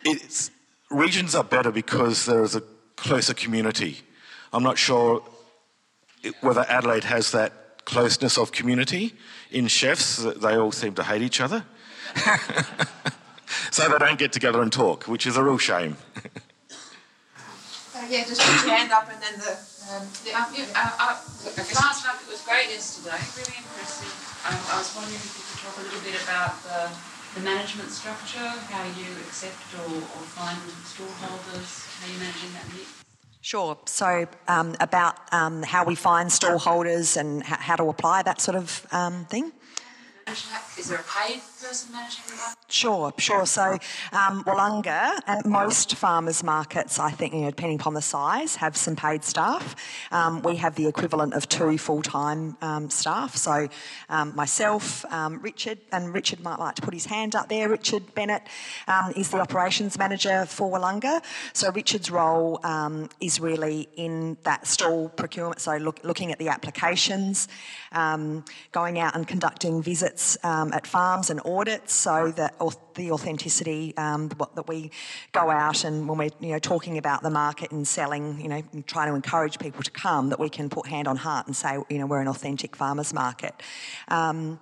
It's, 0.04 0.52
regions 0.92 1.34
are 1.34 1.44
better 1.44 1.72
because 1.72 2.26
there 2.26 2.44
is 2.44 2.56
a 2.56 2.62
closer 2.96 3.34
community. 3.34 4.02
I'm 4.54 4.62
not 4.62 4.78
sure 4.78 5.24
whether 6.42 6.66
Adelaide 6.70 7.06
has 7.06 7.32
that 7.32 7.86
closeness 7.86 8.38
of 8.38 8.52
community 8.52 9.14
in 9.52 9.68
chefs. 9.68 10.18
They 10.18 10.56
all 10.56 10.72
seem 10.72 10.94
to 10.96 11.04
hate 11.04 11.22
each 11.22 11.42
other. 11.42 11.66
so 13.72 13.90
they 13.90 13.98
don't 13.98 14.20
get 14.20 14.32
together 14.32 14.62
and 14.62 14.72
talk, 14.72 15.06
which 15.06 15.26
is 15.28 15.38
a 15.38 15.44
real 15.44 15.58
shame. 15.58 15.98
uh, 16.18 18.06
yeah, 18.10 18.24
just 18.26 18.42
put 18.42 18.66
your 18.68 18.76
hand 18.76 18.92
up 18.92 19.10
and 19.12 19.22
then 19.22 19.40
the. 19.40 19.58
Um, 19.86 20.02
the 20.26 20.34
um, 20.34 20.50
yeah, 20.58 20.66
uh, 20.74 21.14
uh, 21.14 21.16
last 21.78 22.06
market 22.06 22.28
was 22.28 22.42
great 22.42 22.70
yesterday, 22.70 23.22
really 23.38 23.58
impressive. 23.62 24.10
Um, 24.50 24.58
I 24.74 24.78
was 24.80 24.90
wondering 24.96 25.16
if 25.16 25.30
you 25.38 25.44
could 25.46 25.62
talk 25.62 25.78
a 25.78 25.84
little 25.86 26.02
bit 26.02 26.18
about 26.26 26.58
the, 26.64 26.90
the 27.38 27.42
management 27.46 27.92
structure, 27.92 28.50
how 28.74 28.84
you 28.84 29.06
accept 29.28 29.62
or, 29.78 29.94
or 29.94 30.24
find 30.34 30.58
stallholders, 30.90 31.86
how 32.02 32.08
you're 32.10 32.20
managing 32.20 32.54
that 32.54 32.66
mix. 32.74 32.90
Sure. 33.42 33.78
So, 33.86 34.26
um, 34.48 34.76
about 34.80 35.18
um, 35.32 35.62
how 35.62 35.86
we 35.86 35.94
find 35.94 36.32
stallholders 36.32 37.16
and 37.16 37.44
h- 37.44 37.48
how 37.50 37.76
to 37.76 37.84
apply 37.90 38.24
that 38.24 38.42
sort 38.42 38.58
of 38.58 38.88
um, 38.92 39.26
thing. 39.26 39.52
Is 40.28 40.90
there 40.90 40.98
a 40.98 41.04
paid 41.04 41.40
person 41.62 41.92
managing 41.92 42.24
the 42.28 42.36
market? 42.36 42.58
Sure, 42.68 43.14
sure. 43.20 43.46
So, 43.46 43.78
um, 44.12 44.44
Willunga 44.44 45.20
and 45.28 45.46
most 45.46 45.96
farmers 45.96 46.44
markets, 46.44 47.00
I 47.00 47.12
think, 47.12 47.34
you 47.36 47.42
know, 47.42 47.52
depending 47.52 47.80
upon 47.80 47.94
the 47.94 48.02
size, 48.02 48.56
have 48.56 48.76
some 48.76 48.96
paid 48.96 49.24
staff. 49.24 49.76
Um, 50.12 50.42
we 50.42 50.56
have 50.56 50.76
the 50.76 50.88
equivalent 50.88 51.36
of 51.36 51.48
two 51.48 51.78
full-time 51.78 52.58
um, 52.62 52.90
staff. 52.90 53.36
So, 53.36 53.70
um, 54.10 54.36
myself, 54.36 55.06
um, 55.14 55.42
Richard, 55.44 55.78
and 55.92 56.12
Richard 56.12 56.40
might 56.42 56.58
like 56.58 56.74
to 56.76 56.82
put 56.82 56.96
his 56.96 57.06
hand 57.06 57.36
up 57.36 57.48
there. 57.48 57.70
Richard 57.70 58.16
Bennett 58.16 58.42
um, 58.88 59.14
is 59.16 59.30
the 59.30 59.38
operations 59.38 59.96
manager 59.96 60.48
for 60.48 60.72
Willunga. 60.72 61.24
So, 61.54 61.72
Richard's 61.72 62.10
role 62.10 62.60
is 63.22 63.40
really 63.40 63.88
in 63.96 64.38
that 64.44 64.66
stall 64.66 65.10
procurement. 65.10 65.62
So, 65.62 65.78
look, 65.78 66.00
looking 66.04 66.32
at 66.32 66.40
the 66.40 66.50
applications, 66.50 67.48
going 67.92 69.00
out 69.00 69.16
and 69.16 69.28
conducting 69.28 69.84
visits 69.84 70.15
at 70.44 70.88
farms 70.88 71.30
and 71.30 71.42
audits 71.46 71.94
so 71.94 72.32
that 72.32 72.56
the 72.96 73.12
authenticity 73.12 73.96
um, 73.98 74.30
that 74.56 74.68
we 74.68 74.92
go 75.32 75.50
out 75.50 75.84
and 75.84 76.08
when 76.08 76.18
we're 76.18 76.30
you 76.40 76.50
know 76.50 76.60
talking 76.60 76.98
about 76.98 77.22
the 77.22 77.30
market 77.30 77.72
and 77.72 77.88
selling 77.88 78.40
you 78.40 78.48
know 78.48 78.62
trying 78.88 79.10
to 79.10 79.16
encourage 79.16 79.60
people 79.60 79.84
to 79.84 79.92
come 79.92 80.30
that 80.30 80.40
we 80.40 80.50
can 80.50 80.70
put 80.70 80.88
hand 80.88 81.08
on 81.08 81.18
heart 81.18 81.46
and 81.46 81.56
say 81.56 81.78
you 81.90 81.98
know 82.00 82.06
we're 82.06 82.22
an 82.22 82.28
authentic 82.28 82.76
farmers 82.76 83.14
market. 83.14 83.54
Um, 84.08 84.60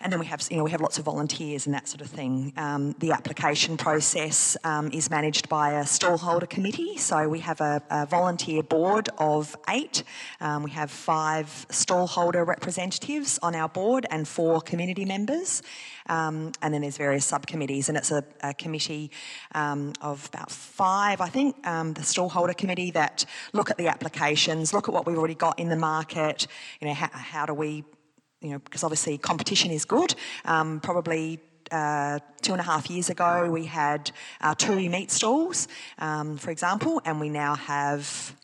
and 0.00 0.12
then 0.12 0.20
we 0.20 0.26
have, 0.26 0.46
you 0.48 0.56
know, 0.56 0.62
we 0.62 0.70
have 0.70 0.80
lots 0.80 0.98
of 0.98 1.04
volunteers 1.04 1.66
and 1.66 1.74
that 1.74 1.88
sort 1.88 2.00
of 2.00 2.06
thing. 2.06 2.52
Um, 2.56 2.94
the 3.00 3.10
application 3.10 3.76
process 3.76 4.56
um, 4.62 4.90
is 4.92 5.10
managed 5.10 5.48
by 5.48 5.72
a 5.72 5.82
stallholder 5.82 6.48
committee. 6.48 6.96
So 6.96 7.28
we 7.28 7.40
have 7.40 7.60
a, 7.60 7.82
a 7.90 8.06
volunteer 8.06 8.62
board 8.62 9.08
of 9.18 9.56
eight. 9.68 10.04
Um, 10.40 10.62
we 10.62 10.70
have 10.70 10.92
five 10.92 11.66
stallholder 11.70 12.46
representatives 12.46 13.40
on 13.42 13.56
our 13.56 13.68
board 13.68 14.06
and 14.08 14.28
four 14.28 14.60
community 14.60 15.04
members. 15.04 15.62
Um, 16.06 16.52
and 16.62 16.72
then 16.72 16.82
there's 16.82 16.96
various 16.96 17.26
subcommittees, 17.26 17.88
and 17.88 17.98
it's 17.98 18.10
a, 18.10 18.24
a 18.42 18.54
committee 18.54 19.10
um, 19.54 19.92
of 20.00 20.26
about 20.32 20.50
five, 20.50 21.20
I 21.20 21.28
think, 21.28 21.66
um, 21.66 21.92
the 21.92 22.00
stallholder 22.00 22.56
committee 22.56 22.92
that 22.92 23.26
look 23.52 23.70
at 23.70 23.76
the 23.76 23.88
applications, 23.88 24.72
look 24.72 24.88
at 24.88 24.94
what 24.94 25.06
we've 25.06 25.18
already 25.18 25.34
got 25.34 25.58
in 25.58 25.68
the 25.68 25.76
market. 25.76 26.46
You 26.80 26.88
know, 26.88 26.94
how, 26.94 27.10
how 27.12 27.46
do 27.46 27.52
we 27.52 27.84
you 28.40 28.50
know, 28.50 28.58
because 28.58 28.84
obviously 28.84 29.18
competition 29.18 29.70
is 29.70 29.84
good. 29.84 30.14
Um, 30.44 30.80
probably 30.80 31.40
uh, 31.70 32.18
two 32.40 32.52
and 32.52 32.60
a 32.60 32.64
half 32.64 32.90
years 32.90 33.10
ago, 33.10 33.50
we 33.50 33.66
had 33.66 34.10
uh, 34.40 34.54
two 34.54 34.88
meat 34.88 35.10
stalls, 35.10 35.68
um, 35.98 36.36
for 36.36 36.50
example, 36.50 37.00
and 37.04 37.20
we 37.20 37.28
now 37.28 37.54
have 37.54 38.34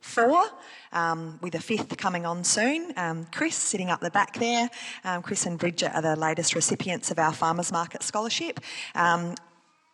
four, 0.00 0.44
um, 0.92 1.38
with 1.42 1.54
a 1.54 1.60
fifth 1.60 1.96
coming 1.96 2.26
on 2.26 2.44
soon. 2.44 2.92
Um, 2.96 3.26
Chris, 3.32 3.56
sitting 3.56 3.90
up 3.90 4.00
the 4.00 4.10
back 4.10 4.34
there, 4.38 4.68
um, 5.02 5.22
Chris 5.22 5.46
and 5.46 5.58
Bridget 5.58 5.90
are 5.94 6.02
the 6.02 6.16
latest 6.16 6.54
recipients 6.54 7.10
of 7.10 7.18
our 7.18 7.32
Farmers 7.32 7.72
Market 7.72 8.02
Scholarship. 8.02 8.60
Um, 8.94 9.34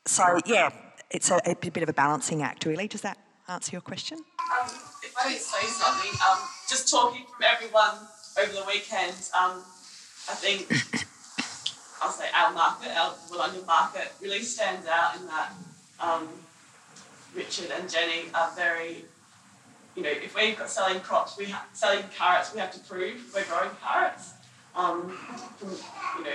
so, 0.07 0.39
yeah, 0.47 0.71
it's 1.11 1.31
a, 1.31 1.41
a, 1.45 1.55
bit 1.55 1.83
of 1.83 1.89
a 1.89 1.93
balancing 1.93 2.43
act, 2.43 2.67
really. 2.67 2.89
Does 2.89 3.03
that 3.03 3.19
answer 3.49 3.73
your 3.73 3.81
question? 3.81 4.19
Um, 4.19 4.71
if 5.03 5.15
I 5.17 5.35
say 5.35 5.67
something, 5.67 6.11
just 6.69 6.91
talking 6.91 7.25
from 7.25 7.45
everyone 7.45 8.09
over 8.39 8.53
the 8.53 8.65
weekend, 8.67 9.15
um, 9.39 9.63
I 10.29 10.35
think 10.35 10.69
I'll 12.03 12.13
say 12.13 12.27
our 12.35 12.53
market, 12.53 12.97
our 12.97 13.15
Willunga 13.31 13.67
market, 13.67 14.13
really 14.21 14.43
stands 14.43 14.87
out 14.87 15.17
in 15.17 15.27
that 15.27 15.53
um, 16.01 16.29
Richard 17.35 17.71
and 17.71 17.89
Jenny 17.89 18.25
are 18.35 18.51
very, 18.57 19.05
you 19.95 20.03
know, 20.03 20.11
if 20.11 20.35
we've 20.35 20.59
got 20.59 20.71
selling 20.71 21.01
crops, 21.01 21.37
we 21.37 21.47
ha- 21.47 21.67
selling 21.73 22.05
carrots, 22.17 22.55
we 22.55 22.61
have 22.61 22.73
to 22.73 22.81
prove 22.81 23.31
we're 23.35 23.45
growing 23.45 23.71
carrots. 23.83 24.33
Um, 24.75 25.19
you 26.19 26.25
know, 26.25 26.31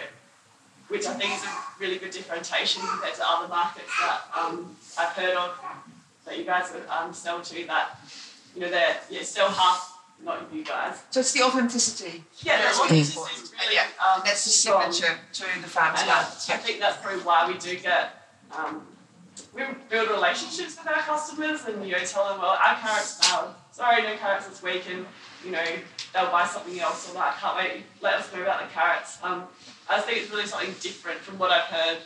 which 0.90 1.08
I 1.08 1.14
think 1.14 1.34
is 1.34 1.44
a 1.44 1.50
really 1.80 1.98
good 1.98 2.12
differentiation 2.12 2.84
compared 2.86 3.16
to 3.16 3.24
other 3.26 3.48
markets 3.48 3.92
that 4.02 4.22
um, 4.38 4.76
I've 5.00 5.14
heard 5.14 5.36
of 5.36 5.60
that 6.26 6.38
you 6.38 6.44
guys 6.44 6.72
um, 6.90 7.14
sell 7.14 7.42
to. 7.42 7.66
That 7.66 7.98
you 8.54 8.62
know 8.62 8.70
they're 8.70 8.98
yeah, 9.10 9.24
still 9.24 9.48
half 9.48 9.95
not 10.26 10.48
you 10.52 10.64
guys. 10.64 11.04
So 11.12 11.22
it's 11.22 11.32
the 11.32 11.44
authenticity. 11.44 12.24
Yeah, 12.40 12.58
that's 12.58 12.80
what 12.80 12.92
is 12.92 13.16
really, 13.16 13.76
yeah. 13.76 13.86
Um, 14.04 14.22
that's 14.26 14.44
the 14.44 14.50
signature 14.50 15.18
to 15.34 15.44
the 15.62 15.68
farmers 15.68 16.02
and 16.02 16.12
I, 16.12 16.20
I 16.20 16.58
think 16.58 16.80
that's 16.80 16.98
probably 16.98 17.22
why 17.22 17.48
we 17.48 17.58
do 17.58 17.78
get. 17.80 18.28
Um, 18.58 18.82
we 19.54 19.64
build 19.90 20.10
relationships 20.10 20.78
with 20.78 20.88
our 20.88 21.02
customers 21.02 21.66
and 21.66 21.86
you 21.86 21.94
know 21.94 22.00
tell 22.00 22.28
them 22.30 22.40
well 22.40 22.58
our 22.66 22.76
carrots 22.76 23.22
now 23.22 23.56
sorry 23.72 24.04
no 24.04 24.16
carrots 24.18 24.48
this 24.48 24.62
week 24.64 24.84
and 24.90 25.06
you 25.44 25.52
know 25.52 25.66
they'll 26.14 26.32
buy 26.32 26.46
something 26.46 26.80
else 26.80 27.10
or 27.10 27.14
that 27.14 27.38
can't 27.38 27.58
wait 27.58 27.84
let 28.02 28.16
us 28.16 28.34
know 28.34 28.42
about 28.42 28.62
the 28.62 28.74
carrots 28.74 29.18
um, 29.24 29.44
I 29.90 30.00
think 30.00 30.20
it's 30.20 30.32
really 30.32 30.46
something 30.46 30.74
different 30.82 31.20
from 31.20 31.38
what 31.38 31.52
I've 31.52 31.64
heard 31.66 32.00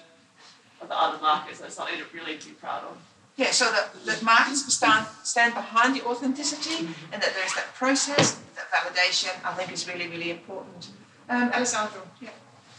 of 0.82 0.88
the 0.88 1.00
other 1.00 1.22
markets 1.22 1.60
and 1.60 1.68
it's 1.68 1.76
something 1.76 1.98
to 1.98 2.06
really 2.14 2.36
be 2.36 2.52
proud 2.52 2.84
of. 2.84 2.98
Yeah, 3.40 3.52
so 3.52 3.72
that, 3.72 3.96
that 4.06 4.22
markets 4.22 4.68
stand, 4.74 5.08
stand 5.24 5.54
behind 5.54 5.96
the 5.96 6.06
authenticity 6.06 6.88
and 7.14 7.24
that 7.24 7.34
there's 7.34 7.54
that 7.56 7.74
process, 7.74 8.38
that 8.56 8.68
validation, 8.70 9.32
I 9.46 9.54
think 9.54 9.72
is 9.72 9.88
really, 9.88 10.10
really 10.10 10.32
important. 10.32 10.90
Um, 11.30 11.50
Alessandro, 11.54 12.02
yeah. 12.20 12.32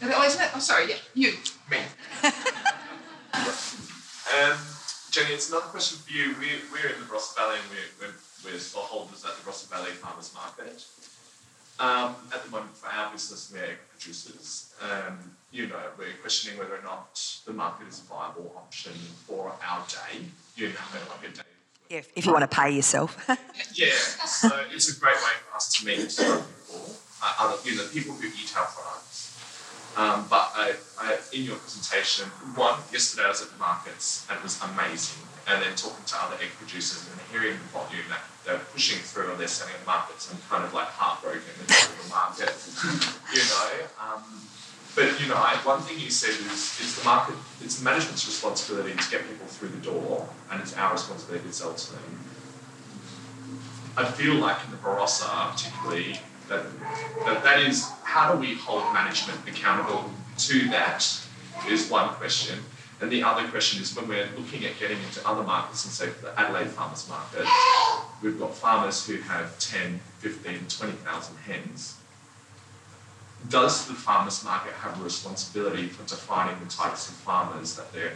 Oh, 0.03 0.23
isn't 0.23 0.39
it? 0.39 0.51
Oh, 0.53 0.59
sorry, 0.59 0.91
yeah, 0.91 0.97
you. 1.15 1.33
Me. 1.71 1.77
um, 4.37 4.57
Jenny, 5.09 5.33
it's 5.33 5.49
another 5.49 5.65
question 5.65 5.97
for 5.97 6.11
you. 6.13 6.35
We, 6.39 6.61
we're 6.71 6.93
in 6.93 6.99
the 6.99 7.07
Barossa 7.07 7.35
Valley 7.37 7.57
and 7.57 7.65
we're, 7.99 8.13
we're, 8.45 8.53
we're 8.53 8.85
holders 8.85 9.25
at 9.25 9.33
the 9.37 9.49
Barossa 9.49 9.67
Valley 9.67 9.89
Farmers 9.97 10.31
Market. 10.35 10.85
Um, 11.79 12.13
at 12.31 12.43
the 12.45 12.51
moment, 12.51 12.77
for 12.77 12.87
our 12.87 13.11
business, 13.11 13.51
we're 13.51 13.79
producers. 13.89 14.75
Um, 14.79 15.17
you 15.51 15.67
know, 15.67 15.81
we're 15.97 16.13
questioning 16.21 16.57
whether 16.59 16.75
or 16.75 16.83
not 16.83 17.41
the 17.45 17.53
market 17.53 17.87
is 17.87 17.99
a 17.99 18.03
viable 18.03 18.53
option 18.55 18.93
for 19.27 19.51
our 19.67 19.83
day. 19.87 20.25
If 22.15 22.25
you 22.25 22.31
want 22.31 22.49
to 22.49 22.55
pay 22.55 22.71
yourself. 22.71 23.17
yeah, 23.73 23.91
so 23.91 24.49
it's 24.71 24.95
a 24.95 24.99
great 24.99 25.15
way 25.15 25.35
for 25.49 25.55
us 25.57 25.73
to 25.73 25.85
meet 25.85 26.07
people, 26.07 26.45
uh, 27.21 27.35
other, 27.39 27.57
you 27.69 27.75
know, 27.75 27.87
people 27.91 28.13
who 28.15 28.27
eat 28.27 28.53
our 28.55 28.65
products. 28.65 29.35
Um, 29.97 30.25
but 30.29 30.51
I, 30.55 30.75
I, 30.99 31.17
in 31.33 31.43
your 31.43 31.57
presentation, 31.57 32.27
one, 32.55 32.79
yesterday 32.93 33.25
I 33.25 33.29
was 33.29 33.41
at 33.41 33.51
the 33.51 33.59
markets 33.59 34.25
and 34.29 34.39
it 34.39 34.43
was 34.43 34.61
amazing. 34.63 35.19
And 35.47 35.61
then 35.61 35.75
talking 35.75 36.05
to 36.05 36.15
other 36.15 36.35
egg 36.39 36.55
producers 36.55 37.09
and 37.11 37.19
hearing 37.27 37.59
the 37.59 37.69
volume 37.75 38.07
that 38.07 38.23
they're 38.45 38.63
pushing 38.71 38.99
through 39.03 39.31
and 39.31 39.39
they're 39.39 39.51
selling 39.51 39.73
at 39.75 39.85
markets, 39.85 40.31
I'm 40.31 40.39
kind 40.47 40.63
of 40.63 40.73
like 40.73 40.87
heartbroken 40.87 41.43
in 41.43 41.67
the 41.67 42.07
market, 42.07 42.55
you 43.35 43.43
know. 43.43 43.69
Um, 43.99 44.23
but 44.95 45.19
you 45.21 45.27
know, 45.27 45.35
I, 45.35 45.55
one 45.63 45.81
thing 45.81 45.99
you 45.99 46.09
said 46.09 46.31
is 46.31 46.77
it's 46.79 46.99
the 46.99 47.05
market, 47.05 47.35
it's 47.61 47.81
management's 47.81 48.25
responsibility 48.25 48.91
to 48.91 49.11
get 49.11 49.27
people 49.27 49.47
through 49.47 49.69
the 49.69 49.77
door, 49.77 50.27
and 50.51 50.61
it's 50.61 50.75
our 50.75 50.91
responsibility 50.93 51.47
to 51.47 51.53
sell 51.53 51.73
to 51.73 51.91
them. 51.93 52.19
I 53.97 54.05
feel 54.05 54.35
like 54.35 54.57
in 54.65 54.71
the 54.71 54.77
Barossa, 54.77 55.51
particularly, 55.51 56.19
that, 56.47 56.65
that 57.25 57.43
that 57.43 57.59
is 57.59 57.89
how 58.03 58.33
do 58.33 58.39
we 58.39 58.55
hold 58.55 58.93
management 58.93 59.39
accountable 59.47 60.09
to 60.37 60.67
that 60.69 61.05
is 61.69 61.89
one 61.89 62.09
question. 62.15 62.59
And 62.99 63.11
the 63.11 63.23
other 63.23 63.47
question 63.47 63.81
is 63.81 63.95
when 63.95 64.07
we're 64.07 64.27
looking 64.37 64.65
at 64.65 64.77
getting 64.79 64.97
into 65.01 65.27
other 65.27 65.43
markets, 65.43 65.85
and 65.85 65.93
say 65.93 66.07
for 66.07 66.27
the 66.27 66.39
Adelaide 66.39 66.67
farmers 66.67 67.07
market, 67.09 67.47
we've 68.21 68.39
got 68.39 68.53
farmers 68.53 69.05
who 69.05 69.17
have 69.17 69.57
10, 69.59 69.99
15, 70.19 70.67
20,000 70.69 71.37
hens. 71.37 72.00
Does 73.49 73.87
the 73.87 73.93
farmers 73.93 74.43
market 74.43 74.73
have 74.73 74.99
a 74.99 75.03
responsibility 75.03 75.87
for 75.87 76.07
defining 76.07 76.59
the 76.63 76.69
types 76.69 77.09
of 77.09 77.15
farmers 77.15 77.75
that 77.75 77.91
they're 77.93 78.13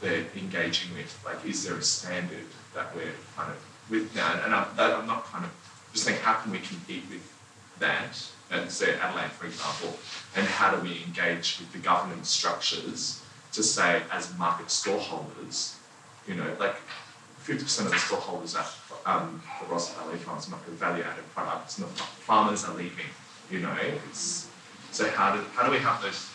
they're 0.00 0.26
engaging 0.36 0.94
with? 0.94 1.20
Like, 1.24 1.44
is 1.44 1.64
there 1.64 1.76
a 1.76 1.82
standard 1.82 2.46
that 2.74 2.94
we're 2.94 3.14
kind 3.36 3.50
of 3.50 3.90
with 3.90 4.14
now? 4.14 4.40
And 4.44 4.54
I'm, 4.54 4.66
that, 4.76 4.94
I'm 4.94 5.06
not 5.06 5.24
kind 5.24 5.44
of 5.44 5.50
just 5.92 6.04
saying 6.04 6.20
how 6.22 6.34
can 6.34 6.52
we 6.52 6.58
compete 6.58 7.04
with 7.10 7.22
that, 7.80 8.24
and 8.50 8.70
say 8.70 8.94
Adelaide, 8.98 9.32
for 9.32 9.46
example, 9.46 9.98
and 10.36 10.46
how 10.46 10.74
do 10.74 10.80
we 10.82 11.02
engage 11.04 11.58
with 11.58 11.72
the 11.72 11.78
governance 11.78 12.28
structures 12.28 13.22
to 13.52 13.62
say, 13.62 14.02
as 14.12 14.36
market 14.38 14.70
storeholders, 14.70 15.76
you 16.26 16.34
know, 16.34 16.46
like 16.60 16.76
50% 17.44 17.86
of 17.86 17.92
the 17.92 17.98
storeholders 17.98 18.54
at 18.54 18.66
um, 19.06 19.40
the 19.60 19.66
Ross 19.72 19.94
Valley 19.94 20.18
Farms 20.18 20.50
not 20.50 20.64
value 20.66 21.02
added 21.02 21.24
products, 21.34 21.78
not 21.78 21.88
farmers 21.90 22.64
are 22.64 22.74
leaving, 22.74 23.06
you 23.50 23.60
know. 23.60 23.74
It's, 24.10 24.47
so 24.90 25.08
how 25.10 25.34
do, 25.34 25.42
how 25.52 25.64
do 25.64 25.70
we 25.70 25.78
have 25.78 26.02
those 26.02 26.30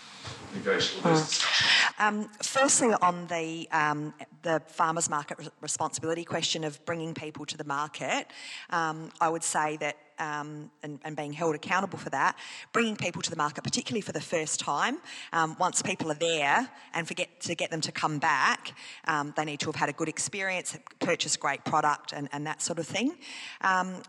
negotiate 0.53 1.03
those 1.03 1.27
discussions? 1.27 1.93
Um, 1.99 2.29
firstly, 2.41 2.93
on 3.01 3.27
the 3.27 3.67
um, 3.71 4.13
the 4.41 4.61
farmers 4.67 5.09
market 5.09 5.39
re- 5.39 5.47
responsibility 5.61 6.25
question 6.25 6.63
of 6.63 6.83
bringing 6.85 7.13
people 7.13 7.45
to 7.45 7.57
the 7.57 7.63
market, 7.63 8.27
um, 8.69 9.09
I 9.21 9.29
would 9.29 9.43
say 9.43 9.77
that. 9.77 9.97
Um, 10.19 10.69
and, 10.83 10.99
and, 11.03 11.17
being 11.17 11.33
held 11.33 11.55
accountable 11.55 11.97
for 11.97 12.11
that, 12.11 12.37
bringing 12.71 12.95
people 12.95 13.23
to 13.23 13.31
the 13.31 13.35
market, 13.35 13.63
particularly 13.63 13.99
for 13.99 14.11
the 14.11 14.21
first 14.21 14.59
time. 14.59 14.99
Um, 15.33 15.55
once 15.59 15.81
people 15.81 16.11
are 16.11 16.15
there, 16.15 16.69
and 16.93 17.07
forget 17.07 17.41
to 17.41 17.55
get 17.55 17.71
them 17.71 17.81
to 17.81 17.91
come 17.91 18.19
back, 18.19 18.73
um, 19.05 19.33
they 19.35 19.43
need 19.43 19.59
to 19.61 19.65
have 19.65 19.75
had 19.75 19.89
a 19.89 19.91
good 19.91 20.07
experience, 20.07 20.77
purchase 20.99 21.35
great 21.35 21.65
product, 21.65 22.13
and, 22.13 22.29
and 22.31 22.45
that 22.45 22.61
sort 22.61 22.77
of 22.77 22.85
thing. 22.85 23.15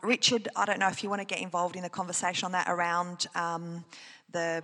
Richard, 0.03 0.47
I 0.55 0.67
don't 0.67 0.79
know 0.79 0.89
if 0.89 1.03
you 1.03 1.09
want 1.09 1.23
to 1.23 1.27
get 1.27 1.41
involved 1.41 1.75
in 1.75 1.83
the 1.83 1.89
conversation 1.89 2.45
on 2.45 2.53
that 2.53 2.69
around 2.69 3.27
the 4.35 4.63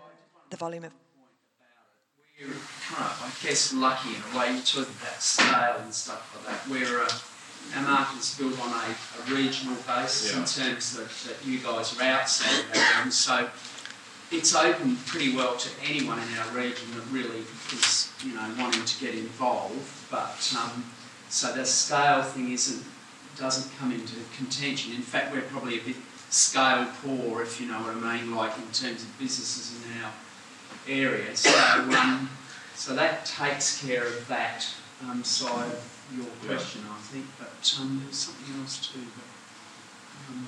the 0.50 0.56
volume 0.56 0.84
of 0.84 0.92
we're 2.40 2.48
kind 2.88 3.04
of, 3.04 3.20
I 3.20 3.46
guess, 3.46 3.74
lucky 3.74 4.10
in 4.16 4.22
a 4.32 4.38
way. 4.38 4.54
You 4.54 4.60
talk 4.62 4.88
about 4.88 5.20
scale 5.20 5.76
and 5.82 5.92
stuff 5.92 6.24
like 6.34 6.46
that. 6.48 6.70
Where 6.72 7.04
uh, 7.04 7.76
our 7.76 7.82
market 7.82 8.18
is 8.18 8.34
built 8.38 8.58
on 8.60 8.72
a, 8.72 8.96
a 9.20 9.36
regional 9.36 9.76
basis 9.86 10.32
yeah. 10.32 10.40
in 10.40 10.46
terms 10.46 10.96
that, 10.96 11.10
that 11.28 11.46
you 11.46 11.58
guys 11.58 11.98
are 11.98 12.02
outside 12.02 12.64
of 12.64 13.04
our 13.04 13.10
So 13.10 13.50
it's 14.32 14.54
open 14.54 14.96
pretty 15.04 15.36
well 15.36 15.56
to 15.58 15.68
anyone 15.84 16.18
in 16.18 16.38
our 16.38 16.50
region 16.56 16.88
that 16.94 17.04
really 17.12 17.44
is, 17.72 18.10
you 18.24 18.32
know, 18.32 18.54
wanting 18.58 18.86
to 18.86 19.04
get 19.04 19.14
involved. 19.14 20.10
But 20.10 20.40
um, 20.58 20.84
so 21.28 21.52
the 21.52 21.66
scale 21.66 22.22
thing 22.22 22.52
isn't 22.52 22.84
doesn't 23.36 23.70
come 23.78 23.92
into 23.92 24.14
contention. 24.36 24.94
In 24.94 25.02
fact, 25.02 25.32
we're 25.32 25.42
probably 25.42 25.78
a 25.78 25.82
bit 25.82 25.96
scale 26.31 26.87
poor, 27.03 27.43
if 27.43 27.61
you 27.61 27.66
know 27.66 27.81
what 27.81 27.97
I 27.97 28.18
mean, 28.18 28.35
like 28.35 28.57
in 28.57 28.70
terms 28.72 29.03
of 29.03 29.18
businesses 29.18 29.85
in 29.85 30.03
our 30.03 30.12
area. 30.89 31.35
So, 31.37 31.51
um, 31.51 32.31
so 32.74 32.95
that 32.95 33.26
takes 33.26 33.85
care 33.85 34.07
of 34.07 34.28
that 34.28 34.66
um, 35.03 35.22
side 35.24 35.66
of 35.66 36.09
your 36.16 36.26
question, 36.47 36.83
I 36.89 36.99
think. 37.01 37.26
But 37.39 37.78
um, 37.81 38.01
there's 38.05 38.16
something 38.16 38.61
else 38.61 38.93
too. 38.93 39.01
But, 39.01 39.24
um, 40.33 40.47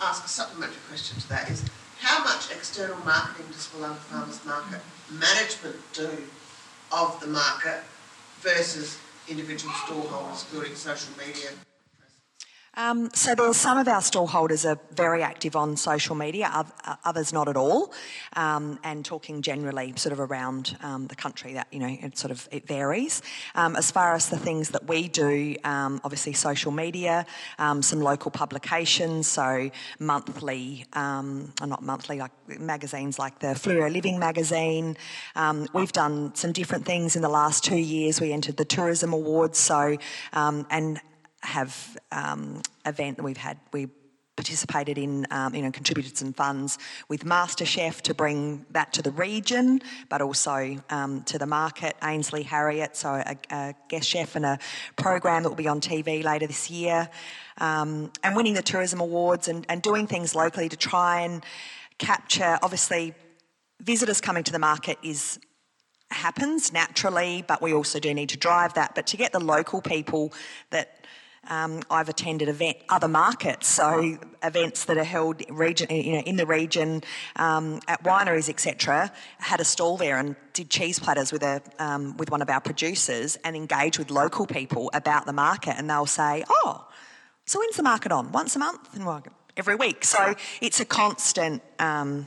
ask 0.00 0.24
a 0.24 0.28
supplementary 0.28 0.80
question 0.88 1.20
to 1.20 1.28
that 1.28 1.50
is 1.50 1.64
how 2.00 2.22
much 2.22 2.50
external 2.52 2.96
marketing 3.04 3.46
does 3.52 3.66
Willunga 3.66 3.96
Farmers 3.96 4.44
Market 4.44 4.80
management 5.10 5.76
do 5.92 6.08
of 6.92 7.20
the 7.20 7.26
market 7.26 7.82
versus 8.40 8.96
individual 9.28 9.74
storeholders 9.84 10.44
building 10.44 10.74
social 10.74 11.12
media 11.18 11.50
um, 12.78 13.10
so 13.12 13.34
there's 13.34 13.56
some 13.56 13.76
of 13.76 13.88
our 13.88 14.00
stallholders 14.00 14.64
are 14.64 14.78
very 14.94 15.20
active 15.20 15.56
on 15.56 15.76
social 15.76 16.14
media, 16.14 16.64
others 17.04 17.32
not 17.32 17.48
at 17.48 17.56
all, 17.56 17.92
um, 18.36 18.78
and 18.84 19.04
talking 19.04 19.42
generally 19.42 19.92
sort 19.96 20.12
of 20.12 20.20
around 20.20 20.78
um, 20.80 21.08
the 21.08 21.16
country 21.16 21.54
that 21.54 21.66
you 21.72 21.80
know 21.80 21.88
it 21.88 22.16
sort 22.16 22.30
of 22.30 22.48
it 22.52 22.68
varies. 22.68 23.20
Um, 23.56 23.74
as 23.74 23.90
far 23.90 24.14
as 24.14 24.28
the 24.28 24.38
things 24.38 24.70
that 24.70 24.86
we 24.86 25.08
do, 25.08 25.56
um, 25.64 26.00
obviously 26.04 26.34
social 26.34 26.70
media, 26.70 27.26
um, 27.58 27.82
some 27.82 28.00
local 28.00 28.30
publications, 28.30 29.26
so 29.26 29.70
monthly, 29.98 30.86
or 30.94 31.66
not 31.66 31.82
monthly, 31.82 32.18
like 32.18 32.60
magazines 32.60 33.18
like 33.18 33.40
the 33.40 33.48
Fleurieu 33.48 33.92
Living 33.92 34.20
magazine. 34.20 34.96
we've 35.74 35.92
done 35.92 36.32
some 36.36 36.52
different 36.52 36.86
things 36.86 37.16
in 37.16 37.22
the 37.22 37.28
last 37.28 37.64
two 37.64 37.76
years. 37.76 38.20
We 38.20 38.32
entered 38.32 38.56
the 38.56 38.64
Tourism 38.64 39.12
Awards, 39.12 39.58
so 39.58 39.96
and 40.32 41.00
have 41.42 41.96
um, 42.12 42.62
event 42.86 43.16
that 43.16 43.22
we've 43.22 43.36
had. 43.36 43.58
We 43.72 43.88
participated 44.38 44.98
in, 44.98 45.26
um, 45.32 45.52
you 45.52 45.62
know, 45.62 45.70
contributed 45.72 46.16
some 46.16 46.32
funds 46.32 46.78
with 47.08 47.24
MasterChef 47.24 48.02
to 48.02 48.14
bring 48.14 48.64
that 48.70 48.92
to 48.92 49.02
the 49.02 49.10
region, 49.10 49.82
but 50.08 50.22
also 50.22 50.76
um, 50.90 51.24
to 51.24 51.38
the 51.38 51.46
market. 51.46 51.96
Ainsley 52.04 52.44
Harriott, 52.44 52.96
so 52.96 53.14
a, 53.14 53.36
a, 53.50 53.74
guest 53.88 54.08
chef 54.08 54.36
and 54.36 54.46
a 54.46 54.60
program 54.94 55.42
that 55.42 55.48
will 55.48 55.56
be 55.56 55.66
on 55.66 55.80
TV 55.80 56.22
later 56.22 56.46
this 56.46 56.70
year, 56.70 57.10
um, 57.58 58.12
and 58.22 58.36
winning 58.36 58.54
the 58.54 58.62
tourism 58.62 59.00
awards 59.00 59.48
and, 59.48 59.66
and 59.68 59.82
doing 59.82 60.06
things 60.06 60.36
locally 60.36 60.68
to 60.68 60.76
try 60.76 61.22
and 61.22 61.44
capture. 61.98 62.60
Obviously, 62.62 63.14
visitors 63.80 64.20
coming 64.20 64.44
to 64.44 64.52
the 64.52 64.60
market 64.60 64.98
is 65.02 65.40
happens 66.10 66.72
naturally, 66.72 67.44
but 67.46 67.60
we 67.60 67.74
also 67.74 67.98
do 68.00 68.14
need 68.14 68.28
to 68.30 68.36
drive 68.36 68.74
that. 68.74 68.94
But 68.94 69.06
to 69.08 69.16
get 69.16 69.32
the 69.32 69.40
local 69.40 69.82
people 69.82 70.32
that 70.70 70.97
um, 71.48 71.82
I've 71.90 72.08
attended 72.08 72.48
event 72.48 72.78
other 72.88 73.08
markets, 73.08 73.68
so 73.68 74.18
events 74.42 74.84
that 74.84 74.96
are 74.96 75.04
held 75.04 75.42
region, 75.50 75.90
you 75.90 76.12
know, 76.12 76.20
in 76.20 76.36
the 76.36 76.46
region 76.46 77.02
um, 77.36 77.80
at 77.88 78.02
wineries, 78.04 78.48
etc. 78.48 79.12
Had 79.38 79.60
a 79.60 79.64
stall 79.64 79.96
there 79.96 80.18
and 80.18 80.36
did 80.52 80.70
cheese 80.70 80.98
platters 80.98 81.32
with 81.32 81.42
a 81.42 81.62
um, 81.78 82.16
with 82.16 82.30
one 82.30 82.42
of 82.42 82.50
our 82.50 82.60
producers 82.60 83.36
and 83.44 83.56
engage 83.56 83.98
with 83.98 84.10
local 84.10 84.46
people 84.46 84.90
about 84.94 85.26
the 85.26 85.32
market, 85.32 85.74
and 85.76 85.88
they'll 85.88 86.06
say, 86.06 86.44
"Oh, 86.48 86.86
so 87.46 87.58
when's 87.58 87.76
the 87.76 87.82
market 87.82 88.12
on? 88.12 88.32
Once 88.32 88.54
a 88.56 88.58
month?" 88.58 88.94
And 88.94 89.04
every 89.56 89.74
week. 89.74 90.04
So 90.04 90.34
it's 90.60 90.80
a 90.80 90.84
constant 90.84 91.62
um, 91.78 92.26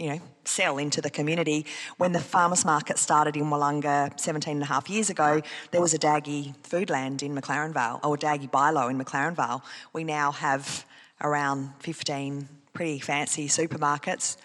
you 0.00 0.08
know, 0.08 0.20
sell 0.44 0.78
into 0.78 1.00
the 1.00 1.10
community. 1.10 1.66
When 1.96 2.12
the 2.12 2.20
farmers 2.20 2.64
market 2.64 2.98
started 2.98 3.36
in 3.36 3.44
Willunga 3.44 4.18
17 4.18 4.54
and 4.54 4.62
a 4.62 4.66
half 4.66 4.88
years 4.88 5.10
ago, 5.10 5.40
there 5.70 5.80
was 5.80 5.94
a 5.94 5.98
Daggy 5.98 6.54
Foodland 6.62 7.22
in 7.22 7.34
McLaren 7.34 7.72
Vale, 7.72 8.00
or 8.02 8.16
Daggy 8.16 8.50
Bilo 8.50 8.90
in 8.90 8.98
McLaren 8.98 9.34
Vale. 9.34 9.62
We 9.92 10.04
now 10.04 10.32
have 10.32 10.84
around 11.20 11.70
15 11.80 12.48
pretty 12.72 12.98
fancy 12.98 13.48
supermarkets. 13.48 14.36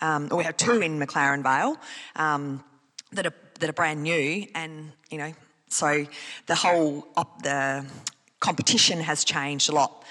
Um, 0.00 0.28
we 0.28 0.44
have 0.44 0.56
two 0.56 0.80
in 0.80 0.98
McLaren 0.98 1.42
Vale 1.42 1.76
um, 2.16 2.64
that 3.12 3.26
are 3.26 3.34
that 3.60 3.68
are 3.68 3.74
brand 3.74 4.02
new, 4.02 4.46
and 4.56 4.90
you 5.10 5.18
know, 5.18 5.32
so 5.68 6.04
the 6.46 6.54
whole 6.54 7.06
op- 7.16 7.42
the 7.42 7.86
competition 8.40 9.00
has 9.00 9.22
changed 9.22 9.68
a 9.68 9.72
lot 9.72 10.04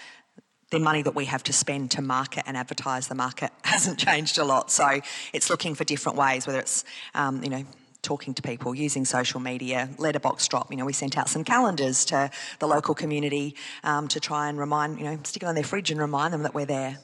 the 0.72 0.80
money 0.80 1.02
that 1.02 1.14
we 1.14 1.26
have 1.26 1.44
to 1.44 1.54
spend 1.54 1.92
to 1.92 2.02
market 2.02 2.44
and 2.48 2.58
advertise 2.58 3.08
the 3.08 3.16
market 3.16 3.52
hasn't 3.64 4.00
changed 4.00 4.38
a 4.38 4.44
lot. 4.44 4.72
So 4.72 5.02
it's 5.34 5.50
looking 5.50 5.76
for 5.76 5.84
different 5.84 6.18
ways, 6.18 6.48
whether 6.48 6.60
it's, 6.60 6.84
um, 7.14 7.44
you 7.44 7.50
know, 7.50 7.66
talking 8.02 8.34
to 8.34 8.42
people 8.42 8.74
using 8.74 9.06
social 9.06 9.40
media, 9.40 9.90
letterbox 10.00 10.48
drop. 10.48 10.72
You 10.72 10.78
know, 10.78 10.86
we 10.86 10.94
sent 10.94 11.18
out 11.18 11.30
some 11.30 11.44
calendars 11.44 12.04
to 12.06 12.32
the 12.60 12.68
local 12.68 12.96
community 12.96 13.56
um, 13.84 14.08
to 14.08 14.20
try 14.20 14.50
and 14.50 14.58
remind, 14.58 14.98
you 14.98 15.06
know, 15.06 15.20
stick 15.24 15.44
it 15.44 15.46
on 15.46 15.54
their 15.54 15.64
fridge 15.64 15.92
and 15.92 16.00
remind 16.00 16.34
them 16.34 16.44
that 16.44 16.56
we're 16.56 16.66
there. 16.66 16.98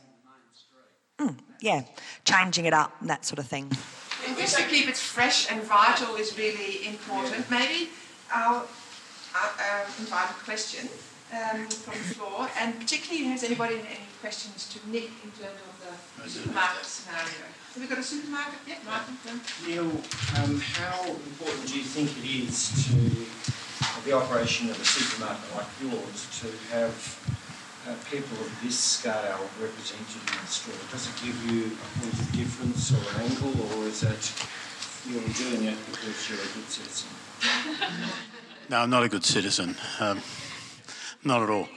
Mm, 1.19 1.37
yeah, 1.61 1.81
changing 2.25 2.65
it 2.65 2.73
up 2.73 2.95
and 3.01 3.09
that 3.09 3.25
sort 3.25 3.37
of 3.39 3.47
thing. 3.47 3.69
just 4.37 4.57
to 4.57 4.63
keep 4.63 4.87
it 4.87 4.97
fresh 4.97 5.51
and 5.51 5.61
vital 5.61 6.15
is 6.15 6.37
really 6.37 6.87
important. 6.87 7.49
Maybe 7.51 7.89
I'll, 8.33 8.67
I'll 9.35 9.51
uh, 9.59 9.85
invite 9.99 10.29
a 10.29 10.33
question 10.33 10.87
um, 11.33 11.67
from 11.67 11.93
the 11.93 12.15
floor, 12.15 12.49
and 12.59 12.79
particularly 12.79 13.25
has 13.27 13.43
anybody 13.43 13.75
any 13.75 14.07
questions 14.21 14.67
to 14.73 14.79
Nick 14.89 15.11
in 15.23 15.31
terms 15.31 15.59
of 15.67 15.75
the 16.23 16.29
supermarket 16.29 16.85
scenario? 16.85 17.47
Have 17.73 17.81
we 17.83 17.87
got 17.87 17.97
a 17.97 18.03
supermarket? 18.03 18.59
Yeah, 18.67 18.79
Martin. 18.85 19.17
Neil, 19.67 19.91
um, 20.39 20.59
how 20.59 21.05
important 21.05 21.67
do 21.67 21.77
you 21.77 21.83
think 21.83 22.09
it 22.23 22.27
is 22.47 22.71
to 22.87 22.95
the 24.05 24.13
operation 24.13 24.69
of 24.69 24.79
a 24.79 24.85
supermarket 24.85 25.55
like 25.55 25.67
yours 25.81 26.27
to 26.41 26.47
have 26.73 26.95
uh, 27.87 27.93
people 28.09 28.37
of 28.39 28.51
this 28.63 28.79
scale 28.79 29.49
represented 29.61 30.21
in 30.23 30.37
the 30.41 30.47
store? 30.47 30.79
Does 30.91 31.07
it 31.07 31.15
give 31.23 31.37
you 31.51 31.71
a 31.75 31.99
point 31.99 32.13
of 32.13 32.31
difference 32.31 32.91
or 32.95 33.03
an 33.15 33.29
angle, 33.29 33.53
or 33.77 33.87
is 33.87 34.03
it 34.03 34.31
you're 35.07 35.21
doing 35.35 35.67
it 35.67 35.77
because 35.91 36.29
you're 36.29 36.39
a 36.39 36.51
good 36.55 36.69
citizen? 36.69 37.09
No, 38.69 38.79
I'm 38.79 38.89
not 38.89 39.03
a 39.03 39.09
good 39.09 39.23
citizen. 39.23 39.77
Um, 39.99 40.21
not 41.27 41.43
at 41.43 41.49
all. 41.49 41.67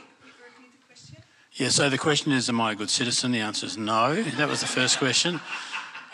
Yeah, 1.55 1.69
so 1.69 1.91
the 1.91 1.99
question 1.99 2.33
is, 2.33 2.49
am 2.49 2.61
I 2.61 2.73
a 2.73 2.75
good 2.75 2.89
citizen? 2.89 3.33
The 3.33 3.41
answer 3.41 3.67
is 3.67 3.77
no. 3.77 4.23
That 4.23 4.49
was 4.49 4.61
the 4.61 4.67
first 4.67 4.99
question. 4.99 5.41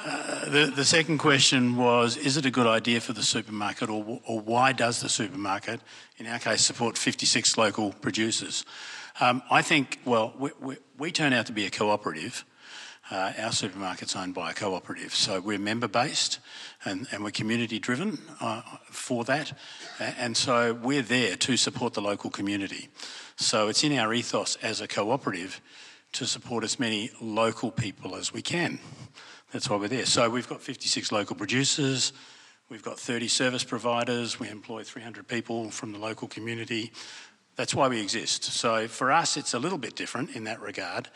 Uh, 0.05 0.49
the, 0.49 0.73
the 0.75 0.85
second 0.85 1.19
question 1.19 1.77
was, 1.77 2.17
is 2.17 2.37
it 2.37 2.47
a 2.47 2.51
good 2.51 2.67
idea 2.67 3.01
for 3.01 3.13
the 3.13 3.23
supermarket, 3.23 3.91
or, 3.91 4.21
or 4.27 4.41
why 4.41 4.73
does 4.73 5.01
the 5.01 5.09
supermarket, 5.09 5.81
in 6.17 6.27
our 6.27 6.39
case, 6.39 6.65
support 6.65 6.97
56 6.97 7.59
local 7.59 7.93
producers? 7.93 8.65
Um, 9.21 9.43
I 9.51 9.63
think, 9.63 10.01
well, 10.05 10.33
we, 10.39 10.51
we, 10.61 10.77
we, 10.99 11.13
turn 11.13 11.33
out 11.33 11.47
to 11.47 11.53
be 11.53 11.67
a 11.67 11.71
cooperative. 11.71 12.45
Uh, 13.11 13.33
our 13.39 13.51
supermarket's 13.51 14.17
owned 14.17 14.35
by 14.35 14.51
a 14.51 14.55
cooperative, 14.55 15.15
so 15.15 15.41
we're 15.41 15.59
member 15.59 15.89
based 15.89 16.39
and, 16.85 17.07
and 17.13 17.23
we're 17.23 17.31
community 17.31 17.79
driven 17.79 18.19
uh, 18.41 18.63
for 18.91 19.25
that. 19.25 19.53
And 19.99 20.37
so 20.37 20.75
we're 20.75 21.03
there 21.03 21.37
to 21.37 21.57
support 21.57 21.95
the 21.95 22.03
local 22.03 22.31
community. 22.31 22.89
So 23.37 23.69
it's 23.69 23.85
in 23.85 23.93
our 23.99 24.15
ethos 24.15 24.57
as 24.57 24.81
a 24.81 24.89
cooperative 24.89 25.61
to 26.13 26.27
support 26.27 26.65
as 26.65 26.81
many 26.81 27.11
local 27.21 27.71
people 27.71 28.17
as 28.17 28.33
we 28.33 28.41
can. 28.41 28.79
That's 29.53 29.69
why 29.69 29.77
we're 29.77 29.89
there. 29.89 30.07
So 30.07 30.29
we've 30.31 30.49
got 30.49 30.63
56 30.63 31.13
local 31.13 31.37
producers, 31.37 32.13
we've 32.71 32.83
got 32.83 32.99
30 32.99 33.29
service 33.29 33.65
providers, 33.65 34.41
we 34.41 34.49
employ 34.49 34.83
300 34.83 35.29
people 35.29 35.71
from 35.71 35.93
the 35.93 35.99
local 35.99 36.29
community. 36.29 36.93
That's 37.57 37.75
why 37.75 37.89
we 37.89 38.01
exist. 38.01 38.45
So 38.45 38.89
for 38.89 39.13
us, 39.13 39.37
it's 39.37 39.55
a 39.55 39.59
little 39.59 39.79
bit 39.79 39.97
different 39.97 40.35
in 40.35 40.45
that 40.45 40.61
regard. 40.61 41.09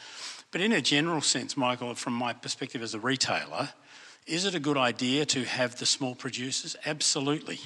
But 0.53 0.61
in 0.61 0.73
a 0.73 0.81
general 0.81 1.21
sense, 1.21 1.57
Michael, 1.57 1.95
from 1.95 2.13
my 2.13 2.33
perspective 2.33 2.83
as 2.83 2.95
a 2.95 3.01
retailer, 3.01 3.71
is 4.27 4.45
it 4.45 4.55
a 4.55 4.61
good 4.61 4.77
idea 4.77 5.25
to 5.27 5.45
have 5.45 5.79
the 5.79 5.87
small 5.87 6.15
producers? 6.15 6.77
Absolutely. 6.85 7.61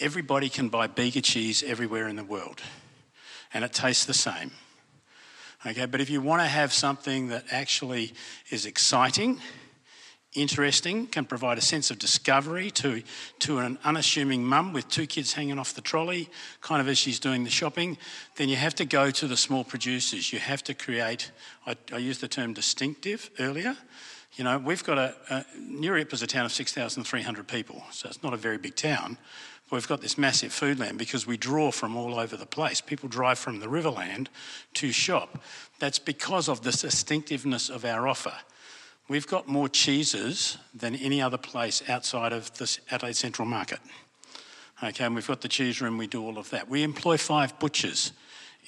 Everybody 0.00 0.48
can 0.48 0.68
buy 0.68 0.88
Bega 0.88 1.20
cheese 1.20 1.62
everywhere 1.62 2.08
in 2.08 2.16
the 2.16 2.24
world, 2.24 2.60
and 3.54 3.64
it 3.64 3.72
tastes 3.72 4.04
the 4.04 4.14
same. 4.14 4.50
Okay, 5.66 5.86
but 5.86 6.02
if 6.02 6.10
you 6.10 6.20
want 6.20 6.42
to 6.42 6.46
have 6.46 6.74
something 6.74 7.28
that 7.28 7.44
actually 7.50 8.12
is 8.50 8.66
exciting, 8.66 9.40
interesting, 10.34 11.06
can 11.06 11.24
provide 11.24 11.56
a 11.56 11.62
sense 11.62 11.90
of 11.90 11.98
discovery 11.98 12.70
to, 12.72 13.02
to 13.38 13.58
an 13.60 13.78
unassuming 13.84 14.44
mum 14.44 14.72
with 14.72 14.88
two 14.88 15.06
kids 15.06 15.32
hanging 15.32 15.58
off 15.58 15.72
the 15.72 15.80
trolley, 15.80 16.28
kind 16.60 16.82
of 16.82 16.88
as 16.88 16.98
she's 16.98 17.18
doing 17.18 17.44
the 17.44 17.50
shopping, 17.50 17.96
then 18.36 18.48
you 18.48 18.56
have 18.56 18.74
to 18.74 18.84
go 18.84 19.10
to 19.10 19.26
the 19.26 19.36
small 19.36 19.64
producers. 19.64 20.32
You 20.32 20.38
have 20.38 20.62
to 20.64 20.74
create, 20.74 21.30
I, 21.66 21.76
I 21.92 21.98
used 21.98 22.20
the 22.20 22.28
term 22.28 22.52
distinctive 22.52 23.30
earlier. 23.38 23.76
You 24.34 24.44
know, 24.44 24.58
we've 24.58 24.82
got 24.82 24.98
a, 24.98 25.14
a 25.30 25.44
New 25.58 25.94
is 25.94 26.22
a 26.22 26.26
town 26.26 26.44
of 26.44 26.52
6,300 26.52 27.46
people, 27.46 27.84
so 27.92 28.08
it's 28.08 28.22
not 28.22 28.34
a 28.34 28.36
very 28.36 28.58
big 28.58 28.74
town. 28.74 29.16
We've 29.70 29.88
got 29.88 30.02
this 30.02 30.18
massive 30.18 30.52
foodland 30.52 30.98
because 30.98 31.26
we 31.26 31.36
draw 31.36 31.70
from 31.70 31.96
all 31.96 32.18
over 32.18 32.36
the 32.36 32.46
place. 32.46 32.80
People 32.80 33.08
drive 33.08 33.38
from 33.38 33.60
the 33.60 33.66
Riverland 33.66 34.28
to 34.74 34.92
shop. 34.92 35.42
That's 35.78 35.98
because 35.98 36.48
of 36.48 36.62
the 36.62 36.70
distinctiveness 36.70 37.70
of 37.70 37.84
our 37.84 38.06
offer. 38.06 38.34
We've 39.08 39.26
got 39.26 39.48
more 39.48 39.68
cheeses 39.68 40.58
than 40.74 40.94
any 40.94 41.20
other 41.20 41.36
place 41.38 41.82
outside 41.88 42.32
of 42.32 42.56
the 42.58 42.78
Adelaide 42.90 43.16
Central 43.16 43.46
Market. 43.46 43.80
Okay, 44.82 45.04
and 45.04 45.14
we've 45.14 45.26
got 45.26 45.40
the 45.40 45.48
cheese 45.48 45.80
room, 45.80 45.98
we 45.98 46.06
do 46.06 46.22
all 46.22 46.38
of 46.38 46.50
that. 46.50 46.68
We 46.68 46.82
employ 46.82 47.16
five 47.16 47.58
butchers 47.58 48.12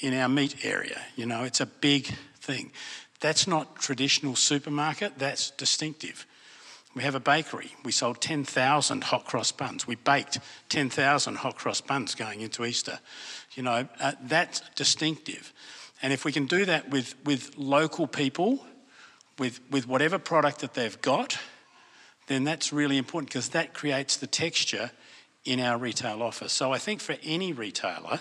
in 0.00 0.14
our 0.14 0.28
meat 0.28 0.64
area. 0.64 1.00
You 1.16 1.26
know, 1.26 1.44
it's 1.44 1.60
a 1.60 1.66
big 1.66 2.06
thing. 2.40 2.70
That's 3.20 3.46
not 3.46 3.76
traditional 3.76 4.36
supermarket, 4.36 5.18
that's 5.18 5.50
distinctive. 5.50 6.26
We 6.96 7.02
have 7.02 7.14
a 7.14 7.20
bakery. 7.20 7.72
We 7.84 7.92
sold 7.92 8.22
10,000 8.22 9.04
hot 9.04 9.26
cross 9.26 9.52
buns. 9.52 9.86
We 9.86 9.96
baked 9.96 10.38
10,000 10.70 11.34
hot 11.36 11.56
cross 11.56 11.82
buns 11.82 12.14
going 12.14 12.40
into 12.40 12.64
Easter. 12.64 13.00
You 13.54 13.64
know, 13.64 13.86
uh, 14.00 14.12
that's 14.22 14.62
distinctive. 14.76 15.52
And 16.00 16.10
if 16.10 16.24
we 16.24 16.32
can 16.32 16.46
do 16.46 16.64
that 16.64 16.88
with, 16.88 17.14
with 17.26 17.58
local 17.58 18.06
people, 18.06 18.64
with, 19.38 19.60
with 19.70 19.86
whatever 19.86 20.18
product 20.18 20.60
that 20.60 20.72
they've 20.72 20.98
got, 21.02 21.38
then 22.28 22.44
that's 22.44 22.72
really 22.72 22.96
important 22.96 23.28
because 23.28 23.50
that 23.50 23.74
creates 23.74 24.16
the 24.16 24.26
texture 24.26 24.90
in 25.44 25.60
our 25.60 25.76
retail 25.76 26.22
offer. 26.22 26.48
So 26.48 26.72
I 26.72 26.78
think 26.78 27.02
for 27.02 27.16
any 27.22 27.52
retailer, 27.52 28.20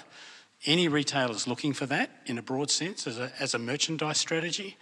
any 0.66 0.90
retailer 0.90 1.32
is 1.32 1.48
looking 1.48 1.72
for 1.72 1.86
that 1.86 2.10
in 2.26 2.38
a 2.38 2.42
broad 2.42 2.70
sense 2.70 3.08
as 3.08 3.20
a, 3.20 3.32
as 3.40 3.54
a 3.54 3.60
merchandise 3.60 4.18
strategy. 4.18 4.76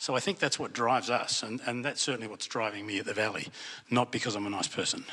So 0.00 0.16
I 0.16 0.20
think 0.20 0.38
that's 0.38 0.58
what 0.58 0.72
drives 0.72 1.10
us, 1.10 1.42
and, 1.42 1.60
and 1.66 1.84
that's 1.84 2.00
certainly 2.00 2.26
what's 2.26 2.46
driving 2.46 2.86
me 2.86 2.98
at 3.00 3.04
the 3.04 3.12
Valley, 3.12 3.48
not 3.90 4.10
because 4.10 4.34
I'm 4.34 4.46
a 4.46 4.50
nice 4.50 4.66
person. 4.66 5.04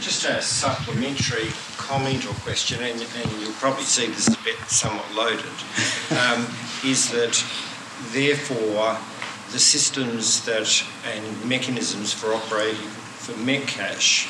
Just 0.00 0.24
a 0.24 0.40
supplementary 0.40 1.50
comment 1.76 2.24
or 2.24 2.32
question, 2.36 2.82
and, 2.82 2.98
and 2.98 3.32
you'll 3.42 3.52
probably 3.52 3.84
see 3.84 4.06
this 4.06 4.28
is 4.28 4.34
a 4.34 4.44
bit 4.44 4.56
somewhat 4.68 5.04
loaded, 5.14 5.44
um, 6.22 6.46
is 6.86 7.10
that 7.10 7.44
therefore 8.14 8.96
the 9.52 9.58
systems 9.58 10.42
that 10.46 10.82
and 11.14 11.44
mechanisms 11.46 12.14
for 12.14 12.32
operating 12.32 12.88
for 13.20 13.32
Metcash 13.34 14.26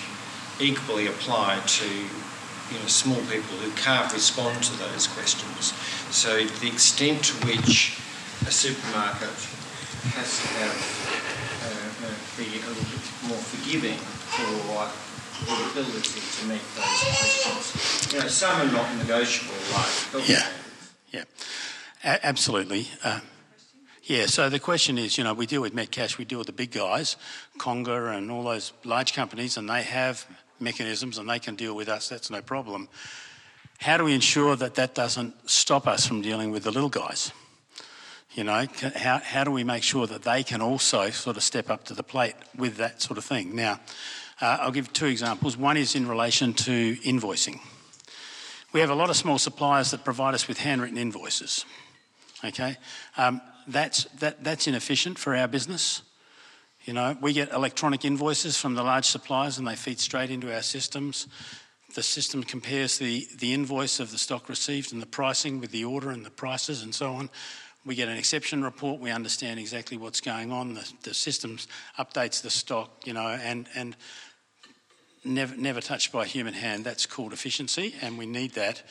equally 0.60 1.06
apply 1.06 1.62
to 1.66 1.88
you 1.88 2.80
know, 2.80 2.86
small 2.86 3.20
people 3.30 3.56
who 3.58 3.70
can't 3.80 4.12
respond 4.12 4.64
to 4.64 4.76
those 4.76 5.06
questions. 5.06 5.72
So 6.10 6.44
the 6.44 6.66
extent 6.66 7.26
to 7.26 7.46
which 7.46 8.00
a 8.46 8.50
supermarket 8.50 9.34
has 10.14 10.40
to 10.40 10.46
have 10.60 10.76
uh, 11.64 12.06
uh, 12.06 12.12
be 12.36 12.44
a 12.60 12.68
little 12.68 12.84
bit 12.84 13.04
more 13.28 13.38
forgiving 13.38 13.96
for 13.96 14.90
the 15.46 15.70
ability 15.70 16.20
to 16.20 16.46
meet 16.46 16.60
those 16.76 17.00
questions. 17.00 18.12
You 18.12 18.20
know, 18.20 18.28
some 18.28 18.60
are 18.60 18.72
not 18.72 18.96
negotiable, 18.96 19.54
like 19.72 20.28
yeah, 20.28 20.46
yeah, 21.10 21.24
a- 22.04 22.26
absolutely. 22.26 22.88
Uh, 23.02 23.20
yeah, 24.02 24.26
so 24.26 24.50
the 24.50 24.60
question 24.60 24.98
is, 24.98 25.16
you 25.16 25.24
know, 25.24 25.32
we 25.32 25.46
deal 25.46 25.62
with 25.62 25.74
Metcash, 25.74 26.18
we 26.18 26.26
deal 26.26 26.38
with 26.38 26.46
the 26.46 26.52
big 26.52 26.72
guys, 26.72 27.16
Conga 27.58 28.14
and 28.14 28.30
all 28.30 28.44
those 28.44 28.74
large 28.84 29.14
companies, 29.14 29.56
and 29.56 29.68
they 29.68 29.82
have 29.82 30.26
mechanisms 30.60 31.16
and 31.16 31.28
they 31.28 31.38
can 31.38 31.54
deal 31.54 31.74
with 31.74 31.88
us, 31.88 32.10
that's 32.10 32.30
no 32.30 32.42
problem. 32.42 32.88
How 33.78 33.96
do 33.96 34.04
we 34.04 34.14
ensure 34.14 34.56
that 34.56 34.74
that 34.74 34.94
doesn't 34.94 35.48
stop 35.48 35.86
us 35.86 36.06
from 36.06 36.20
dealing 36.20 36.50
with 36.50 36.64
the 36.64 36.70
little 36.70 36.90
guys? 36.90 37.32
You 38.34 38.42
know, 38.42 38.66
how, 38.96 39.20
how 39.22 39.44
do 39.44 39.52
we 39.52 39.62
make 39.62 39.84
sure 39.84 40.08
that 40.08 40.22
they 40.22 40.42
can 40.42 40.60
also 40.60 41.10
sort 41.10 41.36
of 41.36 41.44
step 41.44 41.70
up 41.70 41.84
to 41.84 41.94
the 41.94 42.02
plate 42.02 42.34
with 42.56 42.78
that 42.78 43.00
sort 43.00 43.16
of 43.16 43.24
thing? 43.24 43.54
Now, 43.54 43.78
uh, 44.40 44.58
I'll 44.60 44.72
give 44.72 44.92
two 44.92 45.06
examples. 45.06 45.56
One 45.56 45.76
is 45.76 45.94
in 45.94 46.08
relation 46.08 46.52
to 46.54 46.96
invoicing. 46.96 47.60
We 48.72 48.80
have 48.80 48.90
a 48.90 48.94
lot 48.94 49.08
of 49.08 49.14
small 49.14 49.38
suppliers 49.38 49.92
that 49.92 50.04
provide 50.04 50.34
us 50.34 50.48
with 50.48 50.58
handwritten 50.58 50.98
invoices. 50.98 51.64
Okay, 52.44 52.76
um, 53.16 53.40
that's, 53.68 54.04
that, 54.18 54.42
that's 54.42 54.66
inefficient 54.66 55.16
for 55.16 55.36
our 55.36 55.46
business. 55.46 56.02
You 56.86 56.92
know, 56.92 57.16
we 57.20 57.32
get 57.32 57.52
electronic 57.52 58.04
invoices 58.04 58.58
from 58.58 58.74
the 58.74 58.82
large 58.82 59.06
suppliers 59.06 59.58
and 59.58 59.66
they 59.66 59.76
feed 59.76 60.00
straight 60.00 60.30
into 60.30 60.52
our 60.52 60.62
systems. 60.62 61.28
The 61.94 62.02
system 62.02 62.42
compares 62.42 62.98
the, 62.98 63.28
the 63.38 63.54
invoice 63.54 64.00
of 64.00 64.10
the 64.10 64.18
stock 64.18 64.48
received 64.48 64.92
and 64.92 65.00
the 65.00 65.06
pricing 65.06 65.60
with 65.60 65.70
the 65.70 65.84
order 65.84 66.10
and 66.10 66.26
the 66.26 66.30
prices 66.30 66.82
and 66.82 66.92
so 66.92 67.12
on. 67.12 67.30
We 67.86 67.94
get 67.94 68.08
an 68.08 68.16
exception 68.16 68.64
report, 68.64 69.00
we 69.00 69.10
understand 69.10 69.60
exactly 69.60 69.96
what's 69.96 70.20
going 70.20 70.50
on. 70.50 70.74
The, 70.74 70.92
the 71.02 71.14
system 71.14 71.58
updates 71.98 72.40
the 72.40 72.50
stock, 72.50 73.06
you 73.06 73.12
know, 73.12 73.28
and, 73.28 73.68
and 73.74 73.96
never, 75.24 75.56
never 75.56 75.80
touched 75.80 76.12
by 76.12 76.26
human 76.26 76.54
hand. 76.54 76.84
That's 76.84 77.06
called 77.06 77.32
efficiency, 77.32 77.94
and 78.00 78.16
we 78.16 78.26
need 78.26 78.54
that 78.54 78.82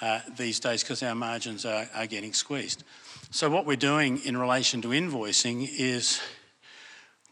uh, 0.00 0.20
these 0.36 0.58
days 0.60 0.82
because 0.82 1.02
our 1.02 1.14
margins 1.14 1.64
are, 1.64 1.88
are 1.94 2.06
getting 2.06 2.32
squeezed. 2.32 2.84
So, 3.30 3.50
what 3.50 3.66
we're 3.66 3.76
doing 3.76 4.20
in 4.24 4.36
relation 4.36 4.82
to 4.82 4.88
invoicing 4.88 5.68
is 5.78 6.20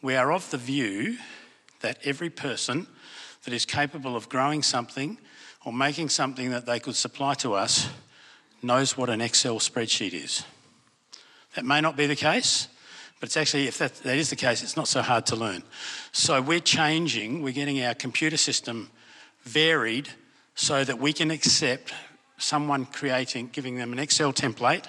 we 0.03 0.15
are 0.15 0.33
of 0.33 0.51
the 0.51 0.59
view 0.59 1.17
that 1.81 1.99
every 2.05 2.31
person 2.31 2.87
that 3.45 3.55
is 3.55 3.65
capable 3.65 4.15
of 4.17 4.29
growing 4.29 4.63
something 4.63 5.19
or 5.65 5.73
making 5.73 6.09
something 6.09 6.51
that 6.51 6.67
they 6.67 6.79
could 6.79 6.97
supply 6.97 7.35
to 7.35 7.55
us 7.55 7.89
knows 8.63 8.97
what 8.97 9.09
an 9.09 9.21
Excel 9.21 9.59
spreadsheet 9.59 10.13
is. 10.13 10.45
That 11.59 11.65
may 11.65 11.81
not 11.81 11.97
be 11.97 12.07
the 12.07 12.15
case, 12.15 12.69
but 13.19 13.31
it's 13.31 13.37
actually, 13.37 13.67
if 13.67 13.79
that, 13.79 13.97
that 14.05 14.17
is 14.17 14.31
the 14.31 14.37
case, 14.37 14.63
it's 14.63 14.77
not 14.77 14.87
so 14.87 15.03
hard 15.03 15.27
to 15.27 15.35
learn. 15.35 15.65
So 16.13 16.41
we're 16.41 16.61
changing, 16.61 17.43
we're 17.43 17.53
getting 17.53 17.83
our 17.83 17.95
computer 17.95 18.37
system 18.37 18.91
varied 19.43 20.09
so 20.55 20.85
that 20.85 21.01
we 21.01 21.13
can 21.13 21.33
accept 21.33 21.93
someone 22.37 22.87
creating, 22.87 23.51
giving 23.53 23.75
them 23.75 23.93
an 23.93 23.99
Excel 23.99 24.33
template 24.33 24.85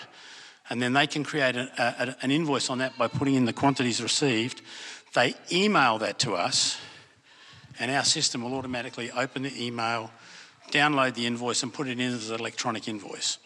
and 0.69 0.79
then 0.79 0.93
they 0.93 1.07
can 1.07 1.23
create 1.23 1.55
a, 1.55 1.71
a, 1.79 2.15
an 2.21 2.29
invoice 2.29 2.69
on 2.69 2.77
that 2.77 2.95
by 2.99 3.07
putting 3.07 3.33
in 3.33 3.45
the 3.45 3.53
quantities 3.53 3.99
received. 3.99 4.61
They 5.15 5.33
email 5.51 5.97
that 5.97 6.19
to 6.19 6.35
us, 6.35 6.77
and 7.79 7.89
our 7.89 8.03
system 8.03 8.43
will 8.43 8.53
automatically 8.53 9.09
open 9.09 9.41
the 9.41 9.65
email, 9.65 10.11
download 10.69 11.15
the 11.15 11.25
invoice, 11.25 11.63
and 11.63 11.73
put 11.73 11.87
it 11.87 11.99
in 11.99 12.13
as 12.13 12.29
an 12.29 12.39
electronic 12.39 12.87
invoice. 12.87 13.39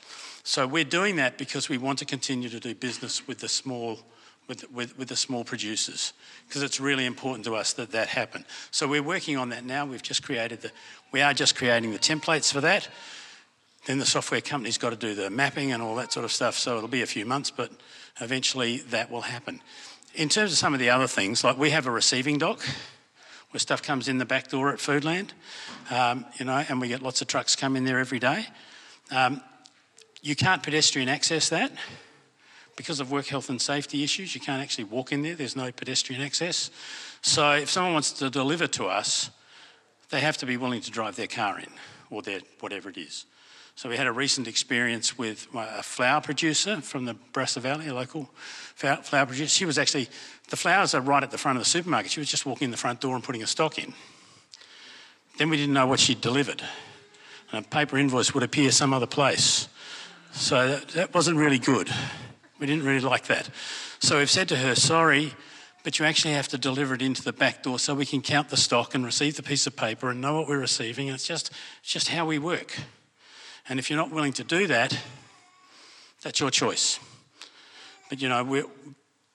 So 0.44 0.68
we're 0.68 0.84
doing 0.84 1.16
that 1.16 1.38
because 1.38 1.70
we 1.70 1.78
want 1.78 2.00
to 2.00 2.06
continue 2.06 2.50
to 2.50 2.60
do 2.60 2.76
business 2.76 3.28
with 3.28 3.40
the 3.40 3.50
small 3.50 4.00
with, 4.48 4.70
with, 4.72 4.98
with 4.98 5.08
the 5.08 5.16
small 5.16 5.44
producers 5.44 6.12
because 6.48 6.64
it's 6.64 6.80
really 6.80 7.06
important 7.06 7.46
to 7.46 7.56
us 7.56 7.74
that 7.74 7.92
that 7.92 8.10
happen. 8.10 8.46
So 8.72 8.88
we're 8.88 9.04
working 9.04 9.38
on 9.38 9.50
that 9.50 9.64
now. 9.64 9.86
We've 9.86 10.04
just 10.04 10.24
created 10.24 10.62
the, 10.62 10.72
we 11.14 11.22
are 11.22 11.34
just 11.34 11.56
creating 11.56 11.92
the 11.92 12.00
templates 12.00 12.52
for 12.52 12.62
that. 12.62 12.90
Then 13.86 14.00
the 14.00 14.06
software 14.06 14.42
company's 14.42 14.78
got 14.78 14.92
to 14.92 14.96
do 14.96 15.14
the 15.14 15.30
mapping 15.30 15.72
and 15.72 15.82
all 15.82 15.96
that 15.96 16.12
sort 16.12 16.26
of 16.26 16.32
stuff. 16.32 16.56
So 16.58 16.78
it'll 16.78 16.90
be 16.90 17.02
a 17.02 17.08
few 17.08 17.26
months, 17.26 17.52
but 17.52 17.72
eventually 18.22 18.78
that 18.90 19.12
will 19.12 19.22
happen. 19.22 19.62
In 20.16 20.30
terms 20.30 20.52
of 20.52 20.58
some 20.58 20.74
of 20.74 20.80
the 20.80 20.90
other 20.90 21.08
things, 21.08 21.44
like 21.44 21.58
we 21.58 21.70
have 21.72 21.88
a 21.88 21.92
receiving 21.92 22.38
dock 22.38 22.62
where 23.52 23.60
stuff 23.60 23.82
comes 23.82 24.08
in 24.08 24.18
the 24.18 24.26
back 24.26 24.50
door 24.50 24.72
at 24.72 24.80
Foodland, 24.80 25.30
um, 25.90 26.26
you 26.38 26.46
know, 26.46 26.64
and 26.70 26.82
we 26.82 26.88
get 26.88 27.02
lots 27.02 27.22
of 27.22 27.28
trucks 27.28 27.56
come 27.56 27.76
in 27.76 27.86
there 27.86 28.00
every 28.00 28.20
day. 28.20 28.46
Um, 29.12 29.42
you 30.24 30.36
can't 30.36 30.64
pedestrian 30.64 31.10
access 31.10 31.50
that 31.50 31.72
because 32.76 33.00
of 33.00 33.12
work 33.12 33.28
health 33.28 33.50
and 33.50 33.62
safety 33.62 34.04
issues. 34.04 34.34
You 34.34 34.42
can't 34.42 34.64
actually 34.64 34.86
walk 34.86 35.12
in 35.12 35.22
there, 35.22 35.36
there's 35.36 35.56
no 35.56 35.72
pedestrian 35.72 36.22
access. 36.22 36.72
So 37.22 37.52
if 37.52 37.70
someone 37.70 37.94
wants 37.94 38.14
to 38.14 38.30
deliver 38.30 38.66
to 38.68 38.86
us, 38.86 39.30
they 40.10 40.22
have 40.22 40.38
to 40.38 40.46
be 40.46 40.58
willing 40.58 40.82
to 40.82 40.92
drive 40.92 41.18
their 41.18 41.28
car 41.28 41.60
in 41.60 41.70
or 42.10 42.22
their 42.22 42.40
whatever 42.62 42.90
it 42.90 42.98
is. 42.98 43.26
So 43.76 43.90
we 43.90 43.98
had 43.98 44.08
a 44.08 44.12
recent 44.12 44.48
experience 44.48 45.18
with 45.18 45.48
a 45.56 45.84
flower 45.84 46.22
producer 46.22 46.80
from 46.80 47.06
the 47.06 47.16
Barossa 47.34 47.60
Valley, 47.60 47.88
a 47.88 47.94
local 47.94 48.30
flower 48.76 49.26
producer. 49.26 49.48
She 49.48 49.66
was 49.66 49.78
actually, 49.78 50.08
the 50.50 50.56
flowers 50.56 50.94
are 50.94 51.02
right 51.02 51.24
at 51.24 51.32
the 51.32 51.40
front 51.40 51.58
of 51.58 51.64
the 51.64 51.70
supermarket. 51.70 52.12
She 52.12 52.20
was 52.20 52.30
just 52.30 52.46
walking 52.46 52.66
in 52.66 52.72
the 52.72 52.78
front 52.78 53.02
door 53.02 53.16
and 53.16 53.24
putting 53.24 53.42
a 53.42 53.48
stock 53.48 53.80
in. 53.80 53.94
Then 55.38 55.50
we 55.50 55.58
didn't 55.58 55.74
know 55.74 55.88
what 55.88 56.00
she'd 56.00 56.22
delivered. 56.22 56.62
a 57.52 57.62
paper 57.64 57.98
invoice 57.98 58.34
would 58.34 58.44
appear 58.44 58.72
some 58.72 58.94
other 58.94 59.08
place. 59.08 59.68
So 60.34 60.68
that, 60.68 60.88
that 60.90 61.14
wasn't 61.14 61.38
really 61.38 61.60
good. 61.60 61.90
We 62.60 62.66
didn't 62.66 62.86
really 62.86 63.02
like 63.02 63.28
that. 63.28 63.50
So 64.00 64.18
we've 64.18 64.30
said 64.30 64.50
to 64.50 64.58
her, 64.58 64.74
sorry, 64.74 65.34
but 65.84 66.00
you 66.00 66.06
actually 66.06 66.34
have 66.34 66.48
to 66.50 66.58
deliver 66.58 66.96
it 66.96 67.02
into 67.02 67.22
the 67.22 67.32
back 67.32 67.62
door 67.62 67.78
so 67.78 67.94
we 67.94 68.06
can 68.06 68.22
count 68.22 68.50
the 68.50 68.58
stock 68.58 68.96
and 68.96 69.06
receive 69.06 69.36
the 69.36 69.44
piece 69.44 69.68
of 69.68 69.76
paper 69.76 70.10
and 70.10 70.22
know 70.22 70.40
what 70.40 70.48
we're 70.48 70.60
receiving. 70.60 71.08
It's 71.08 71.28
just, 71.28 71.52
it's 71.82 71.92
just 71.92 72.08
how 72.10 72.26
we 72.26 72.40
work. 72.40 72.76
And 73.70 73.80
if 73.80 73.90
you're 73.90 73.98
not 73.98 74.12
willing 74.12 74.34
to 74.34 74.44
do 74.44 74.66
that, 74.68 74.98
that's 76.24 76.40
your 76.40 76.50
choice. 76.50 77.00
But 78.10 78.22
you 78.22 78.28
know, 78.28 78.44
we're, 78.44 78.66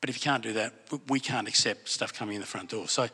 but 0.00 0.10
if 0.10 0.16
you 0.16 0.22
can't 0.22 0.42
do 0.42 0.52
that, 0.54 0.72
we 1.08 1.20
can't 1.20 1.46
accept 1.46 1.88
stuff 1.88 2.12
coming 2.12 2.34
in 2.34 2.40
the 2.40 2.46
front 2.46 2.70
door. 2.70 2.88
So, 2.88 3.08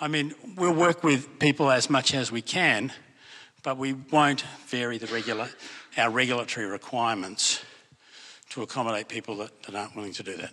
I 0.00 0.08
mean, 0.08 0.34
we'll 0.56 0.74
work 0.74 1.02
with 1.02 1.38
people 1.38 1.70
as 1.70 1.88
much 1.88 2.14
as 2.14 2.30
we 2.30 2.42
can, 2.42 2.92
but 3.62 3.78
we 3.78 3.94
won't 3.94 4.42
vary 4.66 4.98
the 4.98 5.06
regular, 5.06 5.48
our 5.96 6.10
regulatory 6.10 6.66
requirements 6.66 7.62
to 8.50 8.62
accommodate 8.62 9.08
people 9.08 9.36
that, 9.36 9.62
that 9.64 9.74
aren't 9.74 9.94
willing 9.94 10.12
to 10.12 10.22
do 10.22 10.36
that. 10.36 10.50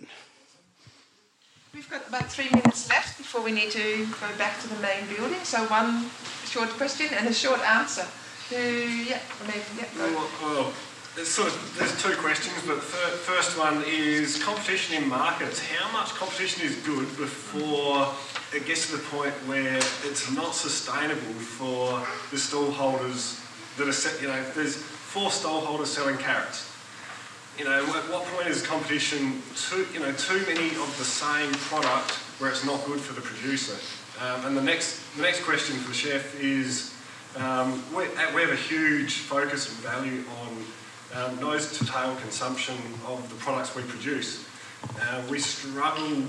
We've 1.74 1.88
got 1.90 2.08
about 2.08 2.26
three 2.26 2.48
minutes 2.50 2.88
left 2.88 3.18
before 3.18 3.42
we 3.42 3.52
need 3.52 3.70
to 3.72 4.06
go 4.20 4.28
back 4.38 4.60
to 4.62 4.68
the 4.68 4.80
main 4.80 5.06
building. 5.14 5.38
So 5.44 5.64
one 5.66 6.10
short 6.44 6.70
question 6.70 7.08
and 7.12 7.28
a 7.28 7.32
short 7.32 7.60
answer. 7.60 8.06
Who, 8.50 8.56
yeah, 8.56 9.20
maybe, 9.46 9.62
yeah. 9.76 9.84
Well, 9.98 10.28
well, 10.42 10.72
there's 11.14 11.28
sort 11.28 11.48
of 11.48 11.76
there's 11.78 12.00
two 12.02 12.14
questions, 12.22 12.56
but 12.66 12.76
the 12.76 13.18
first 13.26 13.58
one 13.58 13.84
is 13.86 14.42
competition 14.42 15.02
in 15.02 15.08
markets. 15.08 15.60
How 15.60 15.92
much 15.92 16.08
competition 16.14 16.64
is 16.64 16.76
good 16.76 17.06
before 17.16 18.08
it 18.54 18.66
gets 18.66 18.90
to 18.90 18.96
the 18.96 19.02
point 19.04 19.34
where 19.46 19.76
it's 19.76 20.32
not 20.32 20.54
sustainable 20.54 21.34
for 21.40 21.98
the 22.30 22.36
stallholders 22.36 23.44
that 23.76 23.88
are 23.88 23.92
set? 23.92 24.22
You 24.22 24.28
know, 24.28 24.42
there's 24.54 24.82
four 25.08 25.30
stallholders 25.30 25.86
selling 25.86 26.18
carrots 26.18 26.68
you 27.58 27.64
know, 27.64 27.72
at 27.72 28.08
what 28.08 28.24
point 28.26 28.46
is 28.46 28.64
competition 28.64 29.42
too, 29.56 29.84
you 29.92 29.98
know, 29.98 30.12
too 30.12 30.44
many 30.46 30.68
of 30.76 30.94
the 30.96 31.04
same 31.04 31.50
product 31.52 32.12
where 32.38 32.50
it's 32.50 32.64
not 32.64 32.84
good 32.86 33.00
for 33.00 33.14
the 33.14 33.20
producer? 33.20 33.76
Um, 34.22 34.46
and 34.46 34.56
the 34.56 34.62
next, 34.62 35.00
the 35.16 35.22
next 35.22 35.42
question 35.42 35.76
for 35.76 35.88
the 35.88 35.94
chef 35.94 36.40
is, 36.40 36.94
um, 37.36 37.82
we, 37.90 38.04
we, 38.34 38.42
have 38.42 38.50
a 38.50 38.56
huge 38.56 39.14
focus 39.14 39.68
and 39.68 39.78
value 39.78 40.22
on 40.40 40.64
um, 41.20 41.40
nose 41.40 41.76
to 41.78 41.84
tail 41.84 42.14
consumption 42.16 42.76
of 43.08 43.28
the 43.28 43.34
products 43.36 43.74
we 43.74 43.82
produce. 43.82 44.46
Uh, 45.00 45.22
we 45.28 45.40
struggle 45.40 46.26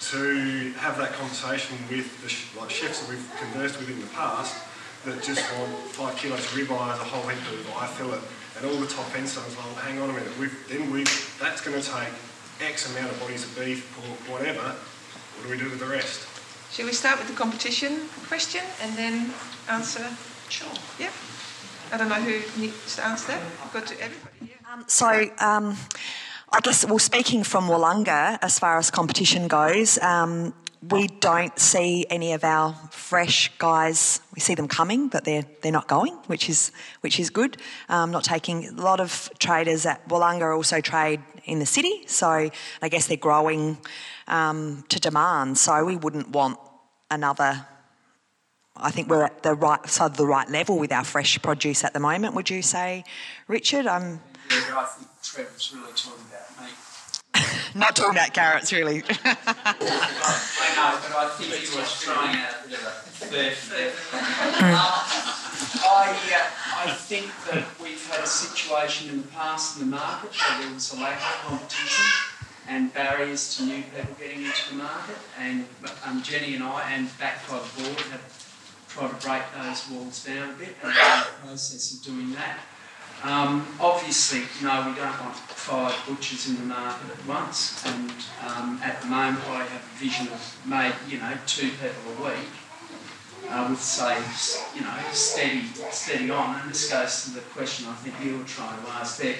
to 0.00 0.72
have 0.78 0.96
that 0.96 1.12
conversation 1.12 1.76
with 1.90 2.08
the 2.22 2.58
like 2.58 2.70
chefs 2.70 3.00
that 3.00 3.10
we've 3.10 3.30
conversed 3.38 3.78
with 3.78 3.90
in 3.90 4.00
the 4.00 4.06
past 4.08 4.64
that 5.04 5.22
just 5.22 5.40
want 5.58 5.72
five 5.96 6.16
kilos 6.16 6.40
of 6.40 6.50
ribeye 6.52 6.92
as 6.92 7.00
a 7.00 7.04
whole 7.04 7.28
heap 7.28 7.40
of 7.40 7.76
eye 7.76 7.86
fillet 7.86 8.20
and 8.56 8.66
all 8.66 8.76
the 8.76 8.86
top 8.86 9.14
end 9.16 9.28
stuff, 9.28 9.56
well, 9.56 9.74
hang 9.84 9.98
on 10.00 10.10
a 10.10 10.12
minute, 10.12 10.36
we've, 10.38 10.68
then 10.68 10.90
we 10.90 11.04
that's 11.40 11.60
going 11.60 11.80
to 11.80 11.86
take 11.86 12.12
X 12.60 12.94
amount 12.94 13.10
of 13.10 13.20
bodies 13.20 13.44
of 13.44 13.58
beef, 13.58 13.90
pork, 13.96 14.38
whatever. 14.38 14.60
What 14.60 15.44
do 15.44 15.50
we 15.50 15.58
do 15.58 15.70
with 15.70 15.80
the 15.80 15.86
rest? 15.86 16.26
Shall 16.70 16.86
we 16.86 16.92
start 16.92 17.18
with 17.18 17.28
the 17.28 17.34
competition 17.34 18.08
question 18.28 18.62
and 18.82 18.96
then 18.96 19.32
answer? 19.68 20.06
Sure. 20.48 20.68
Yeah. 20.98 21.10
I 21.92 21.96
don't 21.96 22.08
know 22.08 22.16
who 22.16 22.60
needs 22.60 22.96
to 22.96 23.06
answer 23.06 23.28
that. 23.28 23.42
I've 23.64 23.72
got 23.72 23.86
to 23.86 24.00
everybody. 24.00 24.52
Yeah. 24.52 24.72
Um, 24.72 24.84
so. 24.86 25.30
Um, 25.38 25.76
I 26.52 26.58
guess, 26.60 26.84
well, 26.84 26.98
speaking 26.98 27.44
from 27.44 27.68
Willunga, 27.68 28.36
as 28.42 28.58
far 28.58 28.76
as 28.76 28.90
competition 28.90 29.46
goes, 29.46 29.98
um, 29.98 30.52
we 30.88 31.08
don't 31.08 31.58
see 31.58 32.06
any 32.08 32.32
of 32.32 32.42
our 32.42 32.74
fresh 32.90 33.50
guys. 33.58 34.20
We 34.34 34.40
see 34.40 34.54
them 34.54 34.68
coming, 34.68 35.08
but 35.08 35.24
they're 35.24 35.44
they're 35.60 35.72
not 35.72 35.88
going, 35.88 36.14
which 36.26 36.48
is 36.48 36.72
which 37.02 37.20
is 37.20 37.28
good. 37.28 37.58
Um, 37.88 38.10
not 38.10 38.24
taking 38.24 38.66
a 38.66 38.72
lot 38.72 39.00
of 39.00 39.30
traders 39.38 39.84
at 39.84 40.08
Willunga 40.08 40.56
also 40.56 40.80
trade 40.80 41.20
in 41.44 41.58
the 41.58 41.66
city, 41.66 42.02
so 42.06 42.50
I 42.80 42.88
guess 42.88 43.06
they're 43.08 43.16
growing 43.16 43.78
um, 44.26 44.84
to 44.88 44.98
demand. 44.98 45.58
So 45.58 45.84
we 45.84 45.96
wouldn't 45.96 46.30
want 46.30 46.58
another. 47.10 47.66
I 48.76 48.90
think 48.90 49.10
we're 49.10 49.24
at 49.24 49.42
the 49.42 49.54
right 49.54 49.86
side 49.86 50.12
of 50.12 50.16
the 50.16 50.26
right 50.26 50.48
level 50.48 50.78
with 50.78 50.92
our 50.92 51.04
fresh 51.04 51.40
produce 51.42 51.84
at 51.84 51.92
the 51.92 52.00
moment. 52.00 52.34
Would 52.34 52.48
you 52.48 52.62
say, 52.62 53.04
Richard? 53.48 53.86
Um, 53.86 54.20
yeah, 54.50 54.78
I 54.78 54.84
think 54.84 55.08
Trevor's 55.22 55.72
really 55.74 55.92
talking 55.92 56.24
not 57.74 57.94
talking 57.96 58.16
about 58.16 58.34
carrots, 58.34 58.72
really. 58.72 59.02
I 59.24 59.36
know, 60.76 60.98
but 61.00 61.16
I 61.16 61.28
think 61.38 61.54
he 61.54 61.76
was 61.78 62.00
trying 62.02 62.36
I, 65.82 66.86
I 66.86 66.92
think 66.94 67.26
that 67.50 67.64
we've 67.82 68.06
had 68.08 68.24
a 68.24 68.26
situation 68.26 69.10
in 69.10 69.22
the 69.22 69.28
past 69.28 69.78
in 69.78 69.90
the 69.90 69.96
market 69.96 70.30
where 70.34 70.62
there 70.62 70.74
was 70.74 70.92
a 70.94 71.00
lack 71.00 71.18
of 71.18 71.48
competition 71.48 72.06
and 72.68 72.94
barriers 72.94 73.56
to 73.56 73.64
new 73.64 73.82
people 73.82 74.14
getting 74.18 74.44
into 74.44 74.70
the 74.70 74.76
market. 74.76 75.16
And 75.38 75.66
um, 76.06 76.22
Jenny 76.22 76.54
and 76.54 76.64
I, 76.64 76.92
and 76.92 77.08
backed 77.18 77.48
by 77.50 77.58
the 77.58 77.82
board, 77.82 77.98
have 78.00 78.50
tried 78.88 79.08
to 79.08 79.26
break 79.26 79.42
those 79.56 79.90
walls 79.90 80.24
down 80.24 80.50
a 80.50 80.52
bit 80.54 80.74
and 80.82 80.92
we're 80.92 81.14
in 81.14 81.20
the 81.20 81.46
process 81.46 81.94
of 81.94 82.02
doing 82.04 82.32
that. 82.32 82.58
Um, 83.22 83.66
obviously, 83.78 84.40
no, 84.62 84.88
we 84.88 84.94
don't 84.94 85.20
want 85.20 85.36
five 85.36 85.94
butchers 86.08 86.48
in 86.48 86.56
the 86.56 86.62
market 86.62 87.10
at 87.10 87.26
once, 87.26 87.84
and 87.84 88.10
um, 88.46 88.80
at 88.82 89.02
the 89.02 89.08
moment 89.08 89.46
I 89.46 89.64
have 89.64 89.82
a 89.82 89.98
vision 89.98 90.28
of 90.28 90.60
maybe, 90.64 90.94
you 91.06 91.18
know, 91.18 91.36
two 91.46 91.68
people 91.68 92.12
a 92.18 92.30
week 92.30 92.48
uh, 93.50 93.66
with, 93.68 93.80
say, 93.80 94.16
you 94.74 94.80
know, 94.80 94.96
steady, 95.12 95.64
steady 95.90 96.30
on. 96.30 96.60
And 96.60 96.70
this 96.70 96.90
goes 96.90 97.24
to 97.24 97.30
the 97.32 97.40
question 97.52 97.88
I 97.88 97.94
think 97.96 98.14
you 98.24 98.38
were 98.38 98.44
trying 98.44 98.82
to 98.82 98.90
ask 98.92 99.20
there. 99.20 99.36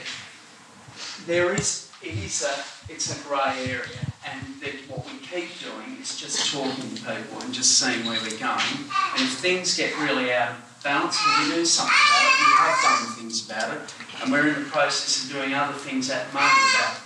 There 1.26 1.54
is, 1.54 1.90
it 2.02 2.18
is 2.18 2.42
a, 2.42 2.92
it's 2.92 3.18
a 3.18 3.28
grey 3.28 3.64
area, 3.64 4.12
and 4.28 4.44
what 4.88 5.06
we 5.06 5.18
keep 5.20 5.58
doing 5.58 5.96
is 6.02 6.18
just 6.20 6.52
talking 6.52 6.96
to 6.96 7.00
people 7.00 7.40
and 7.40 7.54
just 7.54 7.78
seeing 7.78 8.04
where 8.04 8.20
we're 8.20 8.38
going. 8.38 8.76
And 9.14 9.22
if 9.22 9.38
things 9.38 9.74
get 9.74 9.96
really 10.00 10.34
out 10.34 10.50
of 10.50 10.69
balance 10.82 11.18
and 11.22 11.48
we 11.48 11.54
do 11.56 11.64
something 11.64 11.94
about 11.94 12.24
it. 12.24 12.38
We 12.40 12.52
have 12.56 12.82
done 12.82 13.16
things 13.16 13.50
about 13.50 13.76
it, 13.76 13.94
and 14.22 14.32
we're 14.32 14.48
in 14.48 14.64
the 14.64 14.70
process 14.70 15.24
of 15.24 15.32
doing 15.32 15.54
other 15.54 15.74
things 15.74 16.10
at 16.10 16.28
the 16.28 16.34
moment 16.34 16.52
about 16.74 17.00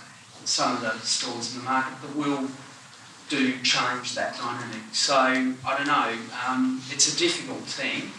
some 0.45 0.75
of 0.75 0.81
the 0.81 0.97
stores 0.99 1.53
in 1.53 1.59
the 1.59 1.65
market 1.65 2.01
that 2.01 2.15
will 2.15 2.47
do 3.29 3.59
change 3.63 4.13
that 4.15 4.37
dynamic. 4.37 4.81
So 4.93 5.15
I 5.15 5.77
don't 5.77 5.87
know. 5.87 6.15
Um, 6.47 6.81
it's 6.91 7.13
a 7.13 7.17
difficult 7.17 7.63
thing, 7.63 8.11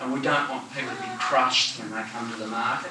and 0.00 0.12
we 0.12 0.20
don't 0.20 0.48
want 0.50 0.72
people 0.72 0.90
to 0.94 1.02
be 1.02 1.08
crushed 1.18 1.78
when 1.78 1.90
they 1.90 2.02
come 2.10 2.30
to 2.32 2.38
the 2.38 2.48
market. 2.48 2.90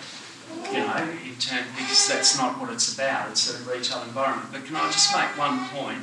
You 0.71 0.79
know, 0.79 1.09
in 1.25 1.35
terms 1.35 1.67
because 1.75 2.07
that's 2.07 2.37
not 2.37 2.57
what 2.57 2.71
it's 2.71 2.93
about. 2.93 3.29
It's 3.29 3.53
a 3.53 3.69
retail 3.69 4.01
environment. 4.03 4.49
But 4.53 4.65
can 4.65 4.77
I 4.77 4.89
just 4.89 5.13
make 5.13 5.37
one 5.37 5.67
point? 5.67 5.99